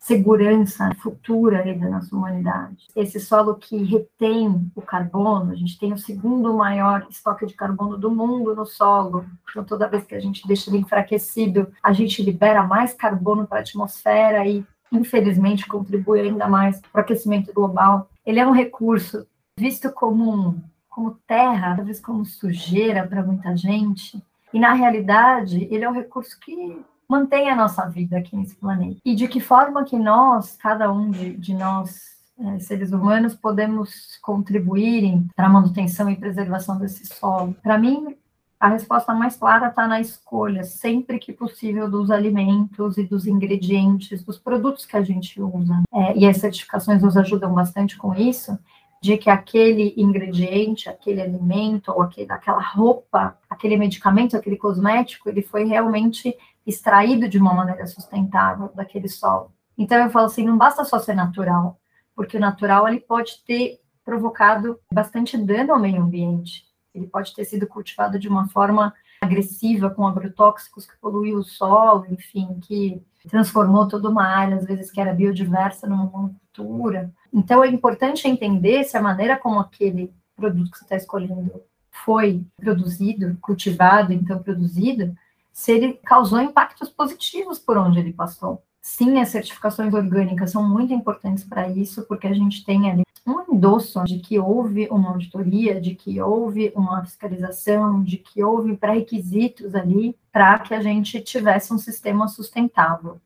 segurança 0.00 0.90
futura 0.94 1.62
da 1.62 1.90
nossa 1.90 2.16
humanidade. 2.16 2.88
Esse 2.96 3.20
solo 3.20 3.54
que 3.56 3.84
retém 3.84 4.72
o 4.74 4.80
carbono, 4.80 5.52
a 5.52 5.54
gente 5.54 5.78
tem 5.78 5.92
o 5.92 5.98
segundo 5.98 6.54
maior 6.54 7.06
estoque 7.10 7.44
de 7.44 7.52
carbono 7.52 7.98
do 7.98 8.10
mundo 8.10 8.56
no 8.56 8.64
solo. 8.64 9.26
Então, 9.50 9.62
toda 9.62 9.88
vez 9.88 10.04
que 10.04 10.14
a 10.14 10.20
gente 10.20 10.48
deixa 10.48 10.70
ele 10.70 10.78
enfraquecido, 10.78 11.70
a 11.82 11.92
gente 11.92 12.22
libera 12.22 12.62
mais 12.62 12.94
carbono 12.94 13.46
para 13.46 13.58
a 13.58 13.60
atmosfera 13.60 14.46
e 14.46 14.64
infelizmente, 14.92 15.66
contribui 15.66 16.20
ainda 16.20 16.48
mais 16.48 16.80
para 16.80 17.00
o 17.00 17.00
aquecimento 17.00 17.52
global. 17.52 18.08
Ele 18.24 18.40
é 18.40 18.46
um 18.46 18.52
recurso 18.52 19.26
visto 19.58 19.90
como, 19.92 20.62
como 20.88 21.18
terra, 21.26 21.76
talvez 21.76 22.00
como 22.00 22.24
sujeira 22.24 23.06
para 23.06 23.22
muita 23.22 23.56
gente, 23.56 24.22
e 24.52 24.58
na 24.58 24.72
realidade, 24.72 25.68
ele 25.70 25.84
é 25.84 25.88
um 25.88 25.94
recurso 25.94 26.38
que 26.40 26.80
mantém 27.08 27.50
a 27.50 27.56
nossa 27.56 27.86
vida 27.88 28.18
aqui 28.18 28.36
nesse 28.36 28.56
planeta. 28.56 29.00
E 29.04 29.14
de 29.14 29.28
que 29.28 29.40
forma 29.40 29.84
que 29.84 29.96
nós, 29.98 30.56
cada 30.56 30.92
um 30.92 31.10
de, 31.10 31.36
de 31.36 31.54
nós, 31.54 32.16
é, 32.38 32.58
seres 32.58 32.92
humanos, 32.92 33.34
podemos 33.34 34.18
contribuir 34.22 35.22
para 35.36 35.46
a 35.46 35.50
manutenção 35.50 36.10
e 36.10 36.16
preservação 36.16 36.78
desse 36.78 37.06
solo? 37.06 37.54
Para 37.62 37.78
mim, 37.78 38.16
a 38.60 38.68
resposta 38.68 39.14
mais 39.14 39.36
clara 39.36 39.68
está 39.68 39.88
na 39.88 40.00
escolha, 40.00 40.62
sempre 40.64 41.18
que 41.18 41.32
possível, 41.32 41.90
dos 41.90 42.10
alimentos 42.10 42.98
e 42.98 43.04
dos 43.04 43.26
ingredientes, 43.26 44.22
dos 44.22 44.38
produtos 44.38 44.84
que 44.84 44.98
a 44.98 45.02
gente 45.02 45.40
usa. 45.40 45.82
É, 45.90 46.18
e 46.18 46.28
as 46.28 46.36
certificações 46.36 47.02
nos 47.02 47.16
ajudam 47.16 47.54
bastante 47.54 47.96
com 47.96 48.14
isso, 48.14 48.58
de 49.02 49.16
que 49.16 49.30
aquele 49.30 49.94
ingrediente, 49.96 50.90
aquele 50.90 51.22
alimento, 51.22 51.90
ou 51.90 52.02
aquele, 52.02 52.30
aquela 52.30 52.60
roupa, 52.60 53.38
aquele 53.48 53.78
medicamento, 53.78 54.36
aquele 54.36 54.58
cosmético, 54.58 55.30
ele 55.30 55.40
foi 55.40 55.64
realmente 55.64 56.36
extraído 56.66 57.26
de 57.26 57.38
uma 57.38 57.54
maneira 57.54 57.86
sustentável 57.86 58.70
daquele 58.74 59.08
solo. 59.08 59.52
Então 59.78 59.96
eu 59.96 60.10
falo 60.10 60.26
assim, 60.26 60.44
não 60.44 60.58
basta 60.58 60.84
só 60.84 60.98
ser 60.98 61.14
natural, 61.14 61.80
porque 62.14 62.36
o 62.36 62.40
natural 62.40 62.86
ele 62.86 63.00
pode 63.00 63.42
ter 63.46 63.80
provocado 64.04 64.78
bastante 64.92 65.38
dano 65.38 65.72
ao 65.72 65.80
meio 65.80 66.02
ambiente. 66.02 66.69
Ele 66.94 67.06
pode 67.06 67.34
ter 67.34 67.44
sido 67.44 67.66
cultivado 67.66 68.18
de 68.18 68.28
uma 68.28 68.48
forma 68.48 68.92
agressiva, 69.20 69.90
com 69.90 70.06
agrotóxicos 70.06 70.86
que 70.86 70.96
poluiu 70.98 71.38
o 71.38 71.44
solo, 71.44 72.06
enfim, 72.10 72.58
que 72.62 73.02
transformou 73.28 73.86
toda 73.86 74.08
uma 74.08 74.24
área, 74.24 74.56
às 74.56 74.64
vezes 74.64 74.90
que 74.90 75.00
era 75.00 75.12
biodiversa, 75.12 75.86
numa 75.86 76.04
monocultura. 76.06 77.12
Então, 77.32 77.62
é 77.62 77.68
importante 77.68 78.26
entender 78.26 78.84
se 78.84 78.96
a 78.96 79.02
maneira 79.02 79.36
como 79.36 79.60
aquele 79.60 80.12
produto 80.34 80.70
que 80.70 80.78
você 80.78 80.84
está 80.84 80.96
escolhendo 80.96 81.62
foi 82.04 82.44
produzido, 82.56 83.36
cultivado, 83.40 84.12
então 84.12 84.42
produzido, 84.42 85.14
se 85.52 85.72
ele 85.72 85.94
causou 86.04 86.40
impactos 86.40 86.88
positivos 86.88 87.58
por 87.58 87.76
onde 87.76 87.98
ele 87.98 88.12
passou. 88.12 88.62
Sim, 88.80 89.20
as 89.20 89.28
certificações 89.28 89.92
orgânicas 89.92 90.52
são 90.52 90.66
muito 90.66 90.94
importantes 90.94 91.44
para 91.44 91.68
isso, 91.68 92.06
porque 92.06 92.26
a 92.26 92.32
gente 92.32 92.64
tem 92.64 92.90
ali 92.90 93.02
um 93.26 93.54
endosso 93.54 94.02
de 94.04 94.18
que 94.18 94.38
houve 94.38 94.88
uma 94.90 95.10
auditoria, 95.10 95.80
de 95.80 95.94
que 95.94 96.20
houve 96.20 96.72
uma 96.74 97.02
fiscalização, 97.04 98.02
de 98.02 98.16
que 98.16 98.42
houve 98.42 98.76
pré-requisitos 98.76 99.74
ali 99.74 100.16
para 100.32 100.58
que 100.58 100.74
a 100.74 100.80
gente 100.80 101.20
tivesse 101.20 101.72
um 101.72 101.78
sistema 101.78 102.28
sustentável. 102.28 103.20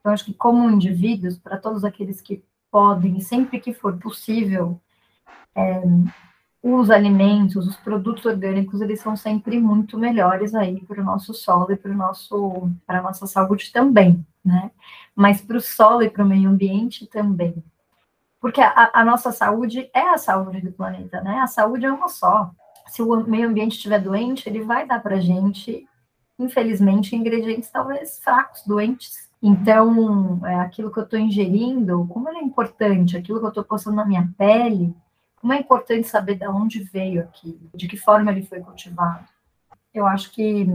Então, 0.00 0.12
acho 0.12 0.24
que 0.24 0.34
como 0.34 0.70
indivíduos, 0.70 1.38
para 1.38 1.56
todos 1.56 1.84
aqueles 1.84 2.20
que 2.20 2.42
podem, 2.70 3.20
sempre 3.20 3.58
que 3.58 3.72
for 3.72 3.96
possível, 3.98 4.80
é, 5.54 5.82
os 6.62 6.90
alimentos, 6.90 7.66
os 7.66 7.76
produtos 7.76 8.24
orgânicos, 8.24 8.80
eles 8.80 9.00
são 9.00 9.16
sempre 9.16 9.58
muito 9.58 9.98
melhores 9.98 10.54
aí 10.54 10.80
para 10.84 11.00
o 11.00 11.04
nosso 11.04 11.34
solo 11.34 11.72
e 11.72 11.76
para 11.76 11.92
nosso, 11.92 12.70
para 12.86 13.00
a 13.00 13.02
nossa 13.02 13.26
saúde 13.26 13.70
também, 13.72 14.24
né? 14.44 14.70
Mas 15.14 15.42
para 15.42 15.58
o 15.58 15.60
solo 15.60 16.02
e 16.02 16.08
para 16.08 16.24
o 16.24 16.26
meio 16.26 16.48
ambiente 16.48 17.06
também. 17.06 17.62
Porque 18.44 18.60
a, 18.60 18.90
a, 18.92 19.02
nossa 19.02 19.32
saúde 19.32 19.88
é 19.94 20.02
a 20.10 20.18
saúde 20.18 20.60
do 20.60 20.70
planeta, 20.70 21.18
né? 21.22 21.38
A 21.38 21.46
saúde 21.46 21.86
é 21.86 21.90
uma 21.90 22.10
só. 22.10 22.50
Se 22.86 23.00
o 23.00 23.26
meio 23.26 23.48
ambiente 23.48 23.76
estiver 23.76 23.98
doente, 23.98 24.46
ele 24.46 24.60
vai 24.60 24.86
dar 24.86 25.02
para 25.02 25.18
gente, 25.18 25.88
infelizmente, 26.38 27.16
ingredientes 27.16 27.70
talvez 27.70 28.18
fracos, 28.18 28.62
doentes. 28.66 29.30
Então, 29.42 30.42
é, 30.44 30.56
aquilo 30.56 30.92
que 30.92 30.98
eu 30.98 31.04
estou 31.04 31.18
ingerindo, 31.18 32.06
como 32.12 32.28
é 32.28 32.38
importante, 32.38 33.16
aquilo 33.16 33.38
que 33.38 33.46
eu 33.46 33.48
estou 33.48 33.64
passando 33.64 33.94
na 33.94 34.04
minha 34.04 34.30
pele, 34.36 34.94
como 35.36 35.54
é 35.54 35.58
importante 35.58 36.06
saber 36.06 36.34
de 36.34 36.46
onde 36.46 36.84
veio 36.84 37.22
aquilo, 37.22 37.70
de 37.74 37.88
que 37.88 37.96
forma 37.96 38.30
ele 38.30 38.42
foi 38.42 38.60
cultivado. 38.60 39.24
Eu 39.94 40.06
acho 40.06 40.30
que 40.32 40.68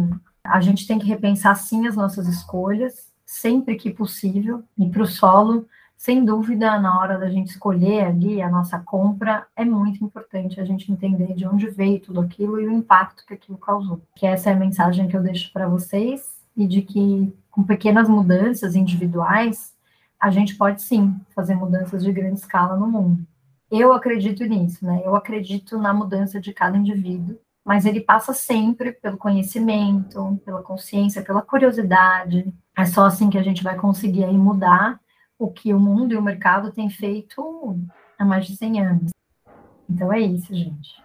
a 0.44 0.60
gente 0.60 0.88
tem 0.88 0.98
que 0.98 1.06
repensar 1.06 1.56
sim 1.56 1.86
as 1.86 1.96
nossas 1.96 2.28
escolhas, 2.28 3.12
sempre 3.28 3.76
que 3.76 3.92
possível, 3.92 4.64
e 4.76 4.90
para 4.90 5.04
o 5.04 5.06
solo 5.06 5.68
sem 6.00 6.24
dúvida, 6.24 6.80
na 6.80 6.97
hora 6.97 7.20
da 7.20 7.30
gente 7.30 7.50
escolher 7.50 8.06
ali 8.06 8.41
a 8.41 8.50
nossa 8.50 8.80
compra, 8.80 9.45
é 9.54 9.66
muito 9.66 10.02
importante 10.02 10.58
a 10.58 10.64
gente 10.64 10.89
entender 10.89 11.34
de 11.34 11.45
onde 11.45 11.70
veio 11.70 12.00
tudo 12.00 12.22
aquilo 12.22 12.58
e 12.58 12.66
o 12.66 12.72
impacto 12.72 13.26
que 13.26 13.34
aquilo 13.34 13.58
causou. 13.58 14.02
Que 14.16 14.26
essa 14.26 14.50
é 14.50 14.54
a 14.54 14.56
mensagem 14.56 15.10
que 15.10 15.18
eu 15.18 15.22
deixo 15.22 15.52
para 15.52 15.68
vocês 15.68 16.39
e 16.56 16.66
de 16.66 16.84
que 16.84 17.38
com 17.52 17.64
pequenas 17.64 18.08
mudanças 18.08 18.78
individuais, 18.78 19.74
a 20.18 20.32
gente 20.32 20.56
pode 20.56 20.82
sim 20.82 21.20
fazer 21.36 21.56
mudanças 21.56 22.02
de 22.02 22.14
grande 22.14 22.39
escala 22.39 22.78
no 22.78 22.88
mundo. 22.88 23.28
Eu 23.70 23.91
acredito 23.91 24.45
nisso, 24.45 24.86
né? 24.86 25.02
Eu 25.04 25.18
acredito 25.18 25.78
na 25.78 25.93
mudança 25.93 26.39
de 26.39 26.54
cada 26.54 26.78
indivíduo, 26.78 27.38
mas 27.66 27.86
ele 27.86 28.00
passa 28.00 28.34
sempre 28.34 28.93
pelo 28.93 29.18
conhecimento, 29.18 30.41
pela 30.45 30.64
consciência, 30.64 31.22
pela 31.22 31.41
curiosidade. 31.41 32.54
É 32.78 32.86
só 32.86 33.04
assim 33.04 33.30
que 33.30 33.38
a 33.38 33.43
gente 33.43 33.62
vai 33.62 33.76
conseguir 33.76 34.24
aí 34.24 34.38
mudar 34.38 34.97
o 35.40 35.50
que 35.50 35.74
o 35.74 35.80
mundo 35.80 36.14
e 36.14 36.18
o 36.18 36.22
mercado 36.22 36.70
têm 36.72 36.90
feito 36.90 37.80
há 38.20 38.26
mais 38.26 38.46
de 38.46 38.58
100 38.58 38.82
anos. 38.82 39.12
Então 39.90 40.12
é 40.12 40.20
isso, 40.20 40.54
gente. 40.54 41.02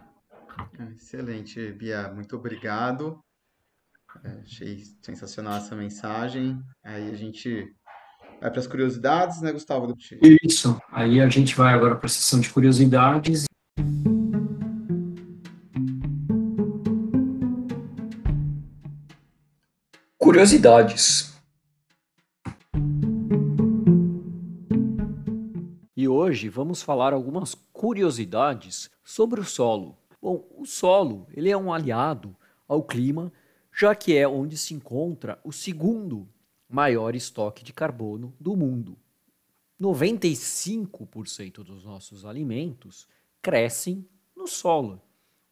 Excelente, 0.96 1.70
Bia. 1.72 2.12
Muito 2.12 2.36
obrigado. 2.36 3.20
É, 4.24 4.40
achei 4.42 4.82
sensacional 5.00 5.56
essa 5.56 5.76
mensagem. 5.76 6.60
Aí 6.82 7.10
a 7.10 7.14
gente 7.14 7.74
vai 8.40 8.50
para 8.50 8.60
as 8.60 8.66
curiosidades, 8.66 9.40
né, 9.40 9.52
Gustavo? 9.52 9.94
Isso. 10.42 10.80
Aí 10.90 11.20
a 11.20 11.28
gente 11.28 11.54
vai 11.54 11.72
agora 11.72 11.94
para 11.94 12.06
a 12.06 12.10
sessão 12.10 12.40
de 12.40 12.50
curiosidades. 12.50 13.44
Curiosidades. 20.18 21.33
Hoje 26.24 26.48
vamos 26.48 26.80
falar 26.80 27.12
algumas 27.12 27.54
curiosidades 27.70 28.90
sobre 29.04 29.40
o 29.40 29.44
solo. 29.44 29.98
Bom, 30.22 30.42
o 30.56 30.64
solo 30.64 31.26
ele 31.34 31.50
é 31.50 31.56
um 31.56 31.70
aliado 31.70 32.34
ao 32.66 32.82
clima, 32.82 33.30
já 33.70 33.94
que 33.94 34.16
é 34.16 34.26
onde 34.26 34.56
se 34.56 34.72
encontra 34.72 35.38
o 35.44 35.52
segundo 35.52 36.26
maior 36.66 37.14
estoque 37.14 37.62
de 37.62 37.74
carbono 37.74 38.34
do 38.40 38.56
mundo. 38.56 38.96
95% 39.78 41.62
dos 41.62 41.84
nossos 41.84 42.24
alimentos 42.24 43.06
crescem 43.42 44.08
no 44.34 44.46
solo. 44.46 45.02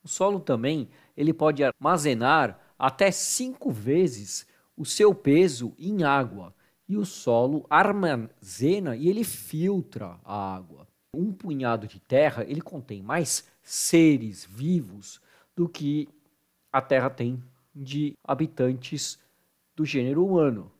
O 0.03 0.09
solo 0.09 0.41
também 0.41 0.89
ele 1.15 1.35
pode 1.35 1.63
armazenar 1.63 2.59
até 2.79 3.11
cinco 3.11 3.71
vezes 3.71 4.47
o 4.75 4.87
seu 4.87 5.15
peso 5.15 5.75
em 5.79 6.03
água 6.03 6.55
e 6.89 6.97
o 6.97 7.05
solo 7.05 7.67
armazena 7.71 8.97
e 8.97 9.09
ele 9.09 9.25
filtra 9.25 10.19
a 10.25 10.55
água. 10.55 10.87
Um 11.15 11.33
punhado 11.33 11.87
de 11.87 12.01
terra 12.01 12.45
ele 12.45 12.61
contém 12.61 13.03
mais 13.03 13.47
seres 13.63 14.45
vivos 14.45 15.21
do 15.55 15.69
que 15.69 16.09
a 16.73 16.81
Terra 16.81 17.11
tem 17.11 17.43
de 17.75 18.17
habitantes 18.25 19.19
do 19.77 19.85
gênero 19.85 20.25
humano. 20.25 20.73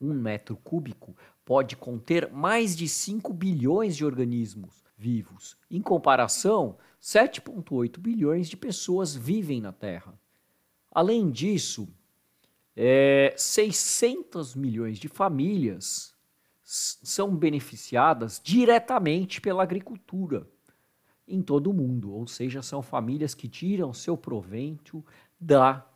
Um 0.00 0.12
metro 0.12 0.56
cúbico 0.56 1.16
pode 1.44 1.76
conter 1.76 2.30
mais 2.30 2.76
de 2.76 2.88
5 2.88 3.32
bilhões 3.32 3.96
de 3.96 4.04
organismos 4.04 4.84
vivos. 4.96 5.56
Em 5.70 5.80
comparação, 5.80 6.76
7,8 7.00 7.98
bilhões 7.98 8.48
de 8.48 8.56
pessoas 8.56 9.14
vivem 9.14 9.60
na 9.60 9.72
Terra. 9.72 10.18
Além 10.90 11.30
disso, 11.30 11.88
é, 12.76 13.34
600 13.36 14.54
milhões 14.54 14.98
de 14.98 15.08
famílias 15.08 16.14
são 16.62 17.34
beneficiadas 17.34 18.40
diretamente 18.42 19.40
pela 19.40 19.62
agricultura 19.62 20.48
em 21.26 21.40
todo 21.40 21.70
o 21.70 21.74
mundo, 21.74 22.12
ou 22.12 22.26
seja, 22.26 22.62
são 22.62 22.82
famílias 22.82 23.34
que 23.34 23.48
tiram 23.48 23.92
seu 23.92 24.16
proveito 24.16 25.04
da 25.40 25.86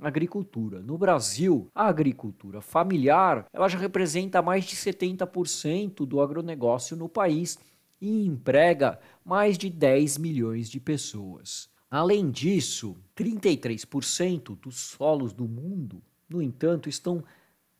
agricultura. 0.00 0.80
No 0.80 0.98
Brasil, 0.98 1.70
a 1.74 1.86
agricultura 1.86 2.60
familiar 2.60 3.46
ela 3.52 3.68
já 3.68 3.78
representa 3.78 4.42
mais 4.42 4.64
de 4.64 4.76
70% 4.76 6.06
do 6.06 6.20
agronegócio 6.20 6.96
no 6.96 7.08
país 7.08 7.58
e 8.00 8.26
emprega 8.26 8.98
mais 9.24 9.58
de 9.58 9.68
10 9.68 10.18
milhões 10.18 10.70
de 10.70 10.80
pessoas. 10.80 11.69
Além 11.90 12.30
disso, 12.30 12.96
33% 13.16 14.56
dos 14.56 14.76
solos 14.76 15.32
do 15.32 15.48
mundo, 15.48 16.00
no 16.28 16.40
entanto, 16.40 16.88
estão 16.88 17.24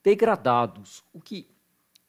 degradados, 0.02 1.04
o 1.12 1.20
que 1.20 1.48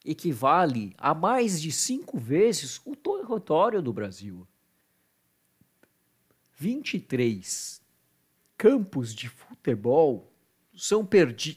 equivale 0.03 0.95
a 0.97 1.13
mais 1.13 1.61
de 1.61 1.71
cinco 1.71 2.17
vezes 2.17 2.81
o 2.85 2.95
território 2.95 3.81
do 3.81 3.93
Brasil. 3.93 4.47
23 6.57 7.81
campos 8.57 9.13
de 9.13 9.29
futebol 9.29 10.31
são 10.75 11.07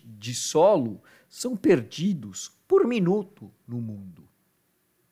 de 0.05 0.35
solo 0.35 1.03
são 1.29 1.57
perdidos 1.57 2.53
por 2.69 2.87
minuto 2.87 3.51
no 3.67 3.81
mundo. 3.81 4.29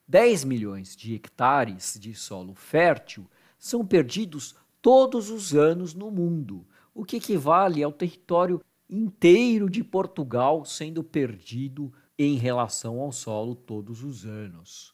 10 0.06 0.44
milhões 0.44 0.94
de 0.94 1.14
hectares 1.14 1.96
de 1.98 2.14
solo 2.14 2.54
fértil 2.54 3.26
são 3.58 3.86
perdidos 3.86 4.54
todos 4.82 5.30
os 5.30 5.54
anos 5.54 5.94
no 5.94 6.10
mundo, 6.10 6.66
o 6.92 7.04
que 7.04 7.16
equivale 7.16 7.82
ao 7.82 7.92
território 7.92 8.60
inteiro 8.90 9.70
de 9.70 9.82
Portugal 9.82 10.64
sendo 10.64 11.02
perdido 11.02 11.92
em 12.18 12.34
relação 12.34 13.00
ao 13.00 13.12
solo 13.12 13.54
todos 13.54 14.02
os 14.02 14.26
anos. 14.26 14.92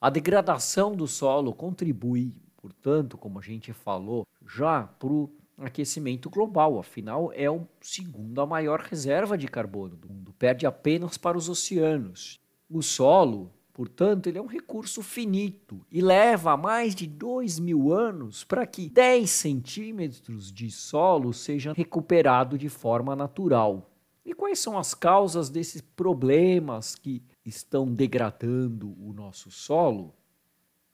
A 0.00 0.08
degradação 0.08 0.94
do 0.94 1.08
solo 1.08 1.52
contribui, 1.52 2.36
portanto, 2.56 3.18
como 3.18 3.38
a 3.38 3.42
gente 3.42 3.72
falou, 3.72 4.26
já 4.46 4.84
para 4.84 5.08
o 5.08 5.30
aquecimento 5.58 6.30
global. 6.30 6.78
Afinal, 6.78 7.32
é 7.34 7.46
a 7.46 7.60
segunda 7.80 8.46
maior 8.46 8.80
reserva 8.80 9.36
de 9.36 9.48
carbono 9.48 9.96
do 9.96 10.08
mundo, 10.08 10.32
perde 10.38 10.66
apenas 10.66 11.18
para 11.18 11.36
os 11.36 11.48
oceanos. 11.48 12.38
O 12.68 12.82
solo, 12.82 13.50
portanto, 13.80 14.26
ele 14.26 14.36
é 14.36 14.42
um 14.42 14.46
recurso 14.46 15.02
finito 15.02 15.80
e 15.90 16.02
leva 16.02 16.54
mais 16.54 16.94
de 16.94 17.06
2 17.06 17.58
mil 17.58 17.90
anos 17.94 18.44
para 18.44 18.66
que 18.66 18.90
10 18.90 19.30
centímetros 19.30 20.52
de 20.52 20.70
solo 20.70 21.32
seja 21.32 21.72
recuperado 21.72 22.58
de 22.58 22.68
forma 22.68 23.16
natural. 23.16 23.90
E 24.22 24.34
quais 24.34 24.58
são 24.58 24.76
as 24.76 24.92
causas 24.92 25.48
desses 25.48 25.80
problemas 25.80 26.94
que 26.94 27.22
estão 27.42 27.90
degradando 27.90 28.94
o 29.00 29.14
nosso 29.14 29.50
solo? 29.50 30.12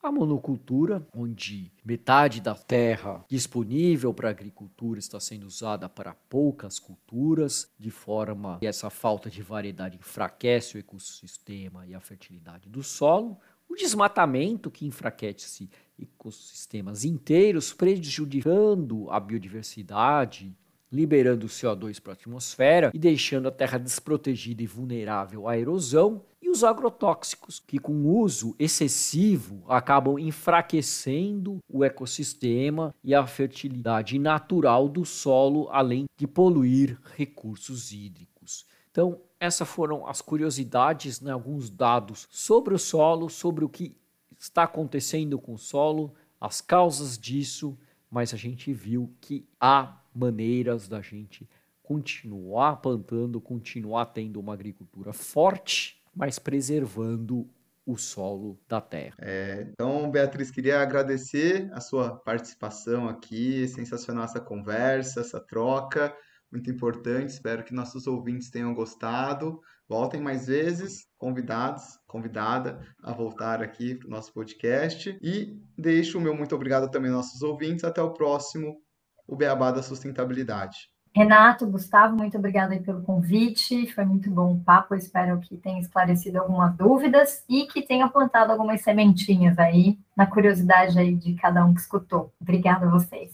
A 0.07 0.13
monocultura, 0.13 1.05
onde 1.13 1.73
metade 1.85 2.41
da 2.41 2.55
terra 2.55 3.25
disponível 3.29 4.15
para 4.15 4.31
agricultura 4.31 5.01
está 5.01 5.19
sendo 5.19 5.49
usada 5.49 5.89
para 5.89 6.15
poucas 6.15 6.79
culturas, 6.79 7.69
de 7.77 7.91
forma 7.91 8.57
que 8.61 8.69
essa 8.69 8.89
falta 8.89 9.29
de 9.29 9.43
variedade 9.43 9.99
enfraquece 9.99 10.77
o 10.77 10.79
ecossistema 10.79 11.85
e 11.89 11.93
a 11.93 11.99
fertilidade 11.99 12.69
do 12.69 12.85
solo. 12.85 13.37
O 13.69 13.75
desmatamento, 13.75 14.71
que 14.71 14.87
enfraquece 14.87 15.69
ecossistemas 16.01 17.05
inteiros, 17.05 17.73
prejudicando 17.73 19.11
a 19.11 19.19
biodiversidade 19.19 20.57
liberando 20.91 21.47
CO2 21.47 22.01
para 22.01 22.13
a 22.13 22.15
atmosfera 22.15 22.91
e 22.95 22.99
deixando 22.99 23.49
a 23.49 23.51
terra 23.51 23.79
desprotegida 23.79 24.63
e 24.63 24.67
vulnerável 24.67 25.49
à 25.49 25.59
erosão, 25.59 26.23
e 26.41 26.49
os 26.49 26.63
agrotóxicos, 26.63 27.59
que 27.59 27.77
com 27.77 28.07
uso 28.07 28.55
excessivo 28.57 29.65
acabam 29.69 30.17
enfraquecendo 30.17 31.59
o 31.69 31.83
ecossistema 31.83 32.95
e 33.03 33.15
a 33.15 33.27
fertilidade 33.27 34.17
natural 34.17 34.89
do 34.89 35.05
solo, 35.05 35.69
além 35.71 36.05
de 36.17 36.25
poluir 36.27 37.01
recursos 37.17 37.91
hídricos. 37.91 38.65
Então, 38.93 39.21
essas 39.41 39.69
foram 39.69 40.07
as 40.07 40.23
curiosidades, 40.23 41.21
né, 41.21 41.33
alguns 41.33 41.69
dados 41.69 42.29
sobre 42.31 42.75
o 42.75 42.79
solo, 42.79 43.29
sobre 43.29 43.65
o 43.65 43.69
que 43.69 43.97
está 44.39 44.63
acontecendo 44.63 45.39
com 45.39 45.55
o 45.55 45.59
solo, 45.59 46.15
as 46.41 46.61
causas 46.61 47.19
disso, 47.19 47.77
mas 48.11 48.33
a 48.33 48.37
gente 48.37 48.73
viu 48.73 49.13
que 49.21 49.45
há 49.61 50.01
maneiras 50.17 50.89
da 50.89 51.01
gente 51.01 51.49
continuar 51.83 52.77
plantando, 52.77 53.41
continuar 53.41 54.07
tendo 54.07 54.41
uma 54.41 54.55
agricultura 54.55 55.13
forte, 55.13 56.03
mas 56.15 56.39
preservando 56.39 57.49
o 57.87 57.97
solo 57.97 58.59
da 58.69 58.81
terra. 58.81 59.15
É, 59.21 59.69
então, 59.71 60.11
Beatriz, 60.11 60.51
queria 60.51 60.81
agradecer 60.81 61.71
a 61.73 61.81
sua 61.81 62.17
participação 62.17 63.09
aqui, 63.09 63.69
sensacional 63.69 64.25
essa 64.25 64.41
conversa, 64.41 65.21
essa 65.21 65.39
troca, 65.39 66.13
muito 66.51 66.69
importante. 66.69 67.31
Espero 67.31 67.63
que 67.63 67.73
nossos 67.73 68.09
ouvintes 68.09 68.51
tenham 68.51 68.75
gostado. 68.75 69.61
Voltem 69.89 70.21
mais 70.21 70.49
vezes, 70.49 71.07
convidados, 71.17 72.01
convidada 72.09 72.81
a 73.01 73.13
voltar 73.13 73.63
aqui 73.63 73.95
para 73.95 74.09
o 74.09 74.11
nosso 74.11 74.33
podcast. 74.33 75.17
E 75.23 75.57
deixo 75.79 76.19
o 76.19 76.21
meu 76.21 76.35
muito 76.35 76.57
obrigado 76.57 76.91
também 76.91 77.13
aos 77.13 77.27
nossos 77.27 77.43
ouvintes. 77.43 77.85
Até 77.85 78.03
o 78.03 78.13
próximo 78.13 78.81
o 79.27 79.37
Beabá 79.37 79.71
da 79.71 79.83
Sustentabilidade. 79.83 80.91
Renato, 81.17 81.67
Gustavo, 81.67 82.15
muito 82.15 82.37
obrigada 82.37 82.79
pelo 82.79 83.01
convite. 83.01 83.91
Foi 83.95 84.05
muito 84.05 84.31
bom 84.31 84.53
o 84.53 84.61
papo. 84.61 84.95
Espero 84.95 85.41
que 85.41 85.57
tenha 85.57 85.81
esclarecido 85.81 86.39
algumas 86.39 86.77
dúvidas 86.77 87.43
e 87.49 87.67
que 87.67 87.81
tenha 87.81 88.07
plantado 88.07 88.53
algumas 88.53 88.83
sementinhas 88.83 89.59
aí 89.59 89.99
na 90.15 90.27
curiosidade 90.27 90.99
aí 90.99 91.15
de 91.15 91.33
cada 91.35 91.65
um 91.65 91.73
que 91.73 91.81
escutou. 91.81 92.35
Obrigada 92.39 92.85
a 92.85 92.91
vocês. 92.91 93.33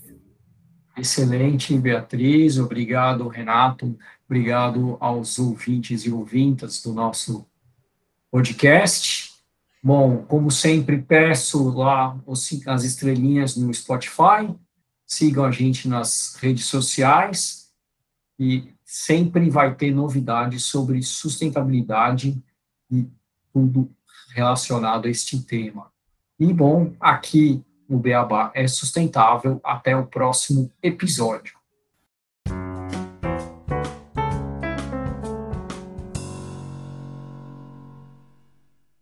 Excelente, 0.97 1.77
Beatriz. 1.77 2.57
Obrigado, 2.57 3.27
Renato. 3.27 3.99
Obrigado 4.27 4.97
aos 5.01 5.41
ouvintes 5.41 6.03
e 6.05 6.13
ouvintas 6.13 6.81
do 6.83 6.93
nosso 6.93 7.45
podcast. 8.31 9.33
Bom, 9.83 10.19
como 10.19 10.53
sempre, 10.53 11.03
peço 11.03 11.71
lá 11.71 12.17
as 12.69 12.85
estrelinhas 12.85 13.57
no 13.57 13.75
Spotify, 13.75 14.55
sigam 15.13 15.45
a 15.45 15.51
gente 15.51 15.89
nas 15.89 16.37
redes 16.41 16.65
sociais 16.65 17.71
e 18.39 18.73
sempre 18.85 19.51
vai 19.51 19.75
ter 19.75 19.95
novidades 19.95 20.65
sobre 20.65 21.03
sustentabilidade 21.03 22.43
e 22.91 23.07
tudo 23.53 23.91
relacionado 24.35 25.07
a 25.07 25.11
este 25.11 25.41
tema. 25.43 25.93
E 26.41 26.53
bom, 26.53 26.95
aqui 26.99 27.63
o 27.89 27.99
Beabá 27.99 28.51
é 28.55 28.67
sustentável. 28.67 29.61
Até 29.63 29.95
o 29.95 30.07
próximo 30.07 30.73
episódio. 30.83 31.62